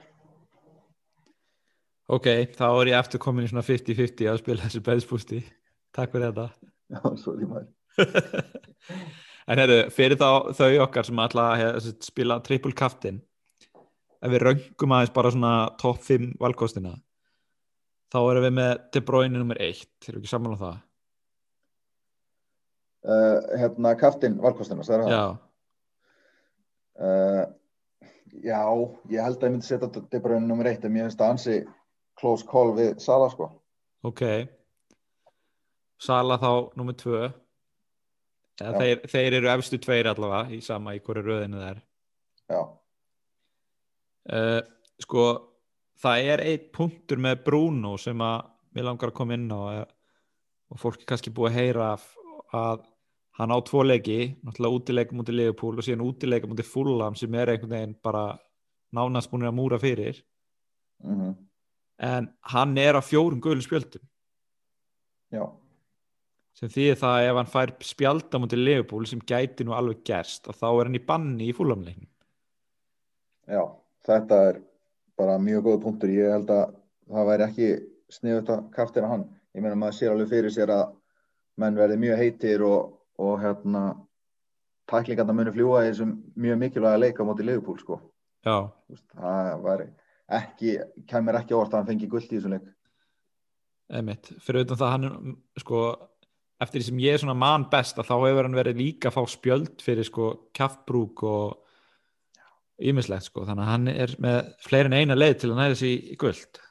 Ok, 2.07 2.27
þá 2.55 2.67
er 2.69 2.93
ég 2.93 3.01
eftir 3.01 3.19
komin 3.19 3.49
í 3.49 3.51
svona 3.51 3.67
50-50 3.67 4.29
að 4.31 4.37
spila 4.39 4.63
þessi 4.63 4.81
beðspústi. 4.87 5.41
Takk 5.91 6.13
fyrir 6.13 6.29
þetta. 6.29 6.69
Já, 6.95 7.01
svo 7.19 7.33
er 7.35 7.41
ég 7.43 7.49
maður. 7.51 7.73
En 9.47 9.61
herru, 9.63 9.77
fyrir 9.95 10.19
þá 10.19 10.53
þau 10.59 10.71
okkar 10.83 11.07
sem 11.07 11.21
að 11.23 11.37
hef, 11.61 11.89
spila 12.03 12.41
triple 12.43 12.75
captain 12.75 13.21
ef 14.19 14.33
við 14.33 14.43
röngum 14.43 14.95
aðeins 14.97 15.13
bara 15.15 15.31
svona 15.31 15.53
top 15.79 16.01
5 16.03 16.33
valkostina 16.43 16.97
þá 18.11 18.19
erum 18.25 18.47
við 18.47 18.57
með 18.59 18.73
De 18.95 19.03
Bruyne 19.07 19.39
nummer 19.39 19.61
1 19.63 19.85
erum 20.09 20.19
við 20.19 20.25
ekki 20.25 20.33
saman 20.33 20.57
á 20.57 20.63
það? 20.65 20.81
uh, 23.07 23.39
Hérna, 23.61 23.95
kaftin 24.01 24.39
valkostina, 24.43 24.87
sagði 24.87 25.07
það 25.07 25.15
Já, 25.15 25.23
uh, 27.07 27.45
Já, 28.45 28.63
ég 29.11 29.23
held 29.23 29.41
að 29.41 29.49
ég 29.49 29.55
myndi 29.55 29.69
setja 29.69 29.89
De 29.97 30.21
Bruyne 30.23 30.47
nummer 30.47 30.69
1 30.71 30.85
en 30.87 30.95
mér 30.95 31.07
finnst 31.07 31.21
það 31.21 31.35
ansi 31.35 31.57
close 32.21 32.47
call 32.49 32.75
við 32.77 32.97
Sala 33.03 33.29
sko. 33.33 33.51
Ok. 34.07 34.23
Sala 36.03 36.39
þá 36.41 36.51
nummer 36.77 36.97
2 36.99 37.21
Já. 38.57 38.73
þeir, 38.73 39.05
þeir 39.09 39.39
eru 39.41 39.53
efstu 39.53 39.79
tveir 39.81 40.09
allavega 40.11 40.57
í 40.57 40.63
sama 40.65 40.97
í 40.97 41.01
hverju 41.05 41.25
röðinu 41.27 41.61
það 41.61 41.71
er. 41.75 41.81
Já, 42.47 42.61
uh, 44.33 44.61
sko 45.03 45.27
það 46.03 46.31
er 46.33 46.43
eitt 46.51 46.69
punktur 46.75 47.21
með 47.23 47.43
Bruno 47.47 47.97
sem 48.01 48.21
að 48.23 48.51
mér 48.77 48.89
langar 48.91 49.13
að 49.13 49.19
koma 49.19 49.37
inn 49.37 49.49
á 49.49 49.61
eh, 49.73 49.85
og 50.73 50.81
fólk 50.83 51.01
er 51.01 51.09
kannski 51.09 51.33
búið 51.33 51.53
að 51.53 51.59
heyra 51.61 51.89
af, 51.95 52.05
að 52.53 52.85
hann 53.37 53.53
á 53.53 53.59
tvo 53.65 53.83
leiki 53.85 54.37
náttúrulega 54.41 54.81
útileikum 54.81 55.21
mútið 55.21 55.39
Liverpool 55.41 55.77
og 55.77 55.87
síðan 55.87 56.07
útileikum 56.07 56.53
mútið 56.53 56.71
Fulham 56.71 57.19
sem 57.19 57.35
er 57.35 57.53
einhvern 57.53 57.75
veginn 57.75 57.99
bara 58.03 58.25
nánast 58.97 59.31
búin 59.31 59.49
að 59.49 59.59
múra 59.59 59.81
fyrir. 59.83 60.23
Mm 61.05 61.35
en 61.97 62.27
hann 62.53 62.77
er 62.77 62.93
á 62.93 63.01
fjórum 63.01 63.41
gulum 63.41 63.63
spjöldum. 63.65 64.03
Já, 65.33 65.49
sem 66.57 66.69
þýðir 66.69 66.99
það 67.01 67.15
að 67.15 67.29
ef 67.29 67.39
hann 67.41 67.51
fær 67.53 67.73
spjalda 67.89 68.41
mútið 68.41 68.63
Liverpool 68.63 69.09
sem 69.09 69.23
gæti 69.25 69.65
nú 69.65 69.73
alveg 69.73 70.03
gerst 70.07 70.47
að 70.49 70.61
þá 70.61 70.67
er 70.69 70.91
hann 70.91 70.99
í 70.99 71.07
banni 71.09 71.49
í 71.51 71.57
Fulham-leiknum 71.57 72.11
já 73.47 73.63
Þetta 74.07 74.37
er 74.51 74.59
bara 75.19 75.39
mjög 75.43 75.65
góð 75.67 75.81
punktur. 75.83 76.13
Ég 76.15 76.31
held 76.31 76.51
að 76.55 76.77
það 77.11 77.29
væri 77.31 77.45
ekki 77.47 77.71
sniðut 78.15 78.53
að 78.55 78.61
kaftina 78.77 79.09
hann. 79.11 79.25
Ég 79.57 79.65
meina 79.65 79.79
maður 79.81 79.97
sér 79.99 80.13
alveg 80.13 80.31
fyrir 80.31 80.55
sér 80.55 80.71
að 80.71 80.93
menn 81.59 81.79
verði 81.79 81.97
mjög 82.05 82.21
heitir 82.21 82.63
og, 82.63 82.93
og 83.23 83.39
hérna 83.43 83.83
tæklingarna 84.91 85.35
muni 85.35 85.53
fljúa 85.55 85.85
í 85.85 85.91
þessum 85.91 86.17
mjög 86.39 86.59
mikilvæga 86.63 87.03
leika 87.03 87.27
móti 87.27 87.47
Liverpool 87.47 87.79
sko. 87.81 88.01
Já, 88.47 88.69
það 89.17 89.63
væri 89.65 89.87
ekki, 90.37 90.75
kemur 91.11 91.39
ekki 91.41 91.57
orð 91.57 91.73
að 91.73 91.81
hann 91.81 91.89
fengi 91.93 92.11
gullt 92.11 92.31
í 92.31 92.37
þessum 92.39 92.57
leik. 92.57 92.69
Einmitt, 93.97 94.33
fyrir 94.43 94.67
utan 94.67 94.81
það 94.81 94.95
hann 94.95 95.37
sko, 95.63 95.83
eftir 96.63 96.81
því 96.83 96.87
sem 96.89 97.03
ég 97.05 97.17
er 97.17 97.23
svona 97.23 97.39
mann 97.39 97.69
best 97.71 97.99
að 97.99 98.11
þá 98.11 98.17
hefur 98.17 98.49
hann 98.49 98.59
verið 98.59 98.83
líka 98.83 99.11
að 99.11 99.19
fá 99.19 99.35
spjöld 99.35 99.83
fyrir 99.85 100.07
sko 100.07 100.31
kjaftbrúk 100.57 101.23
og 101.27 102.83
ímislegt 102.83 103.31
sko, 103.31 103.47
þannig 103.47 103.65
að 103.65 103.73
hann 103.73 103.91
er 103.93 104.15
með 104.23 104.55
fleiri 104.67 104.91
en 104.91 104.99
eina 105.01 105.19
leið 105.19 105.37
til 105.41 105.53
að 105.53 105.61
næða 105.61 105.75
þessi 105.75 105.93
í 106.13 106.17
guld 106.21 106.63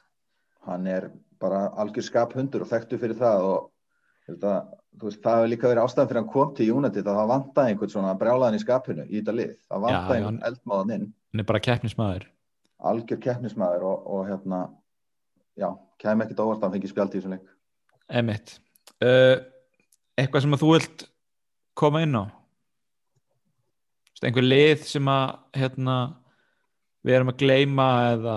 hann 0.66 0.86
er 0.90 1.08
bara 1.40 1.66
algjör 1.80 2.06
skaphundur 2.06 2.64
og 2.64 2.70
þekktu 2.70 2.98
fyrir 3.00 3.18
það 3.18 3.48
og 3.50 3.66
að, 4.34 4.62
veist, 5.02 5.20
það 5.22 5.36
hefur 5.38 5.50
líka 5.52 5.68
verið 5.70 5.82
ástæðan 5.86 6.08
fyrir 6.10 6.20
hann 6.22 6.30
kom 6.32 6.54
til 6.56 6.70
United 6.74 7.06
að 7.06 7.18
það 7.20 7.28
vantaði 7.32 7.72
einhvern 7.72 7.92
svona 7.92 8.14
brjálaðan 8.18 8.56
í 8.58 8.62
skapinu 8.62 9.04
í 9.06 9.20
þetta 9.20 9.34
lið, 9.36 9.52
það 9.70 9.86
já, 9.90 9.98
einhvern 10.16 10.40
eldmáðan 10.50 10.94
inn, 10.96 11.04
hann 11.32 11.40
er 11.44 11.48
bara 11.52 11.60
keppnismæður 11.66 12.26
algjör 12.90 13.20
keppnismæður 13.24 13.84
og, 13.88 14.06
og 14.16 14.24
hérna, 14.28 14.62
já, 15.56 15.68
kem 16.02 16.20
ekkert 16.24 16.42
óvart 16.44 16.58
að 16.60 16.66
hann 16.68 16.74
fengi 16.76 16.90
spjald 16.90 17.14
í 17.14 17.20
þessum 17.20 17.36
leik. 17.36 17.46
einmitt. 18.10 18.58
Uh, 19.02 19.36
eitthvað 20.16 20.42
sem 20.44 20.56
að 20.56 20.62
þú 20.64 20.72
vilt 20.74 21.06
koma 21.76 22.02
inn 22.04 22.16
á? 22.16 22.24
Einhver 24.24 24.46
lið 24.46 24.84
sem 24.88 25.08
að 25.12 25.34
hérna, 25.60 25.96
við 27.04 27.14
erum 27.18 27.30
að 27.32 27.40
gleyma 27.42 27.88
eða 28.14 28.36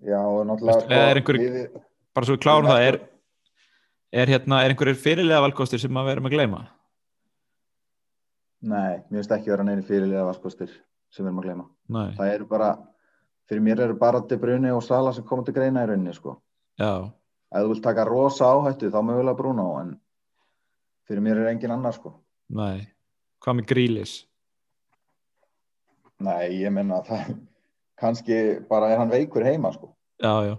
Já, 0.00 0.16
og 0.24 0.46
náttúrulega, 0.48 0.80
Veistu, 0.80 0.94
er 0.96 1.18
einhver- 1.20 1.38
liðið- 1.40 1.80
bara 2.16 2.26
svo 2.26 2.34
við 2.36 2.40
klárum 2.40 2.68
það 2.70 2.84
er, 2.88 2.96
er, 4.12 4.26
hérna, 4.28 4.62
er 4.64 4.72
einhverjir 4.74 4.98
fyrirlega 4.98 5.40
valkostir 5.46 5.80
sem 5.82 5.96
að 5.96 6.06
við 6.08 6.16
erum 6.16 6.28
að 6.30 6.34
gleyma 6.36 6.60
Nei, 8.60 8.98
mér 9.08 9.20
finnst 9.22 9.30
ekki 9.32 9.48
vera 9.54 9.64
neini 9.64 9.82
fyrirliða 9.86 10.26
vaskostir 10.28 10.68
sem 11.10 11.24
við 11.24 11.30
erum 11.30 11.38
að 11.40 11.46
gleyma. 11.46 11.62
Nei, 11.96 12.10
Það 12.18 12.32
eru 12.34 12.46
bara, 12.50 12.66
fyrir 13.48 13.62
mér 13.64 13.80
eru 13.86 13.94
bara 13.98 14.20
De 14.28 14.36
Bruyne 14.36 14.72
og 14.76 14.82
Sala 14.84 15.14
sem 15.16 15.24
koma 15.24 15.46
til 15.46 15.54
greina 15.56 15.86
í 15.86 15.88
rauninni, 15.88 16.12
sko. 16.14 16.34
já, 16.78 17.08
Ef 17.50 17.64
þú 17.64 17.70
vilt 17.72 17.82
taka 17.82 18.04
rosa 18.06 18.44
áhættu, 18.52 18.90
þá 18.92 19.00
mögulega 19.02 19.36
Bruno, 19.38 19.64
en 19.80 19.94
fyrir 21.08 21.24
mér 21.24 21.40
er 21.40 21.48
engin 21.54 21.72
annar, 21.74 21.96
sko. 21.96 22.12
nei 22.50 22.84
hvað 23.40 23.56
með 23.62 23.66
grílis 23.72 24.12
Nei, 26.20 26.60
ég 26.60 26.68
menna 26.76 26.98
að 27.00 27.08
það, 27.08 27.32
kannski 27.96 28.36
bara 28.68 28.90
er 28.92 28.98
hann 29.00 29.10
veikur 29.10 29.42
heima, 29.48 29.72
sko. 29.72 29.94
já, 30.20 30.34
já, 30.50 30.58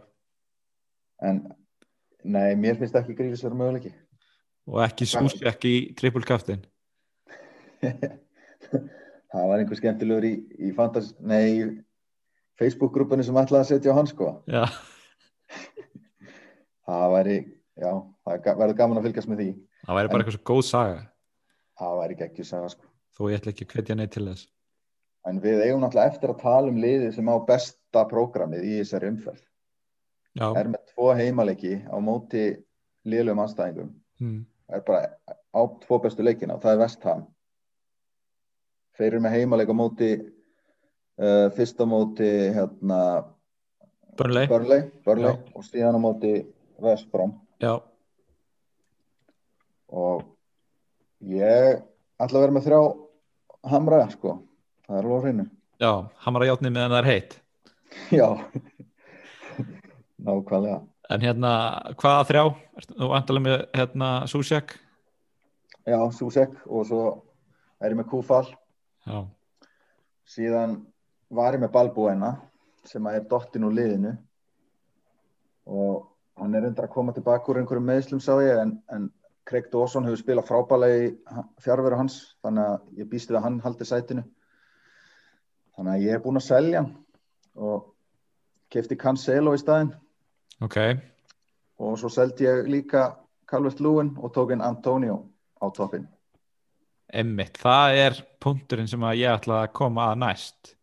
En, 1.21 1.43
nei, 2.23 2.55
mér 2.59 2.79
finnst 2.79 2.97
ekki 2.99 3.15
gríðis 3.17 3.43
vera 3.45 3.57
möguleiki. 3.57 3.91
og 4.69 4.81
ekki 4.85 5.07
súsi 5.09 5.45
ekki 5.49 5.73
captain 6.27 6.61
það 9.31 9.47
var 9.49 9.57
einhver 9.61 9.79
skemmtilegur 9.79 10.27
í, 10.27 10.33
í 10.59 10.73
í 11.49 11.65
Facebook-grúpunni 12.61 13.25
sem 13.25 13.37
ætlaði 13.41 13.63
að 13.63 13.69
setja 13.71 13.95
á 13.95 13.97
hann, 13.97 14.09
sko. 14.09 14.33
já, 14.45 14.65
Það 16.91 17.11
væri, 17.13 17.35
já, 17.79 17.91
það 18.27 18.47
verður 18.59 18.77
gaman 18.77 18.99
að 18.99 19.05
fylgjast 19.07 19.29
með 19.31 19.41
því. 19.41 19.51
það 19.87 19.97
væri 19.97 20.11
bara 20.11 20.23
eitthvað 20.23 20.37
svo 20.37 20.47
góð 20.51 20.63
saga 20.67 21.03
Það 21.81 21.99
væri 22.01 22.17
ekki 22.27 22.43
að 22.43 22.49
segja, 22.51 22.73
sko. 22.75 22.89
þó 23.17 23.21
ég 23.31 23.39
ætla 23.39 23.53
ekki 23.55 23.65
að 23.67 23.75
hvetja 23.75 23.97
neitt 23.97 24.13
til 24.13 24.27
þess 24.29 24.49
En 25.29 25.37
við 25.41 25.59
eigum 25.67 25.83
náttúrulega 25.83 26.15
eftir 26.15 26.31
að 26.33 26.41
tala 26.41 26.71
um 26.71 26.79
liðið 26.81 27.11
sem 27.13 27.27
á 27.29 27.35
besta 27.45 28.03
prógramið 28.09 28.63
í 28.65 28.77
þessari 28.79 29.11
umferð. 29.11 29.43
Já, 30.39 30.47
Er 30.57 30.67
með 30.71 30.85
tvo 30.93 31.11
heimaleiki 31.17 31.73
á 31.89 31.95
móti 31.99 32.43
liðlegum 33.05 33.41
anstæðingum. 33.45 33.89
mm. 34.21 34.45
Er 34.71 34.81
bara 34.87 35.09
á 35.51 35.61
tvo 35.83 35.99
bestu 36.01 36.23
leikina 36.23 36.55
og 36.55 36.61
það 36.63 36.71
er 36.77 36.81
Vestham. 36.85 37.25
Þeir 38.97 39.07
eru 39.11 39.19
með 39.25 39.33
heimaleik 39.35 39.69
á 39.71 39.75
móti, 39.75 40.09
uh, 41.19 41.49
fyrst 41.55 41.79
á 41.81 41.85
móti 41.87 42.29
hérna, 42.55 42.99
Burnley 44.17 44.47
Burnley, 44.47 44.81
Burnley 45.05 45.35
og 45.55 45.63
síðan 45.67 45.95
á 45.97 46.01
móti 46.03 46.33
Vestbrom. 46.81 47.33
já, 47.61 47.79
Og 49.91 50.23
ég 51.27 51.81
ætla 52.21 52.37
að 52.39 52.43
vera 52.45 52.55
með 52.55 52.67
þrjá 52.67 52.81
hamra, 53.71 54.01
sko. 54.13 54.37
Það 54.87 54.97
er 54.97 55.05
alveg 55.05 55.17
á 55.19 55.23
hreinu. 55.25 55.45
já, 55.81 55.91
hamra 56.25 56.45
játni 56.47 56.69
meðan 56.71 56.91
það 56.93 56.99
er 57.01 57.09
heitt 57.11 57.37
Já, 58.11 58.27
nákvæmlega. 60.25 60.79
en 61.11 61.21
hérna, 61.25 61.51
hvaða 61.99 62.27
þrjá 62.29 62.43
þú 62.87 63.09
vantalega 63.11 63.45
með 63.47 63.65
hérna 63.79 64.09
Susek 64.31 64.77
Já, 65.87 65.97
Susek 66.13 66.51
og 66.69 66.85
svo 66.85 67.03
er 67.81 67.91
ég 67.91 67.97
með 67.97 68.09
Kúfal. 68.11 68.45
já, 69.07 69.25
Síðan 70.29 70.75
var 71.29 71.55
ég 71.57 71.63
með 71.63 71.71
Balbúena 71.73 72.35
sem 72.85 73.05
að 73.09 73.15
er 73.17 73.25
dottin 73.29 73.65
úr 73.65 73.73
liðinu 73.73 74.11
og 75.71 76.07
hann 76.37 76.55
er 76.55 76.63
reyndar 76.65 76.87
að 76.87 76.93
koma 76.95 77.13
tilbaka 77.13 77.51
úr 77.51 77.59
einhverjum 77.61 77.85
meðslum 77.89 78.21
sá 78.23 78.33
ég 78.41 78.57
en, 78.61 78.75
en 78.89 79.09
Craig 79.45 79.67
Dawson 79.73 80.05
hefur 80.05 80.21
spilað 80.21 80.47
frábælega 80.47 81.01
í 81.01 81.09
fjárveru 81.65 81.97
hans 81.97 82.35
þannig 82.45 82.67
að 82.69 83.01
ég 83.01 83.09
býst 83.09 83.29
við 83.31 83.39
að 83.39 83.45
hann 83.47 83.59
haldi 83.63 83.87
sætinu. 83.89 84.23
Þannig 85.75 85.93
að 85.95 86.05
ég 86.05 86.13
er 86.15 86.21
búinn 86.23 86.39
að 86.39 86.45
selja 86.45 86.83
hann 86.83 86.91
og 87.57 87.87
kefti 88.71 88.95
Cancelo 89.01 89.53
í 89.57 89.59
staðinn 89.61 89.91
ok. 90.65 90.77
Og 91.81 91.97
svo 91.99 92.09
seldi 92.13 92.45
ég 92.45 92.67
líka 92.69 93.07
Calvert 93.49 93.81
Lúin 93.83 94.13
og 94.17 94.33
tók 94.35 94.53
inn 94.55 94.61
Antonio 94.63 95.17
á 95.59 95.67
toppin. 95.73 96.07
Emmitt, 97.11 97.57
það 97.59 97.97
er 97.99 98.19
punkturinn 98.39 98.87
sem 98.87 99.03
að 99.03 99.17
ég 99.19 99.35
ætla 99.35 99.63
að 99.65 99.73
koma 99.75 100.11
að 100.11 100.21
næst. 100.21 100.75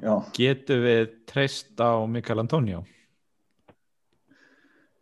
Já, 0.00 0.14
getum 0.36 0.82
við 0.84 1.04
treyst 1.28 1.80
á 1.80 2.04
Mikael 2.08 2.42
Antonio? 2.42 2.82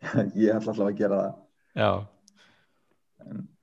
Ég 0.38 0.52
ætla 0.54 0.70
alltaf 0.70 0.86
að 0.86 0.98
gera 0.98 1.20
það. 1.20 1.38
já, 1.74 1.90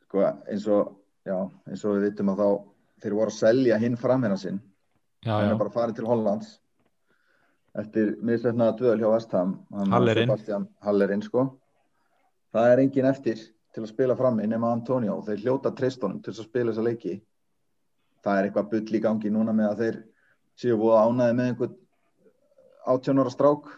Sko, 0.07 0.23
eins 0.51 0.65
og, 0.67 0.95
já, 1.23 1.37
eins 1.69 1.85
og 1.85 1.95
við 1.95 2.07
vitum 2.09 2.31
að 2.33 2.41
þá 2.41 2.47
þeir 3.03 3.15
voru 3.15 3.31
að 3.31 3.37
selja 3.37 3.77
hinn 3.79 3.95
framherra 3.99 4.39
sinn. 4.41 4.57
Já, 5.23 5.35
hann 5.37 5.53
er 5.53 5.59
bara 5.59 5.71
farin 5.71 5.95
til 5.95 6.09
Hollands 6.09 6.57
eftir 7.79 8.15
miðsveitnaða 8.25 8.77
döðal 8.79 9.01
hjá 9.01 9.35
hann 9.35 9.91
Hallerinn. 9.93 10.67
Hallerinn 10.83 11.23
sko. 11.23 11.45
Það 12.51 12.71
er 12.71 12.81
engin 12.83 13.07
eftir 13.07 13.43
til 13.71 13.83
að 13.85 13.91
spila 13.93 14.17
frammi 14.19 14.47
nema 14.49 14.71
Antonio. 14.75 15.19
Og 15.19 15.27
þeir 15.27 15.45
hljóta 15.45 15.71
treystónum 15.75 16.21
til 16.23 16.33
að 16.33 16.43
spila 16.43 16.71
þessa 16.71 16.87
leiki. 16.87 17.19
Það 18.21 18.39
er 18.39 18.47
eitthvað 18.49 18.71
bull 18.73 18.97
í 18.97 19.03
gangi 19.03 19.31
núna 19.33 19.55
með 19.55 19.69
að 19.69 19.83
þeir 19.83 20.01
séu 20.61 20.79
búið 20.81 20.97
ánaði 20.99 21.37
með 21.37 21.51
einhvern 21.51 21.77
18 22.91 23.21
ára 23.21 23.31
strák 23.33 23.71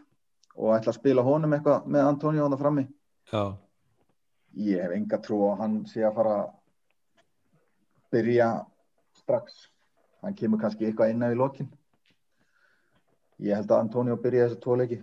og 0.54 0.74
ætla 0.74 0.94
að 0.94 1.00
spila 1.00 1.26
honum 1.26 1.54
eitthvað 1.56 1.86
með 1.94 2.10
Antonio 2.10 2.48
á 2.48 2.52
það 2.52 2.64
frammi. 2.64 2.84
Já, 3.32 3.44
ég 4.64 4.84
hef 4.84 4.96
enga 4.98 5.20
trú 5.24 5.40
að 5.48 5.62
hann 5.62 5.78
sé 5.90 6.04
að 6.04 6.18
fara 6.18 6.34
að 6.42 6.50
byrja 8.14 8.50
strax. 9.22 9.64
Hann 10.24 10.36
kemur 10.40 10.62
kannski 10.62 10.90
eitthvað 10.90 11.14
inn 11.14 11.26
á 11.26 11.30
í 11.30 11.38
lokin 11.38 11.70
ég 13.44 13.58
held 13.58 13.72
að 13.72 13.84
Antonio 13.84 14.18
byrja 14.20 14.48
þessi 14.48 14.62
tvo 14.64 14.78
leiki. 14.80 15.00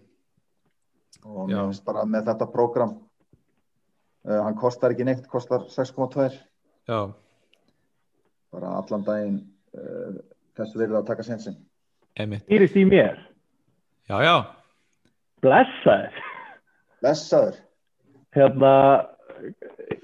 Og 1.27 1.49
mér 1.51 1.67
finnst 1.69 1.85
bara 1.85 2.05
með 2.09 2.31
þetta 2.31 2.47
prógram 2.53 2.95
uh, 2.97 4.41
hann 4.47 4.57
kostar 4.59 4.95
ekki 4.95 5.05
neitt, 5.09 5.27
kostar 5.29 5.67
6,2 5.69 6.31
já, 6.89 7.01
bara 8.55 8.71
allan 8.79 9.05
daginn 9.05 9.37
uh, 9.77 10.17
þessu 10.57 10.81
verður 10.81 11.03
að 11.03 11.11
taka 11.11 11.27
sensin 11.27 11.59
einmittÝrist 12.17 12.79
í 12.81 12.87
mér. 12.89 13.21
já, 14.09 14.17
já, 14.25 14.35
Blessaður. 15.45 16.17
Blessaður, 17.01 17.61
Hérna, 18.37 18.73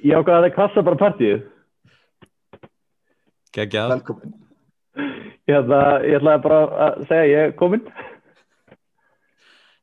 ég 0.03 0.17
ákvaði 0.17 0.51
að 0.51 0.55
kassa 0.57 0.85
bara 0.85 1.01
partíið. 1.01 1.45
geggjað. 3.57 3.93
Velkomin 3.97 4.37
Hérna, 5.47 5.81
ég 6.03 6.17
ætlaði 6.19 6.43
bara 6.43 6.61
að 6.87 7.03
segja 7.07 7.27
ég 7.31 7.43
er 7.47 7.53
kominn. 7.59 7.85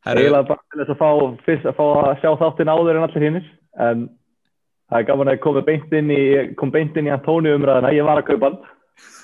Eiginlega 0.04 0.48
bara 0.50 0.60
til 0.68 0.82
þess 0.82 0.94
að 0.94 1.00
fá, 1.00 1.10
fyrst, 1.46 1.66
að 1.70 1.78
fá 1.78 1.84
að 1.88 2.20
sjá 2.20 2.30
þáttinn 2.42 2.72
áður 2.74 2.98
en 3.00 3.06
allir 3.06 3.26
hinnir. 3.28 3.50
En 3.80 4.06
það 4.92 5.00
er 5.00 5.08
gaman 5.10 5.32
að 5.32 5.38
ég 5.38 5.44
komi 5.46 5.64
beint 5.70 5.98
inn 6.00 6.14
í, 6.14 6.20
ég 6.34 6.54
kom 6.60 6.74
beint 6.74 7.00
inn 7.00 7.08
í 7.08 7.14
Antóni 7.14 7.54
umræðina. 7.56 7.94
Ég 7.96 8.08
var 8.08 8.22
að 8.22 8.30
kaupa 8.32 8.50
hann. 8.50 8.62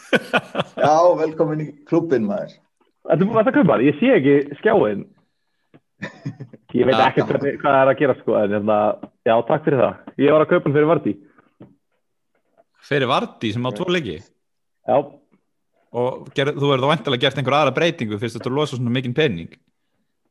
já, 0.85 0.95
velkomin 1.19 1.63
í 1.65 1.69
klubbin 1.85 2.25
maður 2.25 2.55
Þetta 3.09 3.25
er 3.25 3.31
bara 3.33 3.43
að 3.51 3.57
kaupa 3.59 3.75
hann. 3.75 3.85
Ég 3.85 3.99
sé 3.99 4.13
ekki 4.15 4.59
skjáin. 4.61 5.05
Ég 6.79 6.85
veit 6.85 6.99
ekki 7.01 7.25
hvað 7.25 7.75
er 7.75 7.91
að 7.91 7.99
gera 7.99 8.15
sko. 8.19 8.35
En 8.39 8.53
hérna, 8.55 8.75
já, 9.27 9.33
takk 9.49 9.65
fyrir 9.65 9.81
það. 9.83 10.03
Ég 10.21 10.35
var 10.35 10.45
að 10.45 10.51
kaupa 10.53 10.69
hann 10.69 10.77
fyrir 10.77 10.89
Vardí. 10.89 11.15
fyrir 12.89 13.09
Vardí 13.09 13.51
sem 13.53 13.65
á 13.67 13.71
tvo 13.75 13.89
leiki 13.91 14.19
Já, 14.89 14.97
og 15.93 16.29
ger, 16.37 16.53
þú 16.55 16.69
verður 16.69 16.85
þá 16.85 16.91
vantilega 16.93 17.25
gert 17.25 17.41
einhver 17.41 17.57
aðra 17.59 17.73
breytingu 17.75 18.19
fyrst 18.21 18.39
að 18.39 18.47
þú 18.47 18.53
losa 18.55 18.77
svona 18.77 18.93
mikinn 18.93 19.15
pening 19.17 19.51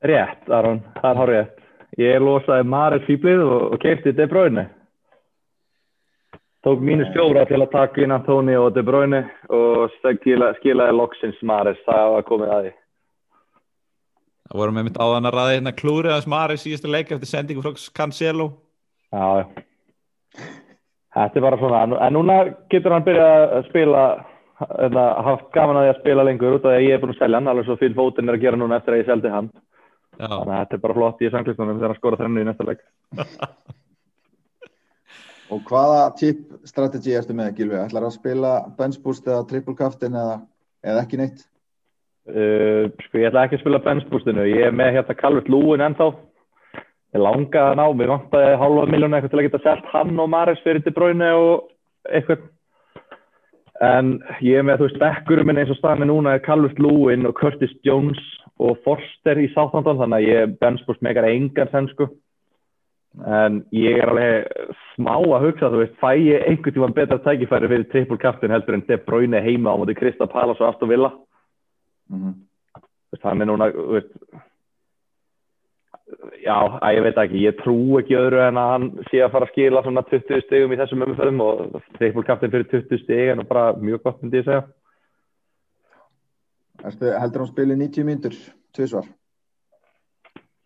rétt, 0.04 0.48
Aron. 0.50 0.82
Það 1.02 1.22
er 1.24 1.30
rétt. 1.32 1.54
Ég 1.98 2.20
losaði 2.22 2.66
Mares 2.68 3.06
fýblið 3.08 3.40
og, 3.42 3.62
og 3.74 3.80
keipti 3.82 4.12
De 4.14 4.26
Bruyne. 4.30 4.66
Tók 6.66 6.82
mínus 6.82 7.08
fjóra 7.14 7.44
til 7.48 7.60
að 7.62 7.70
taka 7.72 8.02
inn 8.02 8.12
Antoni 8.14 8.54
og 8.58 8.72
De 8.74 8.82
Bruyne 8.86 9.22
og 9.54 9.88
skila, 9.98 10.52
skilaði 10.58 10.96
loksins 10.98 11.38
Mares. 11.46 11.78
Það 11.86 12.12
var 12.16 12.26
komið 12.28 12.52
að 12.54 12.62
því. 12.68 12.72
það 14.48 14.60
vorum 14.62 14.78
við 14.80 14.86
mitt 14.88 14.98
áðan 15.02 15.28
að 15.28 15.34
ræða 15.36 15.54
hérna 15.54 15.72
klúrið 15.76 16.14
að 16.14 16.22
smari 16.24 16.54
síðasta 16.56 16.88
leik 16.92 17.10
eftir 17.12 17.28
sendingu 17.28 17.62
frá 17.64 17.74
Cancelo 17.98 18.46
Já. 19.12 19.44
Þetta 21.14 21.36
er 21.40 21.44
bara 21.44 21.58
svona, 21.58 21.82
en- 22.06 22.12
núna 22.14 22.36
getur 22.70 22.92
hann 22.92 23.04
byrjað 23.04 23.52
að 23.58 23.68
spila, 23.68 24.02
eða 24.86 25.04
haft 25.24 25.50
gaman 25.52 25.76
að 25.76 25.84
því 25.86 25.92
að 25.94 26.00
spila 26.00 26.24
lengur 26.28 26.56
út 26.58 26.64
af 26.64 26.70
því 26.72 26.76
að 26.78 26.86
ég 26.88 26.94
er 26.94 27.00
búin 27.02 27.14
að 27.14 27.18
selja 27.22 27.36
hann, 27.40 27.48
alveg 27.48 27.64
svo 27.68 27.76
fyrir 27.80 27.96
fótinn 27.96 28.28
er 28.28 28.36
að 28.36 28.44
gera 28.44 28.56
núna 28.60 28.76
eftir 28.78 28.94
að 28.94 29.00
ég 29.02 29.08
seldi 29.08 29.32
hann. 29.32 29.50
Þannig 30.18 30.54
að 30.54 30.62
þetta 30.62 30.78
er 30.78 30.84
bara 30.84 30.96
flott 30.98 31.22
í 31.22 31.32
sanglistunum 31.32 31.78
þegar 31.78 31.94
hann 31.94 32.00
skora 32.00 32.20
þrennu 32.20 32.42
í 32.42 32.48
næsta 32.48 32.66
leik. 32.66 32.82
og 35.54 35.62
hvaða 35.70 36.00
tip 36.18 36.42
strategi 36.68 37.14
ertu 37.16 37.36
með 37.36 37.54
Gilvi, 37.60 37.78
ætlar 37.80 38.08
að 38.08 38.18
spila 38.18 38.56
bench 38.78 38.98
boost 39.04 39.30
eða 39.30 39.46
triple 39.48 39.78
captain 39.78 40.18
eða, 40.18 40.40
eða 40.84 41.06
ekki 41.06 41.22
neitt 41.22 41.46
Uh, 42.28 42.90
sko, 43.06 43.22
ég 43.22 43.30
ætla 43.30 43.46
ekki 43.46 43.56
að 43.56 43.62
spila 43.62 43.78
benchboostinu, 43.80 44.42
ég 44.50 44.66
er 44.66 44.74
með 44.76 44.98
hérna 44.98 45.14
Calvert 45.16 45.46
Lúin 45.48 45.80
ennþá. 45.80 46.10
Ég 47.16 47.22
langaði 47.24 47.70
að 47.70 47.78
ná, 47.78 47.84
mér 47.96 48.10
vantaði 48.12 48.58
hálfa 48.60 48.82
miljónu 48.92 49.16
eitthvað 49.16 49.32
til 49.32 49.38
að 49.38 49.46
geta 49.46 49.60
selt 49.64 49.86
hann 49.94 50.20
og 50.20 50.28
Mares 50.28 50.60
fyrir 50.60 50.84
til 50.84 50.92
Bráinu 50.92 51.30
og 51.38 51.70
eitthvað. 52.12 52.42
En 53.88 54.10
ég 54.44 54.60
er 54.60 54.66
með, 54.66 54.82
þú 54.82 54.88
veist, 54.88 55.00
bekkurum 55.00 55.48
minn 55.48 55.62
eins 55.62 55.72
og 55.72 55.78
staðan 55.78 56.04
er 56.04 56.10
núna 56.10 56.34
er 56.36 56.44
Calvert 56.44 56.82
Lúin 56.82 57.24
og 57.30 57.36
Curtis 57.38 57.72
Jones 57.86 58.20
og 58.58 58.80
Forster 58.84 59.38
í 59.38 59.50
Southampton, 59.54 60.00
þannig 60.00 60.18
að 60.18 60.28
ég 60.28 60.56
benchboost 60.62 61.04
megar 61.06 61.28
engan 61.28 61.70
senn, 61.72 61.90
sko. 61.92 62.08
En 63.26 63.62
ég 63.74 63.98
er 63.98 64.10
alveg 64.12 64.66
smá 64.94 65.14
að 65.16 65.46
hugsa, 65.46 65.70
þú 65.72 65.80
veist, 65.82 65.96
fæ 66.02 66.10
ég 66.18 66.44
einhvern 66.50 66.76
tímann 66.76 66.96
betra 66.96 67.18
tækifæri 67.24 67.70
fyrir 67.70 67.88
triple 67.92 68.18
captain 68.20 68.52
heldur 68.54 68.76
en 68.76 68.84
De 68.86 68.98
Bruyne 69.00 69.40
heima 69.42 69.72
á 69.74 69.78
móti 69.80 69.96
Krista 69.98 70.28
Palas 70.30 70.60
og 70.60 70.68
Aston 70.68 70.92
Villa. 70.92 71.14
mm 72.12 72.36
hann 73.22 73.42
er 73.42 73.48
núna 73.48 73.68
þú 73.72 73.86
veist, 73.96 74.10
já, 76.42 76.56
að 76.56 76.96
ég 76.96 77.04
veit 77.06 77.20
ekki 77.22 77.44
ég 77.44 77.60
trú 77.60 77.78
ekki 78.00 78.18
öðru 78.18 78.42
en 78.44 78.60
að 78.60 78.72
hann 78.74 78.88
sé 79.10 79.22
að 79.24 79.32
fara 79.34 79.48
að 79.48 79.54
skila 79.54 79.84
svona 79.84 80.04
20 80.10 80.44
stegum 80.46 80.74
í 80.74 80.80
þessum 80.80 81.06
umföðum 81.06 81.42
og 81.44 81.78
triple 81.96 82.26
captain 82.28 82.52
fyrir 82.52 82.68
20 82.72 83.02
steg 83.04 83.32
en 83.32 83.46
bara 83.48 83.70
mjög 83.80 84.04
gott 84.04 84.22
myndi 84.22 84.42
ég 84.42 84.48
segja 84.48 84.64
Ertu, 86.86 87.10
heldur 87.10 87.42
hún 87.44 87.50
spili 87.50 87.76
90 87.76 88.06
mínútur 88.06 88.34
tvisvar 88.76 89.06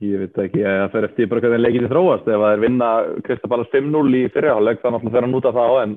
ég 0.02 0.18
veit 0.18 0.40
ekki, 0.44 0.64
það 0.64 0.88
fer 0.92 1.06
eftir 1.06 1.28
bara 1.30 1.44
hvernig 1.44 1.62
leikinni 1.62 1.92
þróast 1.92 2.26
ef 2.26 2.40
það 2.42 2.56
er 2.56 2.64
vinna 2.64 2.88
Kristaballas 3.26 3.70
5-0 3.72 4.18
í 4.18 4.24
fyrirháleik 4.34 4.82
þá 4.82 4.88
náttúrulega 4.90 5.14
fer 5.14 5.26
hann 5.28 5.38
út 5.38 5.46
af 5.48 5.56
það 5.58 5.72
á 5.72 5.76
en 5.84 5.94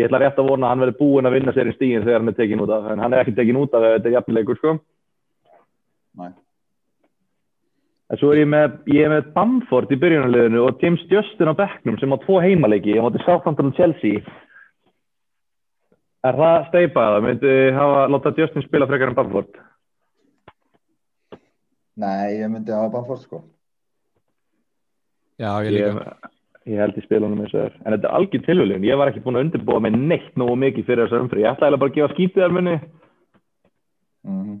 ég 0.00 0.08
ætla 0.08 0.22
rétt 0.22 0.40
að 0.40 0.48
vona 0.48 0.66
að 0.66 0.72
hann 0.72 0.84
verði 0.86 0.98
búinn 1.02 1.28
að 1.28 1.36
vinna 1.36 1.54
sér 1.54 1.68
í 1.68 1.76
stígin 1.76 2.06
þegar 2.06 2.22
hann 2.22 2.32
er 2.32 2.38
tekin 2.38 2.64
út 2.64 2.72
af 2.72 2.88
en 2.94 3.04
hann 3.04 3.12
er 3.12 3.22
ekki 3.22 3.36
tekin 3.36 3.60
út 3.60 3.76
af 3.76 3.84
ef 3.86 3.98
þetta 3.98 4.10
er 4.10 4.16
jafnileikur 4.16 4.60
sko 4.60 4.78
Nei. 6.18 6.32
En 8.12 8.20
svo 8.20 8.34
er 8.34 8.42
ég 8.42 8.48
með, 8.52 8.74
ég 8.92 9.06
er 9.06 9.12
með 9.14 9.28
Bamford 9.32 9.92
í 9.94 9.96
byrjunarliðinu 10.00 10.64
og 10.66 10.82
James 10.84 11.04
Justin 11.08 11.48
á 11.48 11.56
bekknum 11.56 11.96
sem 12.00 12.12
á 12.12 12.20
tvo 12.20 12.42
heimaleiki. 12.44 12.92
Ég 12.92 13.04
mátti 13.04 13.22
Southampton 13.24 13.70
og 13.70 13.78
Chelsea. 13.78 14.20
Er 16.22 16.38
það 16.38 16.68
steipað? 16.70 17.18
Myndi 17.24 17.54
hafa 17.74 18.04
láta 18.12 18.34
Justin 18.38 18.64
spila 18.66 18.86
frekar 18.90 19.10
en 19.10 19.18
Bamford? 19.18 19.56
Nei, 22.02 22.38
ég 22.38 22.52
myndi 22.52 22.74
hafa 22.74 22.92
Bamford 22.92 23.24
sko 23.24 23.42
já, 25.42 25.50
ég 25.66 25.72
Ég, 25.72 25.96
líka 25.96 26.30
ég 26.70 26.78
held 26.78 26.98
í 26.98 27.02
spilunum 27.02 27.40
eins 27.42 27.54
og 27.56 27.64
er. 27.64 27.72
En 27.82 27.94
þetta 27.96 28.06
er 28.06 28.16
algjör 28.18 28.42
tilhulun. 28.46 28.84
Ég 28.86 28.98
var 28.98 29.10
ekki 29.10 29.22
búinn 29.24 29.40
að 29.40 29.48
undirbúa 29.48 29.80
mig 29.82 29.96
neitt 29.96 30.36
nógu 30.38 30.54
mikið 30.62 30.86
fyrir 30.86 31.08
þessar 31.08 31.24
umfri. 31.24 31.42
Ég 31.42 31.56
ætlaði 31.56 31.80
bara 31.82 31.90
að 31.90 31.96
gefa 31.96 32.14
skítið 32.14 32.44
þar 32.44 32.54
minni 32.58 32.76
mm 34.28 34.60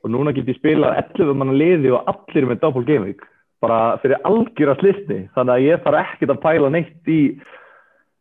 og 0.00 0.08
núna 0.08 0.32
get 0.32 0.48
ég 0.48 0.56
spilað 0.56 0.96
11 1.12 1.36
manna 1.36 1.52
liði 1.52 1.90
og 1.92 2.06
allir 2.08 2.46
með 2.48 2.62
double 2.62 3.00
week. 3.04 3.24
Bara 3.60 3.98
fyrir 4.00 4.22
algjör 4.24 4.72
að 4.72 4.78
slistni. 4.80 5.18
Þannig 5.34 5.54
að 5.54 5.64
ég 5.66 5.82
þarf 5.84 5.98
ekkert 6.00 6.32
að 6.32 6.42
pæla 6.44 6.70
neitt 6.72 7.10
í 7.12 7.18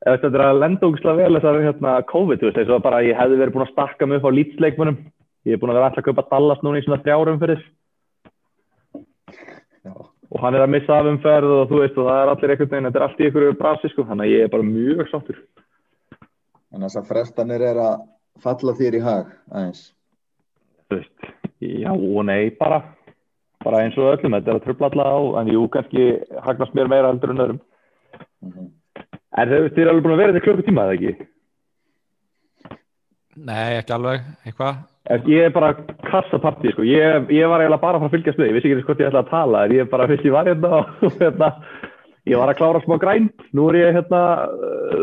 þetta 0.05 0.29
er 0.31 0.43
að 0.45 0.61
lenda 0.61 0.87
ógislega 0.87 1.19
vel 1.19 1.35
þessar 1.37 1.61
hérna, 1.65 1.95
COVID, 2.09 2.39
þú 2.39 2.47
veist, 2.47 2.59
eins 2.61 2.71
og 2.71 2.83
bara 2.85 3.01
ég 3.03 3.17
hefði 3.19 3.39
verið 3.41 3.55
búinn 3.55 3.65
að 3.65 3.73
stakka 3.73 4.07
mig 4.07 4.19
upp 4.19 4.29
á 4.31 4.37
lýtsleikmunum. 4.37 4.99
Ég 5.47 5.55
er 5.55 5.61
búinn 5.61 5.73
að 5.73 5.79
vera 5.79 5.89
alltaf 5.89 6.03
að 6.03 6.07
kaupa 6.09 6.27
Dallas 6.29 6.63
núna 6.63 6.79
í 6.79 6.85
svona 6.85 7.01
þrjárum 7.03 7.39
fyrir 7.41 7.63
Já, 9.87 9.93
og 9.95 10.41
hann 10.43 10.55
er 10.57 10.65
að 10.65 10.73
missa 10.75 10.99
af 10.99 11.07
umferð 11.07 11.53
og 11.55 11.69
þú 11.71 11.81
veist, 11.81 11.97
og 11.99 12.09
það 12.09 12.21
er 12.21 12.31
allir 12.33 12.53
einhvern 12.53 12.71
veginn, 12.73 12.87
þetta 12.89 12.99
er 12.99 13.05
allt 13.05 13.19
í 13.19 13.27
einhverju 13.27 13.57
brasi, 13.59 13.91
sko, 13.93 14.05
þannig 14.09 14.27
að 14.27 14.33
ég 14.33 14.45
er 14.45 14.53
bara 14.55 14.67
mjög 14.67 15.03
sáttur. 15.11 15.39
en 16.73 16.83
þess 16.85 16.99
að 16.99 17.07
frestanir 17.09 17.63
er 17.65 17.79
að 17.83 18.01
falla 18.43 18.75
þér 18.79 18.99
í 18.99 19.03
hag 19.03 19.31
aðeins 19.51 19.85
Þú 20.89 20.97
veist, 20.97 21.29
já 21.61 21.91
og 21.93 22.25
nei, 22.25 22.49
bara, 22.59 22.81
bara 23.63 23.83
eins 23.85 23.97
og 23.97 24.11
öllum, 24.11 24.35
þetta 24.35 24.51
er 24.51 24.59
að 24.59 24.65
tröfla 24.67 24.89
alla 24.91 25.07
á, 25.07 25.19
en 25.41 25.53
jú, 25.53 25.63
kannski 25.71 26.09
hagnast 26.43 26.75
mér 26.75 26.91
meira 26.91 27.13
heldur 27.13 27.35
en 27.35 27.43
öðrum. 27.45 27.63
mm 28.43 28.78
En 29.37 29.51
þau, 29.51 29.59
þið 29.75 29.83
er 29.83 29.91
alveg 29.91 30.05
búin 30.05 30.15
að 30.15 30.23
vera 30.23 30.33
þetta 30.33 30.45
klukkutíma, 30.47 30.87
eða 30.87 30.97
ekki? 30.97 31.29
nei, 33.45 33.79
ekki 33.79 33.93
alveg, 33.95 34.23
eitthvað? 34.47 34.79
Ég 35.29 35.47
er 35.47 35.53
bara 35.53 35.71
kassa 36.05 36.39
partí, 36.41 36.71
sko. 36.73 36.85
Ég, 36.85 37.29
ég 37.33 37.49
var 37.49 37.63
eiginlega 37.63 37.81
bara 37.81 37.97
að 37.97 38.03
fara 38.03 38.09
að 38.09 38.15
fylgjast 38.17 38.39
með, 38.39 38.49
ég 38.49 38.57
vissi 38.57 38.71
ekki 38.73 38.85
hvort 38.87 39.01
ég 39.01 39.09
ætla 39.09 39.23
að 39.23 39.31
tala, 39.31 39.63
en 39.65 39.75
ég 39.75 39.85
er 39.85 39.91
bara, 39.91 40.07
fyrst 40.09 40.27
ég 40.27 40.35
var 40.35 40.49
hérna 40.49 40.71
og 40.81 41.05
hérna, 41.23 41.49
ég 42.29 42.41
var 42.41 42.51
að 42.51 42.59
klára 42.59 42.81
smá 42.85 42.95
græn, 43.01 43.29
nú 43.57 43.67
er 43.71 43.79
ég 43.79 43.99
hérna, 43.99 44.23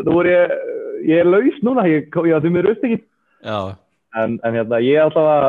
nú 0.07 0.19
er 0.23 0.31
ég, 0.31 0.57
ég 1.11 1.23
er 1.23 1.31
laus 1.31 1.63
núna, 1.67 1.87
ég, 1.91 2.11
ég 2.11 2.37
var 2.37 2.45
því 2.45 2.53
mér 2.55 2.71
upp 2.73 2.85
ekki, 2.89 3.01
já, 3.47 3.59
en, 4.23 4.37
en 4.43 4.61
hérna, 4.61 4.83
ég 4.85 5.01
er 5.01 5.09
alltaf 5.09 5.31
að, 5.33 5.49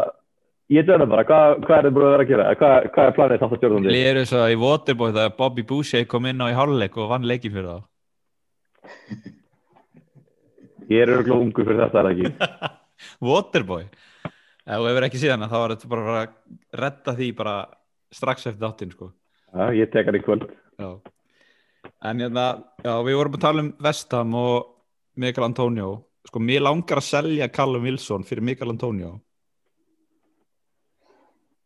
ég 0.78 0.88
döna 0.88 1.10
bara, 1.12 1.28
hvað, 1.28 1.60
hvað 1.68 1.78
er 1.78 1.90
þið 1.90 1.98
búin 1.98 2.08
að 2.08 2.16
vera 2.16 2.26
að 2.26 2.32
gera, 2.34 2.48
hvað, 2.64 2.90
hvað 2.96 3.12
er 3.12 3.20
planið 3.20 3.44
þátt 3.44 3.54
að 3.54 3.62
stjórnum 3.62 3.92
Ég 3.94 4.10
er 4.14 4.24
þess 4.24 4.40
að 4.40 4.56
í 4.56 4.58
Waterboy 4.64 5.14
þegar 5.14 5.38
Bobby 5.38 5.68
Boucher 5.68 6.10
kom 6.10 6.32
inn 6.32 6.42
á 6.44 6.48
í 6.50 6.58
háluleik 6.58 6.98
og 6.98 7.14
vann 7.14 7.30
leikin 7.30 7.54
fyrir 7.54 7.70
þá 7.76 7.86
Ég 10.88 11.04
er 11.04 11.12
örgulega 11.12 11.42
ungu 11.44 11.66
fyrir 11.68 11.82
þetta, 11.84 12.00
er 12.00 12.08
það 12.08 12.14
ekki? 12.14 12.72
Waterboy 13.28 13.84
ef 14.68 14.82
þú 14.82 14.88
hefur 14.90 15.08
ekki 15.08 15.22
síðan 15.22 15.48
þá 15.48 15.58
var 15.58 15.74
þetta 15.76 15.92
bara 15.92 16.16
að 16.22 16.34
redda 16.82 17.14
því 17.18 17.28
bara 17.38 17.56
strax 18.14 18.48
eftir 18.50 18.64
þáttinn 18.64 18.96
sko. 18.96 19.12
Já, 19.52 19.66
ég 19.76 19.92
tek 19.92 20.08
hann 20.08 20.18
í 20.20 20.24
kvöld. 20.24 20.48
já. 20.78 20.90
en 22.04 22.20
hérna 22.22 22.48
já, 22.84 22.94
við 23.04 23.16
vorum 23.18 23.38
að 23.38 23.46
tala 23.46 23.64
um 23.64 23.72
Vestham 23.84 24.36
og 24.38 24.58
Mikael 25.18 25.48
Antonio 25.48 25.88
sko, 26.28 26.42
mér 26.44 26.66
langar 26.68 27.00
að 27.02 27.08
selja 27.08 27.48
Callum 27.50 27.88
Wilson 27.88 28.28
fyrir 28.28 28.44
Mikael 28.44 28.74
Antonio 28.76 29.16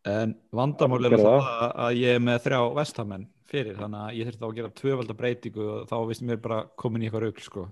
en 0.08 0.34
vandamál 0.54 1.06
er 1.06 1.18
það. 1.18 1.42
það 1.46 1.74
að 1.86 2.00
ég 2.00 2.16
er 2.18 2.24
með 2.26 2.40
þrjá 2.46 2.62
vestamenn 2.78 3.28
fyrir 3.52 3.78
þannig 3.80 4.02
að 4.06 4.18
ég 4.18 4.28
þurfti 4.30 4.42
þá 4.42 4.50
að 4.50 4.58
gera 4.60 4.74
tvöfalda 4.82 5.18
breytingu 5.22 5.70
og 5.76 5.88
þá 5.92 5.96
vist 6.10 6.26
mér 6.28 6.42
bara 6.44 6.60
komin 6.80 7.04
í 7.04 7.10
eitthvað 7.10 7.26
raugl 7.28 7.46
sko. 7.46 7.66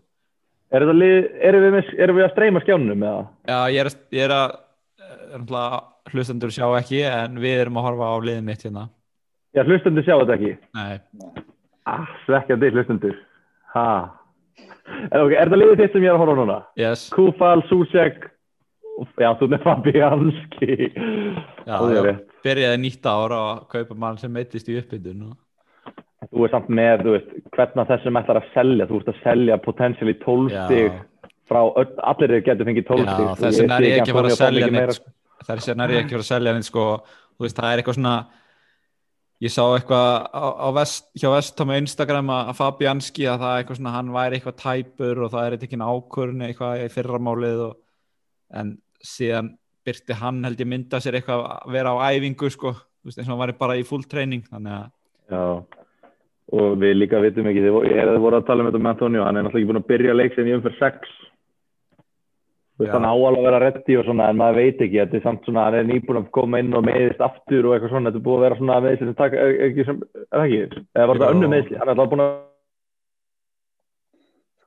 Er 0.70 0.84
erum 0.86 1.00
við, 1.02 1.94
við 2.20 2.26
að 2.28 2.34
streyma 2.36 2.62
skjánum 2.62 3.06
eða? 3.06 3.22
Já, 3.50 3.60
ég 3.74 3.80
er, 3.86 3.92
ég 4.14 4.28
er 4.28 4.36
að 4.36 4.58
er 5.10 5.42
náttúrulega 5.42 6.14
hlustendur 6.14 6.54
sjá 6.54 6.66
ekki 6.80 7.02
en 7.10 7.40
við 7.42 7.62
erum 7.64 7.80
að 7.80 7.88
horfa 7.90 8.10
á 8.14 8.16
liðið 8.26 8.46
mitt 8.50 8.66
hérna 8.66 8.86
Já, 9.58 9.64
hlustendur 9.66 10.06
sjá 10.06 10.14
þetta 10.20 10.36
ekki. 10.38 10.52
Nei, 10.78 11.00
Ah, 11.90 12.06
svekkjandi 12.28 12.68
hlustendur. 12.70 13.16
Ha. 13.74 13.86
En 15.10 15.24
ok, 15.24 15.32
er 15.34 15.50
þetta 15.50 15.58
liðið 15.58 15.80
þitt 15.82 15.96
sem 15.96 16.04
ég 16.06 16.12
er 16.12 16.18
að 16.18 16.22
horfa 16.22 16.36
á 16.38 16.40
núna? 16.40 16.58
yes 16.78 17.08
Kúfal, 17.14 17.64
Súsek, 17.70 18.28
já, 19.18 19.30
þú 19.40 19.50
með 19.50 19.64
Fabianski. 19.66 20.78
Já, 21.66 21.74
Það 21.74 21.96
já, 21.98 22.16
byrjaði 22.46 22.82
nýtt 22.84 23.10
ára 23.10 23.40
að 23.56 23.64
kaupa 23.74 23.98
mann 24.06 24.22
sem 24.22 24.34
meittist 24.34 24.70
í 24.70 24.78
uppbytun 24.82 25.32
og... 25.32 25.38
Þú 26.40 26.46
er 26.48 26.52
samt 26.54 26.68
með, 26.72 27.02
þú 27.04 27.14
veist, 27.18 27.32
hvernig 27.52 27.88
þessum 27.90 28.18
ætlar 28.22 28.38
að 28.40 28.52
selja. 28.54 28.86
Þú 28.88 29.00
ert 29.02 29.10
að 29.12 29.18
selja 29.26 29.58
potentially 29.60 30.14
12 30.22 30.54
Já. 30.54 30.60
stig 30.70 31.00
frá 31.50 31.62
öll, 31.68 31.94
allir 32.12 32.36
getur 32.46 32.68
fengið 32.68 32.86
12 32.88 33.06
Já, 33.06 33.14
stig. 33.14 33.30
sko. 33.30 33.40
þess 33.44 33.62
vegna 33.62 33.78
er 33.80 33.88
ég 33.88 33.96
ekki 34.00 34.14
að 34.14 34.20
fara 34.20 34.30
að 34.30 34.40
selja 34.40 34.68
neitt 34.74 34.98
sko. 34.98 35.14
þess 35.50 35.70
vegna 35.72 35.86
er 35.86 35.94
ég 35.96 36.04
ekki 36.04 36.14
að 36.14 36.20
fara 36.20 36.26
að 36.26 36.30
selja 36.30 36.54
neitt 36.56 36.68
sko. 36.70 36.84
þú 37.10 37.46
veist, 37.46 37.58
það 37.60 37.72
er 37.72 37.82
eitthvað 37.82 37.98
svona 37.98 38.16
ég 39.40 39.54
sá 39.56 39.62
eitthvað 39.66 40.10
á, 40.36 40.46
á 40.60 40.68
vest, 40.76 41.08
hjá 41.16 41.30
Vestam 41.34 41.72
á 41.72 41.76
Instagram 41.80 42.34
að 42.36 42.52
Fabianski 42.60 43.26
að 43.32 43.42
það 43.44 43.54
er 43.54 43.64
eitthvað 43.64 43.80
svona, 43.80 43.96
hann 43.96 44.14
væri 44.16 44.40
eitthvað 44.40 44.60
tæpur 44.60 45.24
og 45.24 45.34
það 45.34 45.48
er 45.48 45.58
eitthvað 45.58 45.86
ákvörn 45.90 46.46
eitthvað 46.48 46.84
í 46.84 46.92
fyrramálið 46.94 47.66
og, 47.70 47.76
en 48.60 48.76
síðan 49.00 49.54
byrti 49.88 50.18
hann 50.20 50.44
held 50.44 50.60
ég 50.60 50.70
mynda 50.70 51.00
sér 51.02 51.18
eitthvað 51.18 51.46
að 51.56 51.76
vera 51.78 51.96
á 51.96 52.04
æfingu 52.12 52.52
sko, 52.52 52.76
þú 52.76 53.10
veist, 53.10 53.22
eins 53.22 53.30
og 53.30 53.34
hann 53.34 53.44
væri 53.46 53.58
bara 53.64 53.80
í 53.80 53.86
full 53.88 54.04
training 54.12 54.44
þannig 54.52 54.76
að, 54.76 54.90
Já, 55.30 55.44
og 56.50 56.78
við 56.82 56.96
líka 56.98 57.22
vitum 57.22 57.48
ekki, 57.50 57.62
þið, 57.66 57.76
er 57.94 58.10
að 58.10 58.22
voru 58.24 58.40
að 58.40 58.48
tala 58.48 58.64
um 58.64 58.70
þetta 58.70 58.82
með 58.82 58.94
Antonio, 58.94 59.26
hann 59.26 59.38
er 59.38 59.46
náttúrulega 59.46 59.62
ekki 59.62 59.70
búin 59.70 59.82
að 59.82 59.90
byrja 59.92 60.16
leik 60.16 60.36
sem 60.36 60.48
ég 60.50 60.58
umfyrir 60.58 60.80
6. 60.80 61.12
Þú 62.80 62.86
veist, 62.86 62.90
Já. 62.90 62.96
hann 62.96 63.10
á 63.12 63.14
alveg 63.14 63.40
að 63.40 63.48
vera 63.50 63.60
reddi 63.66 63.98
og 64.00 64.06
svona, 64.08 64.30
en 64.32 64.40
maður 64.40 64.58
veit 64.58 64.82
ekki, 64.86 65.00
þetta 65.02 65.18
er 65.20 65.24
samt 65.26 65.46
svona, 65.46 65.66
hann 65.68 65.78
er 65.78 65.88
nýbúin 65.90 66.22
að 66.22 66.30
koma 66.38 66.62
inn 66.64 66.78
og 66.80 66.86
meðist 66.88 67.22
aftur 67.22 67.68
og 67.68 67.76
eitthvað 67.76 67.94
svona, 67.94 68.10
þetta 68.10 68.22
er 68.22 68.26
búið 68.30 68.40
að 68.40 68.46
vera 68.48 68.60
svona 68.62 68.80
meðisli 68.86 69.10
sem 69.10 69.18
taka, 69.20 69.44
er 69.44 69.64
ekki 69.68 69.86
sem, 69.90 70.00
er 70.24 70.38
það 70.40 70.46
ekki, 70.48 70.84
eða 70.96 71.10
var 71.12 71.20
þetta 71.20 71.32
önnu 71.36 71.52
meðisli, 71.54 71.80
hann 71.82 71.90
er 71.90 71.94
alltaf 71.94 72.14
búin 72.14 72.26
að 72.26 72.32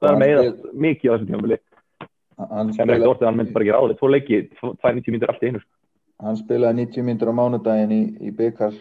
vera 0.03 0.13
hann 0.13 0.23
meðast 0.23 0.71
mikið 0.87 1.09
á 1.09 1.13
þessum 1.15 1.31
tímafili, 1.33 1.61
hann 2.53 2.73
sem 2.77 2.85
er 2.85 2.95
ekkert 2.99 3.15
orðið, 3.15 3.29
hann 3.31 3.41
myndi 3.41 3.57
bara 3.57 3.67
ekki 3.67 3.77
ráðið, 3.79 3.99
tvo 4.03 4.13
leiki, 4.13 4.43
tvær 4.61 4.99
90 5.01 5.17
mínútur 5.17 5.33
allt 5.33 5.43
í 5.43 5.51
einu, 5.51 5.65
sko. 5.65 5.73
hann 6.29 6.41
spilaði 6.45 6.85
90 6.85 7.09
myndur 7.09 7.33
á 7.33 7.35
mánudaginn 7.41 7.97
í, 7.97 8.03
í 8.29 8.35
byggar 8.37 8.77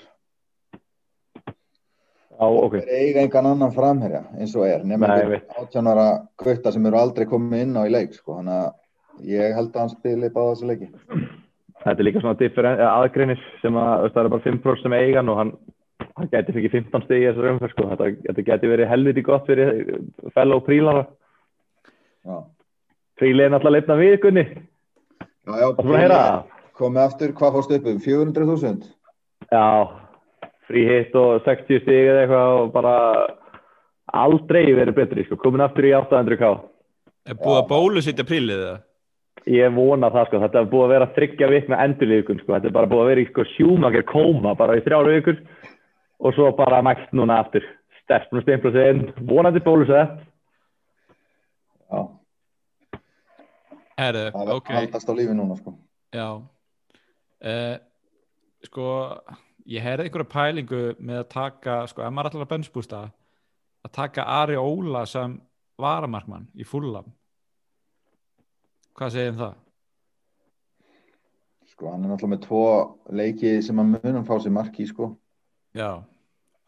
Já, 2.31 2.47
ok, 2.47 2.75
þeir 2.79 2.93
eiga 2.97 3.21
engan 3.25 3.49
annan 3.51 3.73
framherja 3.75 4.21
eins 4.39 4.55
og 4.57 4.65
er 4.65 4.85
nema 4.87 5.07
Nei, 5.07 5.17
ég 5.19 5.25
einhver 5.25 5.35
veit. 5.41 5.57
18 5.61 5.89
ára 5.91 6.05
gutta 6.41 6.71
sem 6.73 6.85
eru 6.89 6.97
aldrei 6.97 7.27
komið 7.29 7.65
inn 7.67 7.75
á 7.77 7.83
í 7.85 7.91
leik 7.93 8.15
sko. 8.17 8.39
þannig 8.39 8.55
að 8.61 9.27
ég 9.35 9.53
held 9.57 9.75
að 9.75 9.81
hann 9.83 9.91
spili 9.93 10.29
báða 10.33 10.55
þessu 10.55 10.69
leiki. 10.71 10.89
Þetta 11.81 11.97
er 11.97 12.05
líka 12.07 12.21
svona 12.23 12.71
aðgreinis 12.95 13.43
sem 13.61 13.77
að, 13.77 14.07
það 14.13 14.23
er 14.23 14.31
bara 14.35 14.45
5% 14.47 14.81
sem 14.85 14.93
eiga 14.97 15.19
hann 15.21 15.29
og 15.33 15.37
hann, 15.41 15.51
hann 16.17 16.29
gæti 16.33 16.53
fikið 16.57 16.75
15 16.77 17.05
stegi 17.05 17.23
í 17.25 17.29
þessar 17.29 17.49
umferð, 17.51 17.73
sko, 17.75 17.87
þetta, 17.91 18.09
þetta 18.27 18.45
gæti 18.49 18.71
verið 18.71 18.89
helviti 18.91 19.23
gott 19.25 19.45
fyrir 19.49 19.71
fellow 20.35 20.61
prílara, 20.65 21.03
já, 22.25 22.35
príli 23.21 23.45
er 23.45 23.53
náttúrulega 23.53 23.77
leifna 23.79 23.97
við, 24.01 24.15
Gunni, 24.25 24.43
já, 25.21 25.53
já 25.61 25.67
það 25.77 25.97
er 26.03 26.13
það. 26.15 26.41
komið 26.81 27.03
aftur, 27.05 27.33
hvað 27.41 27.57
fórst 27.57 27.75
upp 27.77 27.89
um? 27.93 27.99
400.000 28.05 28.89
Já, 29.51 29.65
frí 30.71 30.85
hitt 30.87 31.15
og 31.19 31.41
60 31.45 31.83
stig 31.83 32.07
eða 32.07 32.23
eitthvað 32.23 32.53
og 32.59 32.71
bara 32.75 32.93
aldrei 34.21 34.63
verið 34.75 34.95
betri, 34.95 35.25
sko, 35.27 35.37
komin 35.39 35.63
aftur 35.65 35.87
í 35.87 35.93
800k. 35.95 36.53
er 37.27 37.37
búið 37.39 37.59
að 37.59 37.67
bólusitja 37.69 38.27
prílið 38.27 38.63
það? 38.65 38.79
Ég 39.51 39.73
vona 39.73 40.11
það, 40.13 40.27
sko, 40.29 40.39
þetta 40.43 40.59
er 40.59 40.71
búið 40.71 40.85
að 40.85 40.93
vera 40.93 41.11
þryggja 41.15 41.51
vikna 41.51 41.83
endurlíkun, 41.85 42.41
sko, 42.43 42.55
þetta 42.55 42.69
er 42.69 42.75
bara 42.77 42.89
búið 42.91 43.03
að 43.03 43.11
vera 43.11 43.23
í, 43.23 43.27
sko, 43.31 43.45
sjúmakir 43.55 44.07
kóma 44.09 44.55
bara 44.59 44.77
í 44.77 44.83
þrjára 44.85 45.15
vikur 45.17 45.39
og 46.21 46.35
svo 46.37 46.51
bara 46.57 46.81
mækt 46.85 47.15
núna 47.17 47.39
aftur, 47.41 47.65
sterfn 48.03 48.41
og 48.41 48.45
steinfla 48.45 48.73
sig 48.75 48.91
inn, 48.93 49.05
vonandi 49.29 49.63
bólusett. 49.65 50.19
já, 51.91 52.01
Herðu, 54.01 54.27
það 54.33 54.49
er 54.49 54.57
ok 54.57 54.73
haldast 54.75 55.09
á 55.09 55.13
lífi 55.17 55.37
núna 55.37 55.57
sko. 55.59 55.73
Já 56.11 56.27
uh, 57.45 57.77
Sko 58.61 58.87
ég 59.65 59.83
heyrði 59.85 60.07
einhverja 60.09 60.29
pælingu 60.31 60.81
með 60.99 61.19
að 61.23 61.29
taka, 61.33 61.75
sko, 61.87 62.01
ef 62.05 62.13
maður 62.13 62.31
ætlar 62.31 62.45
að 62.47 62.51
bensbústa 62.53 63.01
að 63.85 63.91
taka 63.97 64.25
Ari 64.41 64.55
Óla 64.57 65.05
sem 65.09 65.39
varamarkmann 65.81 66.47
í 66.55 66.65
fullam 66.67 67.11
Hvað 68.97 69.13
segir 69.15 69.31
um 69.33 69.37
það? 69.39 69.53
sko, 71.71 71.91
hann 71.91 72.03
er 72.05 72.11
náttúrulega 72.11 72.33
með 72.35 72.41
tvo 72.45 72.63
leiki 73.17 73.51
sem 73.65 73.77
hann 73.79 73.93
munum 73.95 74.25
fá 74.27 74.35
sér 74.43 74.51
marki 74.53 74.85
sko. 74.85 75.07
Já, 75.73 76.03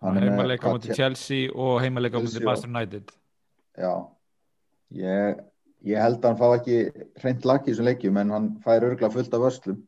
er 0.02 0.20
heimaleika 0.24 0.66
hvað, 0.70 0.78
mútið 0.80 0.96
Chelsea 0.98 1.50
og 1.54 1.82
heimaleika 1.84 2.18
mútið 2.18 2.32
Chelsea 2.32 2.42
og- 2.42 2.50
Master 2.50 2.70
United. 2.72 3.12
Já. 3.78 3.92
Ég, 4.94 5.44
ég 5.84 6.02
held 6.02 6.20
að 6.22 6.30
hann 6.32 6.40
fá 6.40 6.48
ekki 6.58 6.78
hreint 7.22 7.46
laki 7.46 7.70
í 7.70 7.74
þessum 7.74 7.86
leikjum 7.90 8.18
en 8.22 8.30
hann 8.32 8.48
fær 8.64 8.88
örgla 8.90 9.12
fullt 9.12 9.34
af 9.34 9.42
vörslum 9.44 9.84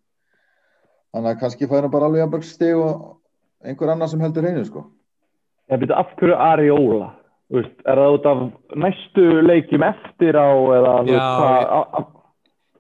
þannig 1.16 1.32
að 1.32 1.40
kannski 1.42 1.68
fær 1.72 1.86
hann 1.86 1.94
bara 1.94 2.10
alveg 2.10 2.26
að 2.28 2.44
stig 2.44 2.76
og 2.76 3.16
einhver 3.66 3.94
annar 3.94 4.12
sem 4.12 4.20
heldur 4.22 4.44
hreinu 4.46 4.66
sko. 4.68 4.84
Ég 5.72 5.80
byrja 5.82 5.98
af 6.04 6.12
hverju 6.20 6.36
Ari 6.36 6.68
Óla? 6.76 7.14
Þú 7.46 7.60
Veist, 7.62 7.76
er 7.86 8.00
það 8.02 8.16
út 8.18 8.26
af 8.30 8.40
næstu 8.84 9.24
leikjum 9.46 9.84
eftir 9.86 10.38
á 10.38 10.50
eða 10.50 10.94
Já, 10.96 11.02
veist, 11.06 11.26
hvað, 11.40 11.58
ég- 11.62 11.72
á, 11.72 11.80
á, 11.94 12.00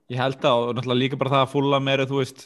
Ég 0.09 0.17
held 0.21 0.41
að, 0.45 0.61
og 0.69 0.75
náttúrulega 0.75 1.01
líka 1.01 1.17
bara 1.17 1.31
það 1.33 1.43
að 1.45 1.51
fullam 1.53 1.87
eru, 1.87 2.05
þú 2.05 2.17
veist 2.21 2.41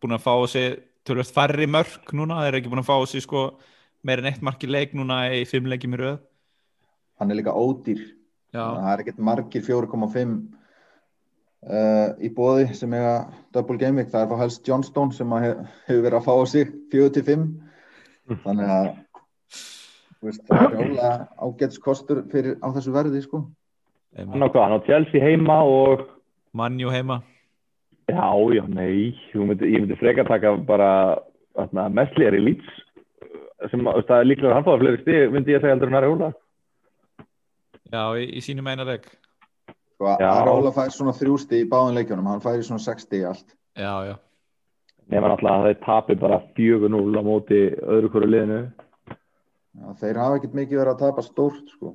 búin 0.00 0.16
að 0.16 0.24
fá 0.24 0.34
sér 0.52 0.78
tölvöld 1.04 1.32
færri 1.36 1.66
mörk 1.68 2.12
núna, 2.16 2.40
þeir 2.42 2.48
eru 2.50 2.58
ekki 2.60 2.72
búin 2.72 2.82
að 2.82 2.90
fá 2.90 2.96
sér 3.08 3.24
sko 3.24 3.44
meir 4.04 4.18
en 4.20 4.28
eitt 4.32 4.42
mark 4.44 4.60
í 4.64 4.68
leik 4.68 4.92
núna 4.96 5.20
í 5.36 5.44
fimm 5.48 5.68
leikjum 5.68 5.96
í 5.96 6.00
röð 6.00 6.18
hann 7.20 7.30
er 7.30 7.36
líka 7.40 7.52
ódýr 7.56 8.00
Já, 8.52 8.64
það 8.64 8.92
er 8.92 9.02
ekkert 9.04 9.18
margir 9.30 9.62
4,5 9.62 10.36
uh, 11.68 12.16
í 12.22 12.30
bóði 12.34 12.70
sem 12.76 12.92
eiga 12.96 13.14
double 13.54 13.76
week, 13.76 14.10
það 14.12 14.22
er 14.22 14.30
fá 14.30 14.36
helst 14.40 14.68
Johnstone 14.68 15.16
sem 15.16 15.32
að 15.36 15.46
hef, 15.46 15.62
hefur 15.88 16.04
verið 16.06 16.18
að 16.20 16.26
fá 16.26 16.32
á 16.32 16.44
sig 16.48 16.74
4-5 16.92 17.46
þannig 18.44 18.74
að 18.76 18.90
þú 20.20 20.28
veist, 20.28 20.44
það 20.48 20.62
er 20.66 20.78
ólega 20.84 21.12
ágæts 21.40 21.82
kostur 21.82 22.22
fyrir 22.32 22.58
á 22.62 22.68
þessu 22.76 22.94
verði 22.94 23.24
sko. 23.24 23.42
hann 24.16 24.44
á 24.44 24.48
hvað, 24.48 24.62
hann 24.64 24.78
á 24.78 24.86
Chelsea 24.86 25.24
heima 25.24 25.60
og 25.64 26.06
mannjú 26.56 26.92
heima. 26.92 27.20
Já, 28.10 28.26
já, 28.50 28.64
nei, 28.66 29.14
myndi, 29.34 29.70
ég 29.70 29.84
myndi 29.84 29.98
frekar 30.00 30.26
taka 30.26 30.56
bara 30.66 31.20
mestlir 31.94 32.34
í 32.34 32.42
Leeds 32.42 32.78
sem 33.70 33.82
er 33.86 34.24
líklega 34.24 34.50
að 34.50 34.56
hann 34.56 34.66
fáið 34.66 34.82
fleiri 34.82 35.02
stig, 35.02 35.32
myndi 35.34 35.54
ég 35.54 35.62
segja 35.62 35.74
heldur 35.74 35.90
en 35.90 35.98
Ari 35.98 36.10
Óla. 36.10 36.30
Já, 37.90 38.02
í, 38.16 38.24
í 38.38 38.40
sínum 38.44 38.70
eina 38.70 38.86
leik 38.88 39.10
sko, 40.00 40.16
Já. 40.16 40.30
Aróla 40.32 40.72
fær 40.72 40.90
svona 40.94 41.12
þrjústi 41.16 41.60
í 41.60 41.68
báðum 41.68 42.00
leikjunum, 42.00 42.28
hann 42.32 42.44
fær 42.44 42.56
í 42.56 42.64
svona 42.64 42.80
60 42.80 43.20
í 43.20 43.24
allt 43.28 43.56
Já, 43.76 43.92
já, 44.08 44.14
Nefna 45.10 45.32
náttúrulega 45.32 45.56
að 45.58 45.66
þeir 45.66 45.80
tapi 45.84 46.16
bara 46.20 46.38
4-0 46.56 47.18
á 47.18 47.22
móti 47.26 47.58
öðru 47.82 48.10
hverju 48.12 48.28
liðinu. 48.30 48.60
Já, 49.80 49.86
þeir 49.98 50.20
hafa 50.22 50.38
ekkert 50.38 50.54
mikið 50.58 50.80
verið 50.80 50.92
að 50.92 51.02
tapa 51.02 51.24
stórt 51.26 51.72
sko. 51.74 51.94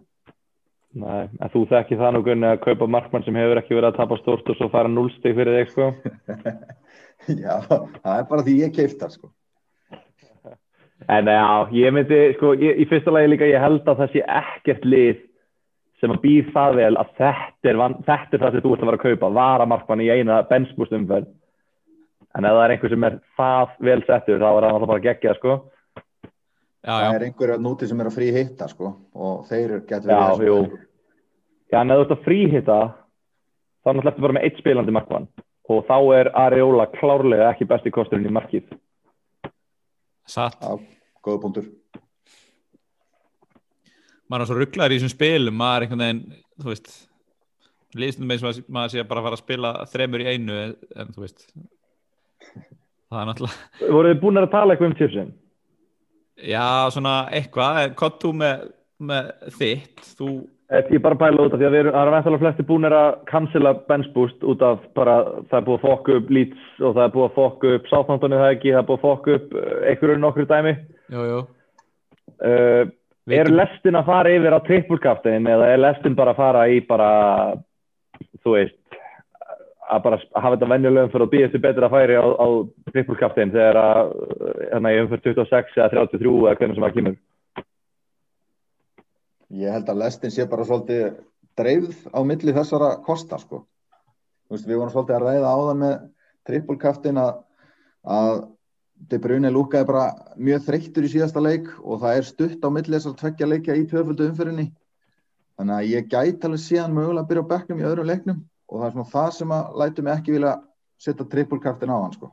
Nei, 0.96 1.28
en 1.28 1.52
þú 1.52 1.62
þekki 1.72 2.00
það 2.00 2.14
nú 2.16 2.22
Gunni 2.24 2.50
að 2.50 2.62
kaupa 2.64 2.88
markmann 2.88 3.24
sem 3.24 3.36
hefur 3.40 3.60
ekki 3.60 3.76
verið 3.76 3.90
að 3.90 3.98
tapa 4.02 4.18
stórt 4.20 4.52
og 4.52 4.60
svo 4.60 4.70
fara 4.72 4.92
0 4.92 5.10
stig 5.16 5.36
fyrir 5.36 5.58
þig, 5.60 5.72
sko. 5.74 5.90
Já, 7.46 7.56
það 7.68 8.14
er 8.18 8.30
bara 8.30 8.46
því 8.46 8.56
ég 8.62 8.76
keifta 8.76 9.10
sko. 9.12 9.32
En 11.12 11.28
já, 11.28 11.48
ég 11.76 11.92
myndi, 11.94 12.20
sko, 12.38 12.54
ég, 12.60 12.80
í 12.80 12.86
fyrsta 12.90 13.12
lagi 13.14 13.32
líka 13.34 13.48
ég 13.50 13.62
held 13.62 13.88
að 13.88 14.00
það 14.02 14.14
sé 14.14 14.22
ekkert 14.40 14.86
lið 14.88 15.25
sem 16.02 16.12
að 16.12 16.22
býð 16.24 16.50
það 16.56 16.78
vel 16.80 16.92
að 17.00 17.12
þetta 17.20 17.72
er, 17.72 17.80
þetta 18.08 18.38
er 18.38 18.44
það 18.44 18.56
sem 18.56 18.64
þú 18.66 18.74
ert 18.74 18.84
að 18.84 18.90
vera 18.90 19.00
að 19.00 19.06
kaupa, 19.06 19.30
varamarkmann 19.38 20.04
í 20.04 20.10
eina 20.12 20.42
bensbústumferð. 20.50 21.30
En 22.36 22.48
ef 22.48 22.58
það 22.58 22.66
er 22.66 22.74
einhver 22.74 22.92
sem 22.92 23.08
er 23.08 23.16
það 23.40 23.78
vel 23.88 24.02
settur, 24.04 24.42
þá 24.42 24.50
er 24.50 24.58
það 24.58 24.66
náttúrulega 24.66 24.92
bara 24.92 25.06
geggjað, 25.06 25.40
sko. 25.40 25.56
já, 26.84 26.92
það 26.92 27.06
já. 27.06 27.14
er 27.14 27.26
einhverja 27.30 27.62
núti 27.64 27.88
sem 27.88 28.04
er 28.04 28.10
að 28.10 28.18
frí 28.18 28.28
hitta 28.36 28.68
sko, 28.72 28.92
og 29.16 29.46
þeir 29.48 29.76
getur 29.88 30.12
Já, 30.12 30.20
verið 30.36 30.52
jú. 30.52 30.58
Já, 31.72 31.80
en 31.82 31.94
ef 31.94 32.02
þú 32.02 32.06
ert 32.06 32.16
að 32.18 32.26
fríhitta, 32.28 32.80
þá 33.80 33.90
náttúrulega 33.90 34.12
ertu 34.12 34.26
bara 34.28 34.38
með 34.38 34.50
eitt 34.50 34.60
spilandi 34.60 34.96
markmann. 34.96 35.30
Og 35.72 35.88
þá 35.88 35.96
er 36.20 36.30
Areola 36.38 36.86
klárlega 36.92 37.48
ekki 37.54 37.66
besti 37.72 37.94
kosturinn 37.94 38.28
í 38.28 38.36
markið. 38.36 38.68
satt 40.30 40.60
Já, 40.62 40.76
góða 41.26 41.42
punktur 41.42 41.72
maður 44.30 44.42
er 44.46 44.50
svo 44.52 44.58
rugglar 44.60 44.92
í 44.94 44.98
þessum 45.00 45.14
spilum 45.16 45.58
maður 45.60 45.76
er 45.78 45.86
einhvern 45.88 46.04
veginn, 46.06 46.24
þú 46.64 46.72
veist 46.72 46.92
líðstum 47.96 48.28
með 48.28 48.36
eins 48.36 48.44
og 48.66 48.72
maður- 48.76 48.92
sé 48.96 49.00
að 49.04 49.10
bara 49.12 49.22
fara 49.28 49.38
að 49.38 49.44
spila 49.46 49.74
þremur 49.92 50.24
í 50.26 50.30
einu 50.34 50.58
en, 50.66 50.74
en 51.00 51.14
þú 51.16 51.26
veist 51.26 51.46
það 53.10 53.22
er 53.22 53.30
náttúrulega 53.30 53.92
Voruð 53.94 54.12
þið 54.16 54.22
búin 54.26 54.42
að 54.42 54.50
tala 54.56 54.74
eitthvað 54.76 54.90
um 54.92 54.98
chipsin? 55.00 55.30
já, 56.36 56.66
svona 56.92 57.14
eitthvað, 57.32 57.80
hvað 57.96 58.20
þú 58.26 58.34
með, 58.42 58.66
með 59.00 59.32
þitt 59.60 60.04
þú, 60.20 60.30
Ég 60.66 60.96
er 60.98 61.02
bara 61.06 61.14
að 61.14 61.20
pæla 61.22 61.44
út 61.46 61.54
af 61.54 61.60
því 61.62 61.66
að 61.68 61.74
við 61.76 61.80
erum, 61.84 61.94
það 61.94 62.08
er 62.08 62.12
væntalega 62.16 62.42
flesti 62.42 62.64
búinir 62.66 62.94
að 62.98 63.10
cancela 63.30 63.72
bench 63.86 64.08
boost 64.16 64.42
út 64.50 64.64
af 64.66 64.80
bara 64.98 65.14
það 65.52 65.60
er 65.60 65.66
búið 65.68 65.76
að 65.78 65.84
fokka 65.86 66.16
upp 66.18 66.32
Leeds 66.34 66.64
og 66.82 66.96
það 66.98 67.04
er 67.06 67.12
búið 67.14 67.26
að 67.28 67.36
fokka 67.36 67.74
upp 67.78 67.90
Southamptonu 67.92 68.40
það 68.42 68.54
ekki, 68.56 68.72
það 68.74 68.80
er 68.82 68.88
búið 68.90 68.98
að 68.98 69.04
fokka 69.06 69.36
upp 69.38 69.54
uh, 69.54 69.76
einhverju 69.92 70.16
nokkur 70.24 70.48
dæmi. 70.52 70.74
jú, 71.14 71.28
jú 71.32 71.44
Uh, 72.36 72.90
er 73.34 73.50
lestin 73.50 73.98
að 73.98 74.10
fara 74.10 74.34
yfir 74.36 74.54
á 74.54 74.60
trippulkaftin 74.66 75.48
eða 75.50 75.70
er 75.74 75.82
lestin 75.82 76.16
bara 76.18 76.36
að 76.36 76.42
fara 76.42 76.66
í 76.70 76.82
bara, 76.86 77.10
þú 78.44 78.58
veist, 78.58 78.80
að 79.86 80.02
bara 80.06 80.20
hafa 80.34 80.56
þetta 80.56 80.70
venjulegum 80.72 81.14
fyrir 81.14 81.26
að 81.26 81.32
býja 81.34 81.62
betur 81.62 81.88
að 81.88 81.96
færi 81.96 82.18
á, 82.18 82.26
á 82.26 82.48
trippulkaftin 82.92 83.54
þegar 83.54 83.80
að, 83.82 84.12
hérna, 84.74 84.94
ég 84.94 85.06
umfyrir 85.06 85.24
26 85.36 85.78
eða 85.78 85.90
33 85.94 86.34
eða 86.36 86.58
hvernig 86.60 86.78
sem 86.78 86.86
það 86.86 86.98
kemur. 86.98 87.18
Ég 89.56 89.76
held 89.78 89.90
að 89.90 90.02
lestin 90.02 90.34
sé 90.34 90.48
bara 90.50 90.66
svolítið 90.66 91.20
dreifð 91.56 92.10
á 92.12 92.20
milli 92.26 92.54
þessara 92.56 92.96
kosta 93.06 93.40
sko. 93.42 93.64
Þú 94.46 94.58
veist, 94.58 94.68
við 94.70 94.80
vorum 94.80 94.94
svolítið 94.94 95.18
að 95.18 95.26
ræða 95.26 95.54
áðan 95.54 95.82
með 95.82 95.96
trippulkaftin 96.46 97.22
að, 97.22 97.38
að 98.06 98.42
De 99.10 99.20
Bruyne 99.22 99.52
lúkaði 99.54 99.86
bara 99.90 100.06
mjög 100.42 100.64
þreyttur 100.66 101.06
í 101.06 101.12
síðasta 101.14 101.44
leik 101.44 101.68
og 101.84 102.02
það 102.02 102.20
er 102.20 102.28
stutt 102.30 102.64
á 102.66 102.70
milli 102.74 102.96
þessar 102.96 103.18
tveggja 103.20 103.50
leikja 103.50 103.78
í 103.78 103.86
tvöföldu 103.92 104.30
umfyrinni. 104.32 104.66
Þannig 105.60 105.76
að 105.76 105.92
ég 105.92 106.08
gæti 106.12 106.48
alveg 106.48 106.64
síðan 106.64 106.96
mögulega 106.96 107.24
að 107.24 107.30
byrja 107.30 107.44
á 107.46 107.52
bekknum 107.52 107.84
í 107.84 107.88
öðrum 107.90 108.10
leiknum 108.10 108.40
og 108.66 108.80
það 108.80 108.88
er 108.88 108.96
svona 108.96 109.12
það 109.12 109.30
sem 109.38 109.54
að 109.56 109.78
lætu 109.82 110.06
mig 110.06 110.16
ekki 110.16 110.36
vilja 110.36 110.56
setja 111.06 111.28
trippulkaftin 111.32 111.94
á 111.94 111.98
hann 112.00 112.16
sko. 112.16 112.32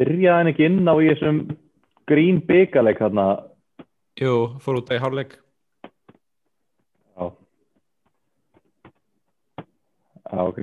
Byrjaði 0.00 0.38
hann 0.38 0.50
ekki 0.54 0.66
inn 0.70 0.88
á 0.88 0.94
í 0.96 1.10
þessum 1.12 1.44
grín 2.10 2.40
byggaleik 2.48 3.02
þarna 3.02 3.26
jú, 4.18 4.34
fór 4.64 4.80
út 4.80 4.90
í 4.90 5.00
hálfleik 5.02 5.36
Já. 7.20 7.30
Já, 10.30 10.40
ok. 10.46 10.60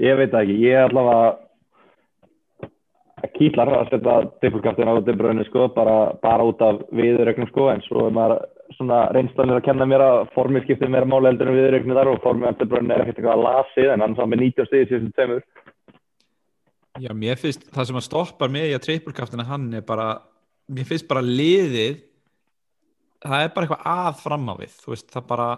Ég 0.00 0.16
veit 0.18 0.34
ekki. 0.34 0.56
Ég 0.64 0.74
er 0.74 0.88
allavega 0.88 1.34
kýtlar 3.34 3.70
að 3.72 3.90
setja 3.92 4.16
trippulkaftin 4.42 4.90
á 4.90 4.94
Bruyne 5.04 5.44
sko, 5.48 5.68
bara, 5.74 5.96
bara 6.22 6.46
út 6.46 6.62
af 6.64 6.82
viðurregnum 6.94 7.48
sko, 7.50 7.68
en 7.72 7.82
svo 7.86 8.06
er 8.08 8.14
maður 8.16 8.44
svona 8.76 9.00
reynslanir 9.14 9.60
að 9.60 9.66
kenna 9.68 9.86
mér 9.88 10.04
að 10.04 10.20
formið 10.34 10.64
skiptir 10.66 10.90
meira 10.92 11.08
máli 11.08 11.30
heldur 11.30 11.50
en 11.50 11.58
viðurregnum 11.58 11.98
þar 11.98 12.10
og 12.12 12.22
formið 12.24 12.58
De 12.60 12.68
Bruyne 12.70 12.94
er 12.94 13.04
ekkert 13.04 13.20
eitthvað 13.20 13.36
að 13.36 13.44
lasið 13.46 13.92
en 13.92 14.04
hann 14.04 14.16
saman 14.18 14.34
með 14.34 14.44
19 14.46 14.68
stegið 14.70 14.90
síðan 14.90 15.12
tveimur. 15.18 15.44
Já, 17.02 17.10
mér 17.18 17.38
finnst 17.40 17.68
það 17.74 17.88
sem 17.88 17.98
að 17.98 18.06
stoppar 18.06 18.52
mig 18.54 18.70
í 18.70 18.74
að 18.76 18.84
trippulkaftina 18.86 19.46
hann 19.48 19.66
er 19.74 19.86
bara, 19.86 20.08
mér 20.70 20.86
finnst 20.86 21.08
bara 21.10 21.24
liðið, 21.26 22.02
það 23.24 23.46
er 23.46 23.54
bara 23.56 23.66
eitthvað 23.66 23.88
að 23.94 24.20
fram 24.22 24.46
á 24.46 24.54
við, 24.60 24.76
þú 24.84 24.94
veist, 24.94 25.08
það 25.10 25.26
bara, 25.32 25.48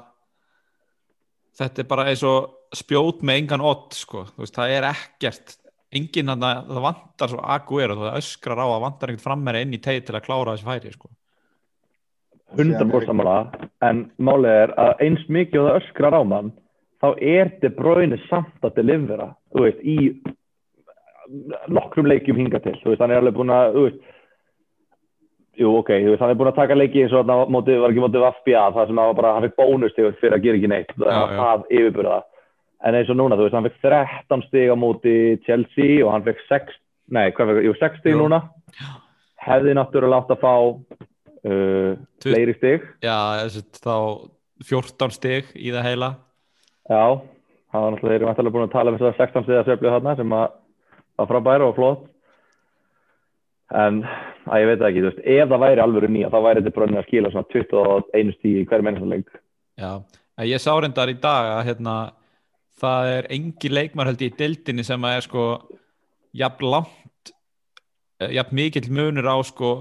þetta 1.60 1.82
er 1.82 1.90
bara 1.92 2.06
eins 2.08 2.24
og 2.24 2.76
spjót 2.76 3.20
með 3.26 3.42
engan 3.42 3.66
ott, 3.68 3.96
sko, 3.98 4.24
þú 4.32 4.44
veist, 4.44 4.56
það 4.56 4.74
er 4.78 4.88
ekkert, 4.88 5.56
enginn 5.94 6.32
að, 6.32 6.46
það 6.66 6.82
vantar 6.86 7.32
svo 7.32 7.44
aguero, 7.56 7.98
það 8.00 8.18
öskrar 8.20 8.62
á 8.62 8.66
að 8.66 8.82
vantar 8.86 9.12
einhvern 9.12 9.26
frammeri 9.26 9.62
inn 9.64 9.76
í 9.76 9.82
teið 9.82 10.02
til 10.08 10.16
að 10.18 10.26
klára 10.26 10.56
þessi 10.56 10.68
færi, 10.68 10.92
sko. 10.96 11.12
100% 12.56 13.08
samanlega, 13.10 13.68
en 13.84 14.06
málið 14.22 14.56
er 14.62 14.72
að 14.80 15.04
eins 15.06 15.24
mikið 15.32 15.60
og 15.60 15.68
það 15.68 15.78
öskrar 15.80 16.16
á 16.16 16.22
mann, 16.30 16.52
þá 17.02 17.08
er 17.20 17.50
De 17.62 17.70
Bruyne 17.74 18.18
samt 18.26 18.66
að 18.66 18.76
delivera, 18.78 19.30
þú 19.52 19.64
veist, 19.66 19.80
í 19.82 19.96
nokkrum 21.74 22.06
leikjum 22.10 22.38
hinga 22.38 22.60
til, 22.62 22.76
þú 22.82 22.92
veist, 22.92 23.02
hann 23.02 23.14
er 23.14 23.22
alveg 23.22 23.36
búin 23.36 23.52
að, 23.54 23.74
þú 23.74 23.84
veist, 23.88 24.14
jú, 25.56 25.72
ok, 25.80 25.90
þú 26.04 26.12
veist, 26.12 26.22
hann 26.22 26.32
er 26.32 26.38
búin 26.40 26.52
að 26.52 26.60
taka 26.60 26.78
leiki 26.78 27.02
eins 27.02 27.14
og 27.14 27.26
þarna 27.26 27.62
var 27.82 27.90
ekki 27.90 28.04
mótið 28.04 28.26
Vafbja, 28.26 28.64
það 28.76 28.88
sem 28.90 29.02
hann 29.02 29.10
var 29.10 29.20
bara, 29.20 29.34
hann 29.36 29.48
fikk 29.48 29.58
bónus 29.60 29.96
til 29.96 30.08
fyrir 30.20 30.38
að 30.38 30.46
gera 30.46 30.60
ekki 30.60 30.72
neitt, 30.72 30.94
það 30.96 31.20
var 31.20 31.34
já. 31.34 31.40
það 31.42 31.68
yfirburða, 31.80 32.20
en 32.86 32.98
eins 32.98 33.10
og 33.10 33.18
núna, 33.18 33.38
þú 33.38 33.46
veist, 33.46 33.56
hann 33.58 33.66
fikk 33.66 33.80
13 33.82 34.46
stig 34.46 34.70
á 34.70 34.76
móti 34.78 35.16
Chelsea 35.46 35.98
og 36.04 36.12
hann 36.14 36.26
fikk 36.26 36.42
6, 36.50 36.76
nei, 37.16 37.26
hvað 37.34 37.52
fikk, 37.52 37.66
jú, 37.66 37.76
6 37.82 38.00
stig 38.02 38.18
núna, 38.18 38.42
hefði 39.46 39.76
náttúrulega 39.78 40.22
átt 40.22 40.34
að 40.36 40.44
fá 40.44 40.54
uh, 40.70 41.96
fleiri 42.24 42.56
stig, 42.58 42.86
Já, 43.04 43.16
þessi, 43.46 43.64
þá 43.82 43.96
14 44.70 45.16
stig 45.16 45.50
í 45.58 45.72
það 45.74 45.90
heila. 45.90 46.12
Já, 46.86 47.02
það 47.72 47.82
var 47.82 47.96
náttúrulega, 47.96 48.12
þeir 48.12 48.20
eru 48.20 48.30
náttúrulega 48.30 48.56
búin 48.56 48.68
að 48.68 48.76
tala 48.76 48.92
um 48.92 49.00
þess 49.00 49.10
að 49.10 49.24
16 49.24 49.48
stiða 49.48 49.64
sveiflu 49.66 49.92
þarna 49.96 50.16
sem 50.20 50.36
að 50.36 50.46
var 51.16 51.30
frábæri 51.30 51.66
og 51.66 51.74
flott. 51.76 52.04
En, 53.74 54.04
að 54.46 54.62
ég 54.62 54.68
veit 54.70 54.84
ekki, 54.86 55.02
þú 55.02 55.08
veist, 55.10 55.24
ef 55.26 55.50
það 55.50 55.64
væri 55.64 55.82
alvöru 55.82 56.10
nýja, 56.12 56.30
þá 56.30 56.38
væri 56.44 56.62
þetta 56.62 56.76
brönnið 56.76 57.00
að 57.00 57.08
skila 57.08 57.32
svona 57.32 57.50
21 57.54 58.34
stíð 58.36 58.60
í 58.60 58.66
hverjum 58.70 58.90
einasta 58.90 59.08
leik. 59.10 59.40
Já, 59.80 59.90
en 60.38 60.46
ég 60.46 60.62
sá 60.62 60.70
reyndar 60.78 61.10
í 61.10 61.16
dag 61.18 61.50
að 61.56 61.64
hérna, 61.70 61.96
það 62.80 63.10
er 63.14 63.28
engi 63.36 63.72
leikmar 63.72 64.10
held 64.10 64.22
ég 64.24 64.34
í 64.34 64.38
dildinni 64.38 64.84
sem 64.86 65.04
að 65.06 65.18
er 65.18 65.26
sko 65.26 65.44
jafn 66.36 66.70
langt 66.74 67.32
eh, 68.20 68.32
jafn 68.36 68.56
mikill 68.58 68.90
munur 68.92 69.28
á 69.32 69.36
sko 69.46 69.72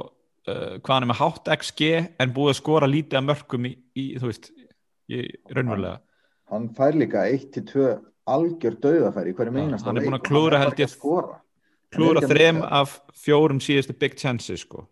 uh, 0.48 0.76
hvað 0.80 0.94
hann 0.94 1.08
er 1.08 1.12
með 1.12 1.22
hátt 1.22 1.54
XG 1.58 1.92
en 2.22 2.34
búið 2.36 2.54
að 2.54 2.60
skora 2.62 2.90
lítið 2.90 3.20
að 3.20 3.30
mörgum 3.30 3.70
í, 3.70 3.76
í 4.00 4.08
þú 4.20 4.32
veist, 4.32 4.52
í, 5.12 5.24
raunverulega 5.52 6.02
Hann 6.54 6.68
fær 6.78 6.94
líka 6.94 7.24
1-2 7.26 7.88
algjör 8.30 8.76
dauðafæri 8.82 9.32
í 9.34 9.38
hverjum 9.38 9.56
Já, 9.58 9.64
einasta 9.66 9.90
hann 9.90 10.00
er 10.00 10.06
búinn 10.06 10.20
að 10.20 10.28
er 10.54 10.60
held 10.62 10.82
ég, 10.82 10.90
að 10.90 10.94
skora. 10.94 11.40
klúra 11.96 12.22
þrem 12.26 12.62
af 12.64 13.00
fjórum 13.18 13.62
síðustu 13.64 13.98
big 13.98 14.16
chances 14.22 14.64
sko 14.64 14.86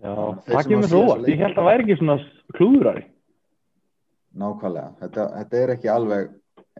Já, 0.00 0.14
það 0.46 0.68
kemur 0.68 0.88
svo. 0.88 1.02
Ég 1.28 1.40
held 1.42 1.52
að 1.52 1.58
það 1.58 1.66
væri 1.68 1.84
ekki 1.84 1.96
svona 2.00 2.14
klúðrari. 2.56 3.02
Nákvæmlega, 4.40 4.92
þetta, 5.02 5.24
þetta 5.34 5.58
er 5.60 5.72
ekki 5.74 5.90
alveg 5.92 6.30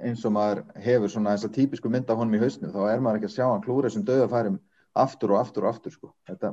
eins 0.06 0.24
og 0.24 0.34
maður 0.34 0.62
hefur 0.84 1.12
svona 1.12 1.36
þessa 1.36 1.52
típisku 1.54 1.92
mynd 1.92 2.10
af 2.10 2.20
honum 2.20 2.36
í 2.38 2.42
hausnu, 2.42 2.72
þá 2.72 2.82
er 2.90 3.02
maður 3.04 3.20
ekki 3.20 3.30
að 3.30 3.36
sjá 3.36 3.46
hann 3.46 3.64
klúra 3.64 3.88
þessum 3.88 4.06
dauðafærum 4.08 4.60
aftur 5.00 5.34
og 5.34 5.40
aftur 5.40 5.66
og 5.66 5.74
aftur 5.74 5.94
sko. 5.94 6.12
Þetta, 6.28 6.52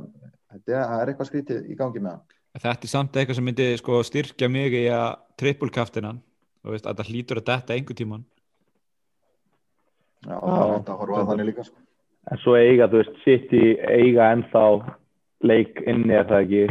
þetta 0.53 0.81
er, 0.81 1.11
eitthvað 1.11 1.29
skrítið 1.31 1.69
í 1.71 1.77
gangi 1.79 2.03
með 2.03 2.15
hann. 2.17 2.25
þetta 2.57 2.87
er 2.87 2.93
samt 2.93 3.17
eitthvað 3.17 3.39
sem 3.39 3.47
myndi 3.49 3.67
sko 3.81 4.01
styrkja 4.05 4.49
mig 4.49 4.73
í 4.77 4.87
að 4.93 5.19
trippulkaftinan 5.37 6.21
þú 6.63 6.73
veist, 6.73 6.87
að 6.89 7.01
það 7.01 7.11
hlýtur 7.11 7.41
að 7.41 7.47
detta 7.51 7.75
einhver 7.75 7.97
tíman 7.97 8.25
Já, 10.25 10.33
Já. 10.33 10.39
það 10.41 10.63
er 10.63 10.71
þetta 10.73 10.93
að 10.93 11.01
horfa 11.01 11.19
að 11.21 11.29
þannig 11.31 11.47
líka 11.51 11.65
sko. 11.67 11.83
En 12.27 12.39
svo 12.41 12.55
eiga, 12.59 12.87
þú 12.91 13.01
veist, 13.01 13.19
City 13.23 13.63
eiga 13.87 14.31
ennþá 14.33 14.63
leik 15.47 15.81
inni 15.87 16.15
er 16.17 16.25
það 16.27 16.41
ekki. 16.43 16.63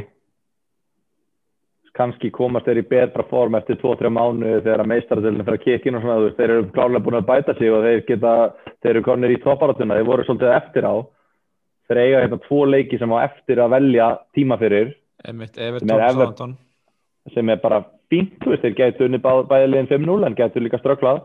Kanski 1.97 2.28
komast 2.34 2.66
þeir 2.68 2.82
í 2.82 2.88
betra 2.90 3.24
form 3.30 3.57
eftir 3.57 3.78
2-3 3.80 4.11
mánu 4.12 4.59
þegar 4.61 4.82
að 4.84 4.90
meistaradölinu 4.92 5.47
fyrir 5.47 5.61
að 5.61 5.64
kikka 5.64 5.88
inn 5.88 5.97
og 5.97 6.05
svona, 6.05 6.34
þeir 6.36 6.53
eru 6.53 6.66
klárlega 6.74 7.05
búin 7.07 7.18
að 7.22 7.28
bæta 7.30 7.55
sig 7.57 7.72
og 7.72 7.86
þeir 7.86 8.03
geta, 8.11 8.34
þeir 8.84 8.92
eru 8.92 9.05
konir 9.07 9.32
í 9.32 9.40
topparatuna, 9.40 9.97
þeir 9.97 10.11
voru 10.11 10.26
svolítið 10.28 10.53
eftir 10.59 10.88
á. 10.88 10.94
Þeir 11.86 12.03
eiga 12.03 12.22
hérna 12.24 12.40
tvo 12.44 12.61
leiki 12.68 12.99
sem 13.01 13.16
á 13.16 13.18
eftir 13.24 13.62
að 13.62 13.74
velja 13.78 14.12
tíma 14.36 14.61
fyrir, 14.61 14.94
Einmitt, 15.26 15.55
Sem 15.57 15.66
Everton, 15.66 15.90
er 15.97 16.11
Ever- 16.11 17.34
sem 17.34 17.49
er 17.51 17.57
bara 17.57 17.84
fínt, 18.12 18.38
þú 18.42 18.53
veist, 18.53 18.62
þeir 18.62 18.76
gætu 18.78 19.07
unni 19.07 19.18
bæðilegin 19.18 19.88
5-0 19.90 20.26
en 20.26 20.36
gætu 20.38 20.62
líka 20.62 20.78
ströklað. 20.78 21.22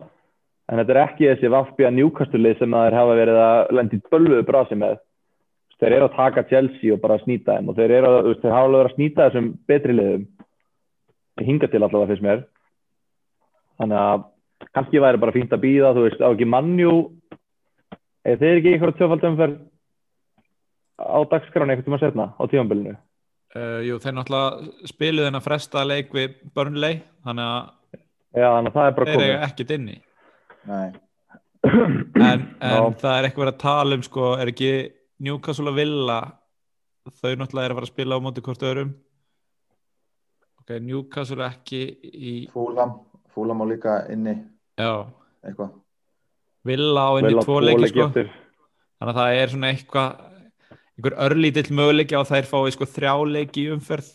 En 0.72 0.80
þetta 0.80 0.94
er 0.96 1.02
ekki 1.04 1.28
þessi 1.28 1.52
Vafbja 1.52 1.92
njúkastulið 1.92 2.60
sem 2.60 2.72
þeir 2.72 2.96
hafa 2.96 3.18
verið 3.20 3.40
að 3.44 3.72
lendi 3.76 4.02
bölvuðu 4.12 4.46
brasi 4.48 4.78
með. 4.80 5.00
Þeir 5.82 5.96
eru 5.98 6.08
að 6.08 6.16
taka 6.16 6.44
Chelsea 6.48 6.94
og 6.94 7.02
bara 7.02 7.18
snýta 7.20 7.58
þeim 7.58 7.70
og 7.70 7.76
þeir 7.76 7.92
eru 7.98 8.10
að, 8.10 8.30
þeir 8.42 8.54
hafa 8.54 8.68
alveg 8.70 8.86
að 8.86 8.96
snýta 8.96 9.26
þessum 9.28 9.48
betri 9.68 9.96
liðum. 9.98 10.26
Hinga 11.40 11.68
til 11.72 11.80
allavega 11.82 12.12
fyrst 12.12 12.26
mér. 12.26 12.44
Þannig 13.80 13.98
að 13.98 14.26
kannski 14.76 15.02
væri 15.02 15.18
bara 15.22 15.34
fínt 15.34 15.54
að 15.56 15.64
býða, 15.64 15.94
þú 15.96 16.04
veist, 16.06 16.22
á 16.22 16.28
ekki 16.30 16.46
mannjú, 16.50 16.92
eða 18.28 18.42
þeir 18.44 18.60
ekki 18.60 18.74
einhverja 18.76 18.98
tvöfaldumferð 19.00 19.56
á 21.02 21.18
dagskráni 21.32 21.74
einhvern 21.74 21.88
tíma 21.88 22.00
setna 22.02 22.28
á 22.38 22.44
tímanbölinu. 22.52 22.94
uh, 23.56 23.80
Jú, 23.88 23.98
þeir 24.04 24.14
náttúrulega 24.20 24.90
spiluð 24.92 25.26
þennan 25.28 25.46
fresta 25.46 25.86
leik 25.88 26.12
við 26.14 26.36
Burnley 26.54 27.00
þannig 27.26 27.48
að 27.48 27.72
Já, 28.38 28.48
þannig 28.54 28.70
að 28.70 28.76
það 28.78 28.86
er 28.92 28.94
bara 29.00 29.08
þeir 29.10 29.18
komið. 29.18 29.32
eiga 29.32 29.48
ekkert 29.48 29.74
inni 29.76 29.98
Nei, 30.70 30.92
en, 32.30 32.44
en 32.62 32.94
það 33.02 33.16
er 33.18 33.28
eitthvað 33.28 33.50
að 33.52 33.58
tala 33.66 33.98
um 33.98 34.04
sko, 34.06 34.28
er 34.38 34.52
ekki 34.54 34.70
Newcastle 35.26 35.72
og 35.74 35.80
Villa 35.80 36.20
þau 37.18 37.34
náttúrulega 37.34 37.66
er 37.66 37.74
að 37.74 37.80
fara 37.80 37.88
að 37.90 37.94
spila 37.96 38.20
á 38.22 38.24
móti 38.24 38.46
hvort 38.46 38.68
öðrum 38.70 38.94
ok, 40.62 40.74
Newcastle 40.86 41.46
ekki 41.48 41.82
í 42.12 42.34
fúlam, 42.54 42.96
fúlam 43.34 43.62
á 43.62 43.66
líka 43.70 43.96
inni. 44.14 44.36
Já, 44.80 45.06
eitthvað. 45.46 45.72
Villa 46.66 47.06
á 47.10 47.12
inni 47.20 47.34
á 47.34 47.42
tvo 47.44 47.60
leiki 47.64 47.90
sko. 47.92 48.10
þannig 48.12 49.12
að 49.12 49.18
það 49.18 49.38
er 49.42 49.50
svona 49.56 49.72
eitthvað 49.74 50.10
einhver 51.02 51.16
örlítill 51.26 51.72
möguleiki 51.74 52.14
á 52.18 52.22
þær 52.30 52.46
fái 52.52 52.72
sko 52.76 52.86
þrjá 52.86 53.14
leiki 53.34 53.64
í 53.66 53.72
umferð. 53.74 54.10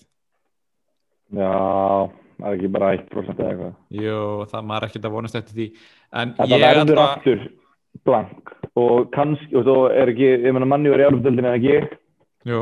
Já, 1.34 1.50
það 2.38 2.46
er 2.46 2.56
ekki 2.58 2.70
bara 2.76 2.90
1% 2.94 3.40
eða 3.42 3.50
eitthvað. 3.50 3.72
jú, 3.90 4.18
það 4.52 4.66
maður 4.70 4.82
er 4.84 4.88
ekkert 4.90 5.08
að 5.08 5.14
vonast 5.16 5.38
eftir 5.40 5.56
því. 5.58 5.66
En 6.12 6.34
Þetta 6.36 6.52
ég 6.54 6.62
verður 6.62 6.92
ætla- 6.94 7.08
aftur, 7.16 7.40
blank 8.06 8.52
og 8.76 9.10
kannski, 9.10 9.56
og 9.56 9.64
svo 9.66 9.76
er 9.90 10.12
ekki, 10.12 10.28
ég 10.46 10.52
meina 10.54 10.66
manni 10.68 10.92
verið 10.92 11.06
í 11.06 11.08
álumdöldinu 11.10 11.50
eða 11.50 11.58
ekki? 11.58 11.98
Jú, 12.46 12.60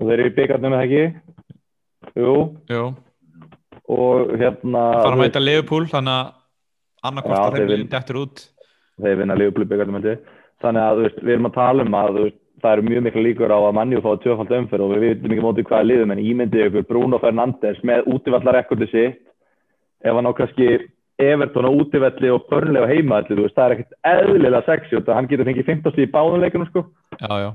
og 0.00 0.02
þeir 0.02 0.18
eru 0.18 0.30
í 0.30 0.36
byggarnum 0.40 0.74
eða 0.74 0.86
ekki 0.88 1.04
jú, 2.14 2.32
jú. 2.70 2.84
Og 3.88 4.32
hérna 4.40 4.82
fara 5.02 5.14
að 5.14 5.20
mæta 5.22 5.42
Leopold 5.42 5.90
þannig 5.92 6.16
að 6.16 6.32
þeir 7.54 7.66
þeim 7.66 7.70
vin- 7.76 7.90
dettur 7.92 8.16
út. 8.24 8.42
þeir 9.02 9.16
vinna 9.20 9.36
held 9.38 10.08
ég. 10.10 10.18
þannig 10.62 10.82
að 10.88 11.00
veist, 11.02 11.18
við 11.22 11.34
erum 11.36 11.46
að 11.50 11.54
tala 11.54 11.82
um 11.86 11.94
að 12.00 12.12
veist, 12.22 12.40
það 12.62 12.72
eru 12.72 12.82
mjög 12.88 13.02
mikla 13.06 13.22
líkur 13.26 13.52
á 13.52 13.58
að 13.60 13.74
manni 13.76 13.96
fá 14.06 14.12
tvöfald 14.24 14.52
umferð 14.56 14.84
og 14.86 14.92
við 14.96 15.02
veitum 15.04 15.32
ekki 15.36 15.44
mótið 15.44 15.66
hvaða 15.68 15.86
liðum 15.90 16.12
en 16.14 16.22
ímyndið 16.24 16.66
ykkur 16.70 16.86
Bruno 16.88 17.18
Fernandes 17.20 17.82
með 17.84 18.06
útivallarekordi 18.14 18.88
sitt. 18.90 19.20
Ef 20.02 20.14
hann 20.16 20.26
á 20.26 20.32
kannski 20.32 20.68
Everton 21.18 21.68
á 21.68 21.70
útivelli 21.72 22.30
og 22.32 22.42
þú 23.36 23.44
veist, 23.44 23.56
það 23.56 23.66
er 23.66 23.74
ekkert 23.76 23.94
eðlilega 24.04 24.64
sexy 24.66 24.96
og 24.96 25.06
hann 25.12 25.28
getur 25.28 25.44
fengið 25.48 25.68
15 25.68 25.92
stíð 25.94 26.08
í 26.08 26.10
báðum 26.12 26.40
leikunum 26.42 26.66
sko. 26.68 26.82
Já, 27.20 27.32
já, 27.44 27.50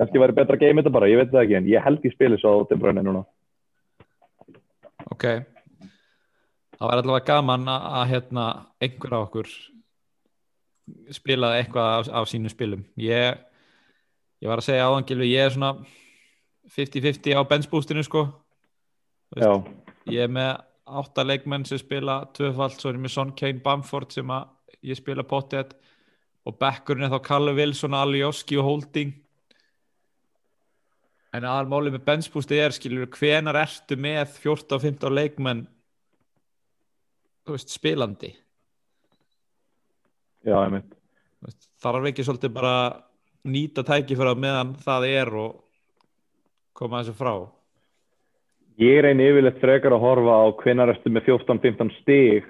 kannski 0.00 0.20
væri 0.24 0.36
betra 0.36 0.56
að 0.56 0.64
geima 0.64 0.82
þetta 0.82 0.92
bara, 0.96 1.08
ég 1.12 1.20
veit 1.20 1.30
það 1.32 1.44
ekki 1.44 1.56
en 1.60 1.68
ég 1.68 1.84
held 1.84 2.04
ég 2.04 2.12
spili 2.16 2.36
svo 2.40 2.56
á 2.64 2.68
Timbrunni 2.68 3.04
núna 3.04 3.22
ok. 5.12 5.26
Það 6.74 6.88
var 6.90 7.00
allavega 7.00 7.26
gaman 7.28 7.68
að, 7.70 8.04
hérna, 8.10 8.46
einhver 8.82 9.16
af 9.16 9.28
okkur 9.28 9.50
spilaði 11.14 11.62
eitthvað 11.62 11.90
af, 11.90 12.10
af 12.20 12.28
sínum 12.28 12.52
spilum. 12.52 12.82
Ég, 13.00 13.38
ég 14.42 14.50
var 14.50 14.60
að 14.60 14.68
segja 14.68 14.88
áðan 14.88 15.06
Gylfi, 15.08 15.30
ég 15.30 15.46
er 15.46 15.54
svona 15.54 15.72
50-50 16.74 17.38
á 17.38 17.42
benchboostinu 17.48 18.04
sko. 18.04 18.26
Ég 20.10 20.26
er 20.26 20.32
með 20.32 20.52
átta 20.84 21.24
leikmenn 21.24 21.64
sem 21.68 21.80
spila 21.80 22.20
tvöfald, 22.36 22.76
svo 22.76 22.90
er 22.90 22.98
ég 22.98 23.04
með 23.06 23.14
Son 23.14 23.32
Kane 23.38 23.62
Bamford 23.64 24.12
sem 24.12 24.30
ég 24.84 24.98
spila 24.98 25.24
pottet 25.24 25.72
og 26.44 26.58
backurinn 26.60 27.06
er 27.06 27.14
þá 27.14 27.22
Kalle 27.24 27.54
Wilson, 27.56 27.96
Alioski 27.96 28.58
og 28.60 28.68
Holding 28.68 29.14
en 31.34 31.46
aðalmáli 31.50 31.90
með 31.94 32.04
benchboosti 32.06 32.58
er 32.62 32.74
skilur 32.76 33.08
hvenar 33.16 33.58
ertu 33.64 33.96
með 33.98 34.36
14-15 34.44 35.14
leikmenn 35.18 35.64
þú 37.44 37.56
veist, 37.56 37.72
spilandi? 37.74 38.30
Já, 40.44 40.56
ég 40.60 40.72
mynd 40.76 40.94
þarf 41.84 42.06
ekki 42.08 42.24
svolítið 42.24 42.54
bara 42.56 42.74
nýta 43.44 43.82
tækifæra 43.84 44.32
meðan 44.40 44.70
það 44.80 45.06
er 45.10 45.30
og 45.36 45.58
koma 46.76 47.02
þessu 47.02 47.16
frá? 47.18 47.34
Ég 48.80 49.02
reyni 49.04 49.26
yfirleitt 49.30 49.60
frekar 49.62 49.94
að 49.94 50.02
horfa 50.02 50.38
á 50.40 50.44
hvenær 50.62 50.92
ertu 50.94 51.12
með 51.12 51.28
14-15 51.28 51.92
stig 52.00 52.46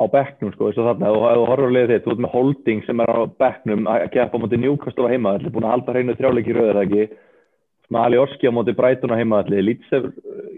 á 0.00 0.04
bekknum 0.08 0.54
sko, 0.54 0.70
eins 0.70 0.78
og 0.80 0.88
þarna, 0.88 1.10
ef 1.12 1.18
þú- 1.20 1.48
horfir 1.50 1.68
á 1.68 1.74
liðið 1.76 1.92
þitt, 1.92 2.06
þú 2.06 2.12
ert 2.14 2.22
með 2.24 2.32
holding 2.34 2.80
sem 2.86 3.02
er 3.04 3.12
á 3.12 3.20
bekknum 3.44 3.84
að 3.92 4.06
keppa 4.16 4.40
á 4.40 4.40
móti 4.40 4.58
Newcastle 4.58 5.04
á 5.06 5.12
heimaðalli, 5.12 5.52
búin 5.52 5.66
að 5.68 5.74
halda 5.76 5.94
hreinu 5.94 6.16
þrjáleiki 6.16 6.56
rauðar 6.56 6.78
það 6.80 6.86
ekki, 6.88 7.04
með 7.90 8.06
Ali 8.06 8.20
Orski 8.22 8.50
á 8.50 8.54
móti 8.54 8.74
Brighton 8.76 9.14
á 9.14 9.20
heimaðalli, 9.20 9.76
er, 9.90 10.10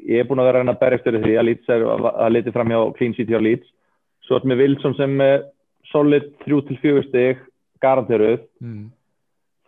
ég 0.09 0.23
er 0.23 0.29
búin 0.29 0.43
að 0.43 0.51
vera 0.51 0.61
að 0.61 0.67
reyna 0.67 0.75
að 0.77 0.83
berjast 0.83 1.07
fyrir 1.09 1.25
því 1.25 1.37
að 1.41 1.53
er 1.77 1.87
að 2.13 2.35
liti 2.37 2.55
fram 2.55 2.73
hjá 2.73 2.81
Clean 2.99 3.15
City 3.19 3.37
á 3.37 3.41
Leeds, 3.41 3.69
svo 4.27 4.39
ert 4.39 4.49
með 4.49 4.65
Wilson 4.65 4.99
sem 4.99 5.15
er 5.25 5.47
solid 5.93 6.29
3-4 6.45 7.07
stig, 7.09 7.41
garanteruð, 7.83 8.45
mm. 8.63 8.91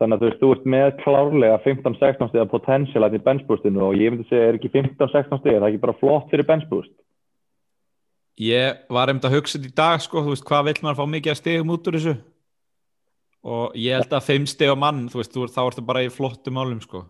Þannig 0.00 0.16
að 0.16 0.22
þú 0.22 0.26
veist, 0.26 0.40
þú 0.40 0.48
ert 0.54 0.64
með 0.74 0.86
klárlega 1.04 1.58
15-16 1.62 2.30
stiga 2.32 2.44
potential 2.50 3.06
í 3.06 3.20
benchboostinu 3.22 3.82
og 3.86 3.98
ég 3.98 4.10
myndi 4.10 4.26
segja, 4.26 4.48
er 4.50 4.58
ekki 4.58 4.70
15-16 4.72 5.38
stiga, 5.38 5.60
það 5.60 5.66
er 5.66 5.68
ekki 5.68 5.82
bara 5.84 5.98
flott 6.00 6.32
fyrir 6.32 6.48
benchboost? 6.48 6.94
Ég 8.42 8.80
var 8.90 9.10
einmitt 9.10 9.28
að 9.28 9.36
hugsa 9.36 9.60
þetta 9.60 9.70
í 9.70 9.76
dag 9.78 10.02
sko, 10.02 10.24
þú 10.24 10.34
veist, 10.34 10.46
hvað 10.48 10.66
vill 10.66 10.80
maður 10.82 10.98
fá 10.98 11.12
mikið 11.12 11.34
að 11.34 11.38
stegum 11.38 11.70
út 11.76 11.86
úr 11.86 11.98
þessu 12.00 12.16
og 13.54 13.78
ég 13.78 13.94
held 14.00 14.16
að 14.16 14.26
fimm 14.26 14.48
steg 14.50 14.72
á 14.74 14.76
mann, 14.82 15.04
þú 15.12 15.20
veist, 15.20 15.34
þú, 15.36 15.46
þá 15.54 15.62
ertu 15.62 15.86
bara 15.86 16.02
í 16.02 16.10
flottum 16.10 16.58
málum 16.58 16.82
sko. 16.82 17.04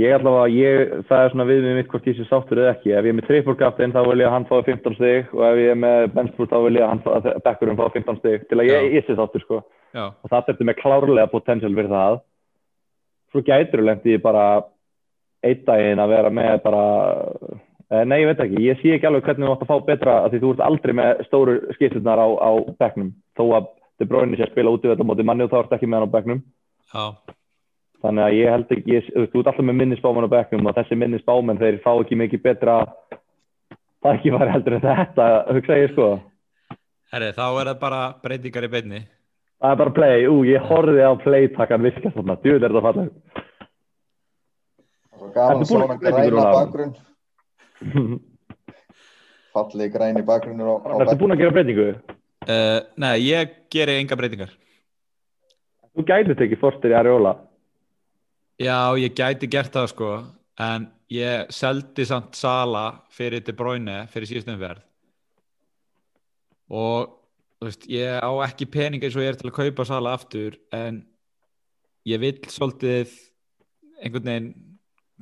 Ég 0.00 0.14
allavega, 0.16 0.48
ég, 0.56 0.90
það 1.04 1.22
er 1.22 1.32
svona 1.34 1.44
við 1.44 1.64
með 1.66 1.74
mitt 1.76 1.88
hvort 1.92 2.06
ég 2.08 2.16
sé 2.16 2.24
sáttur 2.24 2.60
eða 2.62 2.70
ekki. 2.72 2.94
Ef 2.96 3.04
ég 3.04 3.12
er 3.12 3.16
með 3.18 3.26
triple 3.28 3.54
captain 3.60 3.92
þá 3.92 3.98
vil 4.06 4.22
ég 4.22 4.28
að 4.28 4.32
hann 4.32 4.46
fái 4.48 4.62
15 4.70 4.94
stig 4.96 5.34
og 5.36 5.42
ef 5.50 5.58
ég 5.60 5.72
er 5.74 5.80
með 5.82 6.04
benchboost 6.14 6.52
þá 6.52 6.60
vil 6.64 6.78
ég 6.78 6.84
að 6.86 6.92
hann 6.94 7.02
að 7.12 7.42
backurinn 7.44 7.80
fái 7.80 7.90
15 7.98 8.20
stig 8.22 8.46
til 8.48 8.58
að 8.62 8.70
ég, 8.70 8.86
ég 8.96 9.04
sé 9.04 9.16
sáttur 9.18 9.44
sko. 9.44 9.58
Já, 9.92 10.06
Og 10.08 10.32
það 10.32 10.48
ertu 10.54 10.68
með 10.68 10.78
klárlega 10.80 11.26
potential 11.28 11.72
fyrir 11.76 11.92
það. 11.92 12.16
Svo 13.32 13.44
gætur 13.44 13.82
þú 13.82 13.86
lendi 13.90 14.16
bara 14.24 14.46
einn 15.44 15.62
daginn 15.68 16.00
að 16.00 16.14
vera 16.14 16.32
með 16.32 16.56
bara, 16.64 16.82
eh, 17.90 18.04
nei 18.08 18.18
ég 18.22 18.30
veit 18.30 18.42
ekki, 18.46 18.64
ég 18.64 18.80
sé 18.80 18.96
ekki 18.96 19.10
alveg 19.10 19.28
hvernig 19.28 19.48
þú 19.48 19.54
átt 19.58 19.66
að 19.66 19.72
fá 19.74 19.86
betra 19.90 20.16
af 20.22 20.32
því 20.32 20.40
þú 20.40 20.54
ert 20.54 20.64
aldrei 20.70 20.96
með 20.96 21.22
stóru 21.28 21.58
skipturnar 21.76 22.22
á, 22.22 22.28
á 22.32 22.50
bekknum. 22.80 23.12
Þó 23.36 23.44
að 23.58 23.70
De 24.00 24.08
Bruyne 24.08 24.34
sé 24.34 24.46
að 24.46 24.54
spila 24.54 24.72
út 24.72 24.82
í 24.82 24.90
þetta 24.90 25.04
móti 25.06 25.24
manni 25.26 25.44
og 25.44 25.52
þá 25.52 25.58
ert 25.60 25.74
ekki 25.76 25.86
með 25.86 26.00
hann 26.00 26.08
á 26.10 26.14
bekknum. 26.16 26.42
já, 26.92 27.04
Þannig 28.02 28.24
að 28.24 28.36
ég 28.36 28.50
held 28.50 28.72
ekki, 28.74 28.94
ég, 28.96 29.08
þú 29.14 29.22
veist, 29.22 29.36
alltaf 29.38 29.62
með 29.62 29.78
minnisbáman 29.78 30.26
á 30.26 30.34
bekknum 30.34 30.66
og 30.66 30.74
þessi 30.78 30.98
minnisbáman 30.98 31.60
þeir 31.60 31.78
fá 31.84 31.92
ekki 31.92 32.18
mikið 32.18 32.42
betra 32.42 32.76
það 34.02 34.16
ekki 34.16 34.32
var 34.34 34.50
heldur 34.50 34.78
en 34.78 34.84
þetta, 34.84 35.26
hugsa 35.52 35.78
ég 35.78 35.92
sko. 35.92 36.08
herri, 37.14 37.30
þá 37.36 37.44
er 37.46 37.70
það 37.70 37.78
bara 37.84 38.00
breytingar 38.24 38.66
í 38.66 38.72
beinni. 38.72 39.00
Það 39.62 39.74
er 39.74 39.78
bara 39.84 39.94
play, 39.94 40.26
ú, 40.26 40.42
ég 40.48 40.66
horfið 40.66 41.06
á 41.06 41.12
play-takkan 41.22 41.86
virkast 41.86 42.16
þarna, 42.18 42.38
djúvel 42.42 42.58
er 42.58 42.74
þetta 42.74 42.84
fallið. 42.88 43.10
Gaman 45.32 45.62
breytingu 45.62 46.02
græna 46.02 46.50
bakgrunn 46.58 46.94
fallið 49.52 49.92
græni 49.94 50.24
bakgrunnur 50.26 50.68
á, 50.68 50.76
á 50.82 50.92
Ertu 51.04 51.16
búin 51.20 51.34
að 51.36 51.44
gera 51.44 51.54
breytingu? 51.54 51.86
Uh, 52.42 52.80
nei, 52.98 53.14
ég 53.28 53.54
geri 53.70 54.00
enga 54.00 54.18
breytingar. 54.18 54.52
Þú 55.92 56.06
gætið 56.08 56.46
ekki 56.46 56.58
fórstir 56.58 56.94
í 56.94 56.98
Ariola. 56.98 57.36
Já, 58.60 58.92
ég 59.00 59.14
gæti 59.16 59.48
gert 59.48 59.72
það 59.72 59.88
sko, 59.92 60.10
en 60.60 60.86
ég 61.12 61.48
seldi 61.52 62.04
samt 62.08 62.36
Sala 62.36 62.84
fyrir 63.12 63.40
De 63.44 63.54
Bruyne 63.56 64.02
fyrir 64.12 64.28
síðustum 64.28 64.60
verð. 64.60 64.82
Og 66.72 67.08
þú 67.58 67.68
veist, 67.68 67.88
ég 67.88 68.20
á 68.20 68.30
ekki 68.46 68.68
pening 68.68 69.02
eins 69.02 69.16
og 69.16 69.24
ég 69.24 69.32
er 69.32 69.40
til 69.40 69.48
að 69.48 69.56
kaupa 69.56 69.86
Sala 69.88 70.12
aftur 70.16 70.58
en 70.72 71.02
ég 72.08 72.20
vill 72.20 72.38
svolítið 72.52 73.12
einhvern 74.02 74.28
veginn 74.28 74.52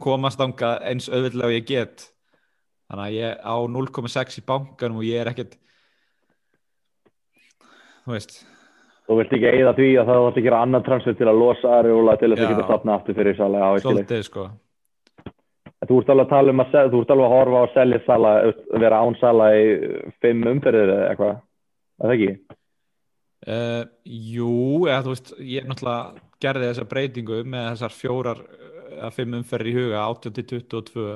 komast 0.00 0.40
ánga 0.40 0.76
eins 0.88 1.10
auðvitað 1.10 1.48
og 1.48 1.56
ég 1.56 1.66
get. 1.68 2.06
Þannig 2.90 3.06
að 3.06 3.18
ég 3.20 3.42
á 3.46 3.54
0,6 3.70 4.40
í 4.40 4.46
bankanum 4.46 5.02
og 5.02 5.06
ég 5.06 5.22
er 5.22 5.30
ekkert 5.30 5.58
þú 8.04 8.16
veist 8.16 8.40
Þú 9.10 9.16
vilt 9.18 9.32
ekki 9.34 9.48
eigða 9.50 9.70
því 9.74 9.86
að 9.98 10.04
það 10.06 10.16
þarf 10.20 10.36
að 10.38 10.44
gera 10.46 10.58
annan 10.62 10.82
transfer 10.86 11.14
til 11.18 11.26
að 11.26 11.38
losa 11.40 11.70
Ariola 11.80 12.12
til 12.20 12.28
þess 12.30 12.44
að 12.44 12.52
geta 12.52 12.66
stopna 12.68 12.92
aftur 12.94 13.16
fyrir 13.18 13.38
Sala. 13.38 13.70
Svolítið 13.82 14.20
sko 14.28 14.44
Þú 15.80 15.96
ert 15.96 16.12
alveg 16.12 16.26
að 16.26 16.30
tala 16.30 16.52
um 16.52 16.62
að, 16.62 16.76
þú 16.92 17.00
ert 17.00 17.12
alveg 17.14 17.26
að 17.26 17.34
horfa 17.34 17.58
á 17.58 17.62
að 17.64 17.74
selja 17.74 18.00
Sala, 18.04 18.32
að 18.44 18.84
vera 18.84 19.00
án 19.02 19.16
Sala 19.18 19.48
í 19.56 19.64
fimm 20.22 20.46
umferðir 20.52 20.92
eða 20.94 21.08
eitthvað. 21.08 21.40
Er 21.40 22.04
Það 22.04 22.14
ekki? 22.16 22.30
Uh, 23.40 23.82
jú, 24.04 24.54
eða 24.84 25.00
þú 25.06 25.14
veist, 25.14 25.32
ég 25.40 25.66
náttúrulega 25.66 26.22
gerði 26.44 26.68
þessa 26.68 26.86
breytingu 26.92 27.40
með 27.48 27.66
þessar 27.72 27.96
fjórar 27.96 28.44
að 29.00 29.16
fimm 29.16 29.38
umferðir 29.40 29.72
í 29.72 29.76
huga, 29.80 30.04
18 30.04 30.36
til 30.36 30.46
22 30.52 31.08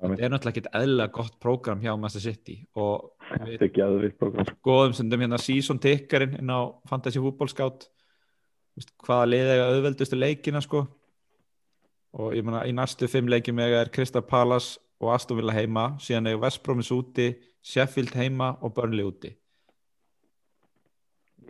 þetta 0.00 0.24
er 0.24 0.32
náttúrulega 0.32 0.54
ekkert 0.54 0.76
eðlilega 0.80 1.14
gott 1.14 1.36
prógram 1.42 1.82
hjá 1.84 1.92
Master 2.00 2.24
City 2.24 2.56
og 2.80 3.10
Þetta 3.30 3.66
er 3.68 3.82
að 3.84 3.96
við 4.02 4.14
program. 4.18 4.46
skoðum 4.58 4.94
stundum 4.96 5.24
hérna 5.24 5.38
season 5.38 5.78
tickerinn 5.82 6.36
inn 6.40 6.50
á 6.50 6.60
Fantasy 6.90 7.22
Football 7.22 7.50
Scout 7.52 7.86
hvaða 9.04 9.28
liðið 9.30 9.52
eiga 9.54 9.68
auðveldustu 9.70 10.18
leikina 10.18 10.62
sko 10.64 10.84
og 12.18 12.34
ég 12.34 12.46
meina 12.46 12.64
í 12.66 12.74
næstu 12.74 13.08
fimm 13.10 13.30
leikjum 13.30 13.60
eiga 13.62 13.84
er 13.84 13.92
Crystal 13.94 14.24
Palace 14.26 14.80
og 15.00 15.14
Aston 15.14 15.38
Villa 15.38 15.54
heima 15.54 15.92
síðan 16.02 16.30
eiga 16.30 16.42
West 16.44 16.62
Bromis 16.64 16.90
úti 16.94 17.30
Sheffield 17.62 18.16
heima 18.18 18.56
og 18.60 18.74
Burnley 18.74 19.06
úti 19.06 19.34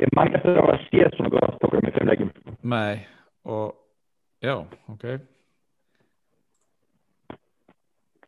Ég 0.00 0.08
man 0.16 0.28
ekki 0.28 0.38
eftir 0.40 0.56
að 0.56 0.62
hafa 0.62 0.78
séð 0.86 1.16
svona 1.16 1.32
gott 1.34 1.58
program 1.60 1.88
í 1.88 1.92
fimm 1.92 2.08
leikjum. 2.08 2.30
Nei, 2.72 3.02
og 3.44 3.74
já, 4.40 4.54
ok 4.88 5.04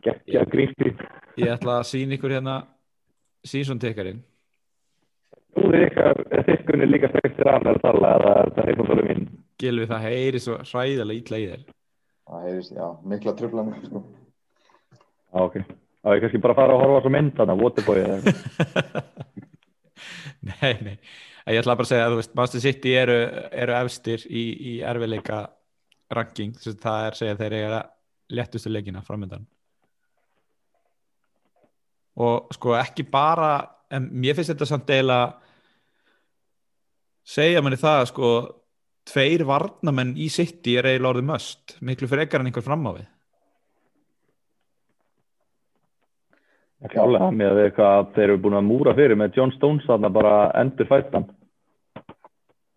Gekkja 0.03 0.43
grínskrín. 0.51 0.99
Ég 1.39 1.53
ætla 1.55 1.79
að 1.79 1.89
sína 1.93 2.17
ykkur 2.17 2.35
hérna 2.35 2.57
season 3.47 3.81
tickerinn 3.83 4.23
Þú 5.53 5.69
er 5.69 5.83
ykkar, 5.91 6.19
þykkunni 6.47 6.87
líka 6.89 7.11
spektir 7.13 7.49
að 7.53 7.67
með 7.67 7.83
tala 7.83 8.13
eða 8.17 8.31
er 8.33 8.47
þetta 8.49 8.63
heimfólkvölu 8.71 9.03
mín. 9.05 9.27
Gilvi 9.61 9.85
það 9.91 10.07
heyri 10.07 10.41
svo 10.41 10.55
hræðilega 10.65 11.21
ítla 11.21 11.41
í 11.43 11.49
þér 11.51 11.67
það 12.33 12.49
heyrist, 12.49 12.75
já, 12.77 12.87
mikla 13.09 13.35
tröflanir 13.39 13.87
sko. 13.87 14.03
Já, 15.33 15.41
ok. 15.43 15.57
Já, 16.03 16.15
ég 16.17 16.23
kannski 16.25 16.41
bara 16.43 16.57
fara 16.59 16.77
að 16.77 16.83
horfa 16.83 16.99
á 16.99 17.03
svo 17.05 17.13
mynd 17.15 17.35
þarna, 17.39 17.59
Waterboy 17.61 17.99
eða. 18.03 18.17
Nei, 20.43 20.75
nei 20.83 20.97
Ég 21.47 21.61
ætla 21.61 21.77
bara 21.79 21.87
að 21.87 21.91
segja 21.91 22.07
að 22.07 22.13
þú 22.13 22.17
veist, 22.21 22.35
Master 22.39 22.61
City 22.63 22.91
eru, 22.99 23.17
eru 23.65 23.73
efstir 23.75 24.21
í, 24.31 24.43
í 24.71 24.73
erfiðleika 24.87 25.39
ranking, 26.15 26.53
þess 26.55 26.77
að 26.77 26.83
það 26.83 27.07
er 27.07 27.15
segja 27.19 27.35
að 27.35 27.41
þeir 27.43 27.55
eiga 27.59 27.81
léttustu 28.39 28.69
leikina 28.71 29.03
framöndan 29.07 29.45
og 32.21 32.53
sko 32.53 32.75
ekki 32.77 33.07
bara 33.09 33.55
en 33.93 34.09
mér 34.13 34.37
finnst 34.37 34.53
þetta 34.53 34.69
samt 34.69 34.89
deila 34.89 35.21
segja 37.25 37.63
manni 37.63 37.81
það 37.81 38.05
sko 38.11 38.35
tveir 39.09 39.45
varnamenn 39.49 40.15
í 40.21 40.29
City 40.31 40.77
er 40.79 40.91
eiginlega 40.91 41.15
orðið 41.17 41.29
möst 41.31 41.77
miklu 41.81 42.11
frekar 42.11 42.43
en 42.43 42.51
einhver 42.51 42.67
fram 42.67 42.87
á 42.87 42.93
við 42.93 43.09
Klálega, 46.91 47.29
með 47.31 47.53
því 47.55 47.67
hvað 47.77 48.09
þeir 48.17 48.25
eru 48.25 48.41
búin 48.43 48.59
að 48.59 48.67
múra 48.67 48.95
fyrir 48.99 49.19
með 49.19 49.37
John 49.39 49.53
Stones 49.55 49.85
þarna 49.87 50.09
bara 50.11 50.33
endur 50.59 50.89
fættan. 50.91 51.29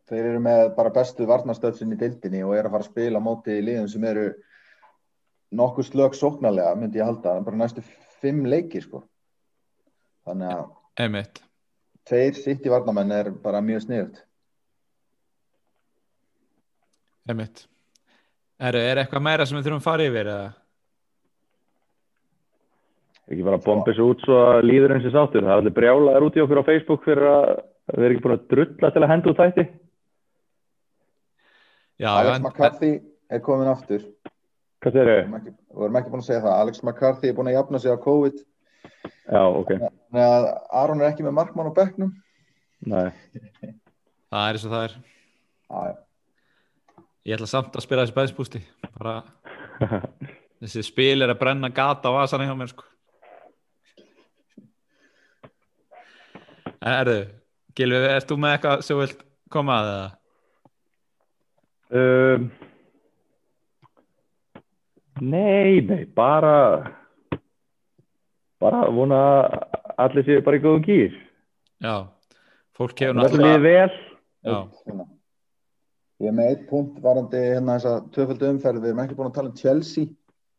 Þeir 0.06 0.28
eru 0.30 0.42
með 0.46 0.66
bara 0.76 0.92
bestu 0.94 1.26
varnastöðsinn 1.26 1.96
í 1.96 1.98
dildinni 1.98 2.44
og 2.46 2.54
eru 2.54 2.70
að 2.70 2.76
fara 2.76 2.86
að 2.86 2.92
spila 2.92 3.22
móti 3.26 3.56
í 3.58 3.64
liðum 3.66 3.88
sem 3.90 4.06
eru 4.06 4.28
nokkuð 5.58 5.88
slög 5.90 6.18
sóknarlega, 6.20 6.76
myndi 6.78 7.02
ég 7.02 7.10
halda, 7.10 7.40
bara 7.48 7.58
næstu 7.64 7.82
fimm 8.22 8.46
leiki 8.46 8.84
sko. 8.84 9.02
Þannig 10.26 10.52
að 10.56 10.66
Einmitt. 11.06 11.42
tveir 12.10 12.38
sitt 12.38 12.66
í 12.66 12.72
varnamenn 12.74 13.12
er 13.14 13.30
bara 13.44 13.62
mjög 13.62 13.84
sniðut. 13.86 14.22
Einmitt. 17.30 17.66
Er, 18.62 18.76
er 18.80 19.02
eitthvað 19.02 19.24
meira 19.26 19.46
sem 19.50 19.58
við 19.58 19.66
þurfum 19.68 19.82
að 19.82 19.88
fara 19.90 20.06
yfir 20.08 20.30
eða? 20.32 20.52
Ekki 23.26 23.46
bara 23.48 23.58
bomba 23.66 23.90
þessu 23.90 24.06
út 24.12 24.22
svo 24.22 24.36
að 24.54 24.60
líður 24.70 24.94
eins 24.96 25.08
og 25.10 25.16
sáttur. 25.16 25.42
Það 25.48 25.52
er 25.56 25.62
allir 25.64 25.74
brjálaðar 25.80 26.26
út 26.28 26.38
í 26.38 26.44
okkur 26.44 26.62
á 26.62 26.68
Facebook 26.70 27.06
fyrir 27.08 27.26
að 27.32 27.48
við 27.96 28.06
erum 28.06 28.16
ekki 28.16 28.26
búin 28.26 28.36
að 28.36 28.46
drulla 28.54 28.92
til 28.94 29.02
að 29.06 29.12
henda 29.12 29.32
út 29.32 29.42
þætti. 29.42 29.66
Já, 32.04 32.10
Alex 32.12 32.36
en, 32.38 32.44
McCarthy 32.46 32.92
er 33.34 33.42
komin 33.46 33.72
aftur. 33.72 34.06
Hvað 34.84 35.00
Við 35.00 35.10
þau? 35.10 35.40
við 35.48 35.54
vorum 35.82 35.98
ekki 36.00 36.12
búin 36.14 36.22
að 36.22 36.28
segja 36.30 36.44
það. 36.46 36.58
Alex 36.62 36.84
McCarthy 36.86 37.32
er 37.32 37.38
búin 37.40 37.50
að 37.50 37.58
jafna 37.58 37.82
sig 37.82 37.96
á 37.96 38.06
COVID. 38.06 38.44
Já, 39.26 39.42
ok. 39.42 39.72
Þannig 39.82 40.24
að 40.26 40.48
Aron 40.82 41.02
er 41.02 41.10
ekki 41.10 41.26
með 41.26 41.38
markmann 41.40 41.70
á 41.74 41.78
bekknum. 41.78 42.12
Nei. 42.86 43.10
það 44.30 44.42
er 44.48 44.58
eins 44.58 44.66
og 44.68 44.74
það 44.74 44.84
er 44.86 44.96
Já, 44.96 45.78
já. 45.90 45.96
Ég 47.26 47.38
ætla 47.40 47.48
samt 47.50 47.74
að 47.74 47.86
spila 47.86 48.04
þessi 48.06 48.16
bæðspústi 48.20 48.60
bara 49.00 49.16
þessi 50.62 50.84
spil 50.86 51.26
er 51.26 51.34
að 51.34 51.40
brenna 51.40 51.72
gata 51.74 52.12
á 52.14 52.16
vasan 52.20 52.44
hjá 52.46 52.54
mér 52.58 52.70
sko 52.70 52.86
Erðu, 56.86 57.18
Gilvi, 57.74 57.98
ert 58.14 58.30
þú 58.30 58.38
með 58.38 58.52
eitthvað 58.54 58.84
sem 58.86 59.00
vilt 59.00 59.24
koma 59.50 59.80
að 59.80 59.88
það? 59.90 60.12
Um, 61.96 62.46
nei, 65.26 65.82
nei, 65.88 66.04
bara 66.14 66.54
bara 68.62 68.84
að 68.86 68.99
vona 68.99 69.22
að 69.22 69.56
allir 70.06 70.28
séu 70.28 70.43
bara 70.45 70.60
í 70.60 70.64
góðum 70.64 70.86
gýr. 70.86 71.16
Já, 71.84 71.95
fólk 72.78 72.99
hefur 73.03 73.18
náttúrulega 73.20 73.58
líði 73.58 73.64
vel. 73.66 73.95
Já. 74.45 74.58
Ég 76.24 76.32
er 76.32 76.36
með 76.36 76.51
eitt 76.51 76.68
punkt 76.70 77.01
varandi 77.03 77.41
hérna 77.43 77.76
þessa 77.76 77.95
tvöföldu 78.16 78.51
umferð. 78.53 78.84
Við 78.84 78.93
erum 78.93 79.01
ekki 79.03 79.18
búin 79.18 79.32
að 79.32 79.39
tala 79.39 79.51
um 79.51 79.58
Chelsea. 79.60 80.14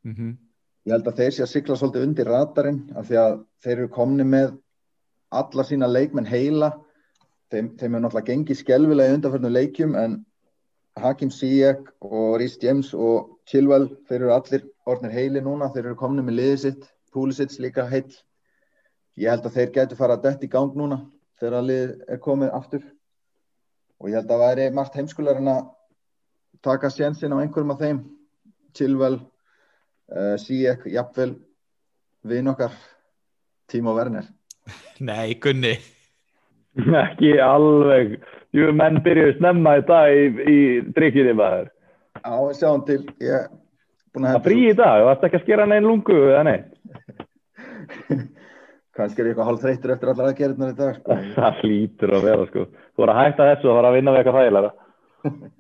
mm 0.05 0.35
Ég 0.87 0.95
held 0.95 1.09
að 1.11 1.17
þeir 1.19 1.33
sé 1.35 1.43
að 1.43 1.49
sigla 1.51 1.75
svolítið 1.75 2.05
undir 2.07 2.29
radarinn 2.31 2.77
af 2.95 3.09
því 3.09 3.17
að 3.19 3.33
þeir 3.65 3.73
eru 3.73 3.89
komni 3.91 4.23
með 4.23 4.53
alla 5.35 5.65
sína 5.67 5.89
leikmenn 5.91 6.29
heila. 6.31 6.69
Þeim, 7.51 7.73
þeim 7.81 7.97
er 7.97 8.03
náttúrulega 8.05 8.29
gengið 8.29 8.61
skelvilega 8.61 9.11
í 9.11 9.17
undanförnum 9.17 9.55
leikjum 9.57 9.97
en 9.99 10.15
Hakim 11.03 11.33
Ziyech 11.35 11.91
og 12.07 12.37
Rhys 12.39 12.55
James 12.63 12.93
og 12.95 13.35
Chilwell, 13.51 13.89
þeir 14.07 14.21
eru 14.21 14.33
allir 14.37 14.69
orðnir 14.87 15.17
heili 15.17 15.43
núna. 15.43 15.73
Þeir 15.75 15.89
eru 15.89 15.99
komni 15.99 16.23
með 16.23 16.39
liðið 16.39 16.63
sitt, 16.63 16.87
Pulisic 17.17 17.57
líka 17.65 17.87
heil. 17.89 18.11
Ég 19.17 19.33
held 19.33 19.49
að 19.49 19.57
þeir 19.57 19.73
getur 19.79 20.01
fara 20.01 20.19
að 20.19 20.29
detta 20.29 20.45
í 20.45 20.53
gang 20.53 20.77
núna 20.77 21.01
þegar 21.41 21.59
að 21.63 21.71
liðið 21.71 22.13
er 22.13 22.21
komið 22.29 22.53
aftur. 22.61 22.85
Og 23.97 24.13
ég 24.13 24.21
held 24.21 24.29
að 24.29 24.37
það 24.37 24.45
væri 24.45 24.69
margt 24.77 25.01
heimskulegar 25.01 25.41
en 25.41 25.53
að 25.55 25.65
taka 26.67 26.93
sjensin 26.93 27.33
á 27.33 27.41
einhverjum 27.41 27.73
af 27.73 27.81
þeim. 27.81 28.05
Chilwell, 28.77 29.19
uh, 30.13 30.35
Ziyech, 30.37 30.85
jafnvel 30.93 31.33
vinn 32.27 32.51
okkar 32.51 32.75
Timo 33.71 33.95
Werner 33.97 34.27
nei, 35.09 35.37
Gunni 35.41 35.77
Ekki 37.07 37.37
alveg. 37.41 38.19
Jú, 38.57 38.69
menn 38.77 39.01
byrjuðu 39.05 39.39
snemma 39.39 39.79
í 39.79 39.85
dag 39.89 40.13
í, 40.13 40.27
í 40.45 40.59
drikkinni 40.97 41.33
maður. 41.37 41.71
á 42.21 42.37
við 42.37 42.59
sjáum 42.59 42.83
til 42.85 42.99
ég 43.21 43.33
er 43.33 43.47
búin 44.13 44.27
að 44.29 44.37
Það 44.37 44.45
frí 44.49 44.59
í 44.69 44.75
dag, 44.77 45.01
þú 45.01 45.11
ætti 45.13 45.29
ekki 45.29 45.39
að 45.39 45.47
skera 45.47 45.67
neinn 45.71 45.89
lungu 45.89 46.19
eða 46.19 46.43
neitt. 46.49 46.76
Kannski 48.97 49.21
er 49.23 49.29
ég 49.29 49.35
eitthvað 49.35 49.51
hálf 49.51 49.63
þreytur 49.63 49.93
eftir 49.95 50.11
allar 50.13 50.31
aðgerðnar 50.31 50.73
í 50.73 50.79
dag 50.79 50.97
sko. 50.97 51.19
Það 51.37 51.61
hlýtur 51.63 52.17
að 52.17 52.27
vera 52.31 52.49
sko. 52.49 52.65
Þú 52.73 53.05
voru 53.05 53.15
að 53.15 53.21
hætta 53.23 53.51
þessu 53.51 53.71
og 53.71 53.79
fara 53.79 53.93
að 53.93 53.99
vinna 53.99 54.15
við 54.15 54.23
eitthvað 54.23 54.41
þægilega. 54.41 54.73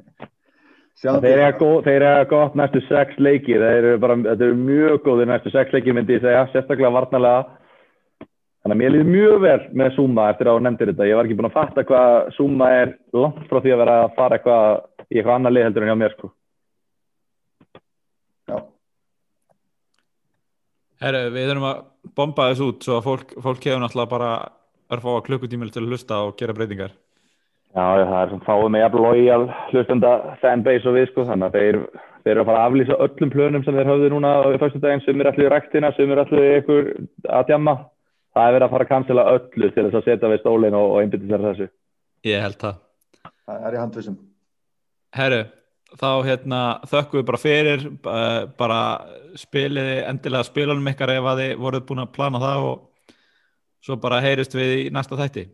Þeir 0.96 1.42
eru 1.44 1.92
eru 1.92 2.28
gott 2.30 2.54
næstu 2.56 2.80
sex 2.86 3.18
leikir. 3.20 3.60
Þeir 3.60 3.82
eru 3.82 3.98
bara, 4.00 4.16
þetta 4.30 4.46
eru 4.46 4.56
mjög 4.56 5.02
góðir 5.04 5.28
næstu 5.28 5.52
sex 5.52 5.74
leikir 5.74 5.96
myndi 5.96 6.16
ég 6.16 6.24
segja, 6.24 6.46
sérstaklega 6.54 6.94
varnarlega. 6.94 7.42
Þannig 8.64 8.74
að 8.74 8.80
mér 8.80 8.94
líður 8.94 9.10
mjög 9.12 9.36
vel 9.44 9.58
með 9.78 9.92
Zuma 9.94 10.30
eftir 10.32 10.48
að 10.48 10.56
þú 10.56 10.62
nefndir 10.64 10.90
þetta. 10.90 11.06
Ég 11.10 11.18
var 11.18 11.28
ekki 11.28 11.36
búin 11.38 11.50
að 11.50 11.58
fatta 11.58 11.84
hvað 11.86 12.16
Zuma 12.38 12.70
er 12.80 12.94
langt 13.14 13.44
frá 13.50 13.60
því 13.60 13.74
að 13.74 13.82
vera 13.84 13.98
að 14.06 14.16
fara 14.16 14.38
eitthvað 14.38 14.64
í 15.06 15.20
eitthvað 15.20 15.36
annað 15.36 15.54
lið 15.54 15.66
heldur 15.68 15.84
en 15.84 15.92
hjá 15.92 15.98
mér 16.00 16.16
sko. 16.16 16.32
Herru, 21.02 21.22
við 21.34 21.50
þurfum 21.50 21.66
að 21.70 21.82
bomba 22.16 22.50
þessu 22.50 22.70
út 22.72 22.86
svo 22.86 22.98
að 22.98 23.08
fólk, 23.08 23.34
fólk 23.44 23.66
hefur 23.68 23.82
náttúrulega 23.82 24.12
bara 24.12 24.30
örfá 24.96 25.10
klukkutímil 25.26 25.72
til 25.74 25.82
að 25.84 25.90
hlusta 25.92 26.22
og 26.24 26.36
gera 26.40 26.56
breytingar 26.56 26.94
Já, 27.76 27.84
það 27.84 28.18
er 28.20 28.30
svona 28.30 28.46
fáið 28.46 28.70
með 28.72 28.84
jafn 28.84 29.02
lojal 29.04 29.42
hlustenda 29.72 30.12
fanbase 30.40 30.88
og 30.88 30.96
við 30.96 31.10
sko, 31.10 31.26
þannig 31.28 31.50
að 31.50 31.58
þeir, 31.58 31.78
þeir 32.24 32.32
eru 32.32 32.44
að 32.44 32.48
fara 32.48 32.62
að 32.62 32.70
aflýsa 32.70 32.98
öllum 33.06 33.34
plönum 33.34 33.66
sem 33.66 33.76
þeir 33.76 33.90
höfðu 33.92 34.08
núna 34.14 34.32
í 34.48 34.62
fyrstu 34.62 34.80
daginn, 34.80 35.04
sem 35.04 35.20
er 35.20 35.30
allir 35.32 35.48
í 35.48 35.52
ræktina, 35.52 35.92
sem 35.98 36.14
er 36.14 36.22
allir 36.22 36.48
ykkur 36.62 36.88
að 37.36 37.50
djamma. 37.50 37.76
Það 38.32 38.48
er 38.48 38.56
verið 38.56 38.66
að 38.66 38.72
fara 38.72 38.86
að 38.86 38.92
cancela 38.94 39.26
öllu 39.34 39.70
til 39.74 39.84
þess 39.84 40.00
að 40.00 40.08
setja 40.08 40.32
við 40.32 40.40
stólinn 40.40 40.78
og, 40.80 40.96
og 40.96 41.16
að 41.36 41.46
þessu. 41.50 41.68
Ég 42.24 42.40
held 42.46 42.58
það 42.64 42.80
það 43.46 43.68
er 43.68 43.76
í 43.76 43.80
handvisum 43.80 44.18
Herru, 45.16 45.42
þá 45.94 46.08
hérna 46.26 46.60
þökkum 46.90 47.20
við 47.20 47.26
bara 47.28 47.40
fyrir 47.40 47.84
bara 48.58 48.80
spiliði 49.38 50.00
endilega 50.08 50.48
spilunum 50.48 50.90
ykkar 50.90 51.14
ef 51.14 51.28
að 51.30 51.42
þið 51.42 51.52
voruð 51.62 51.86
búin 51.88 52.02
að 52.02 52.12
plana 52.16 52.42
það 52.42 52.66
og 52.70 53.12
svo 53.86 53.98
bara 54.02 54.22
heyrist 54.24 54.56
við 54.56 54.74
í 54.80 54.88
næsta 54.90 55.18
þætti 55.20 55.46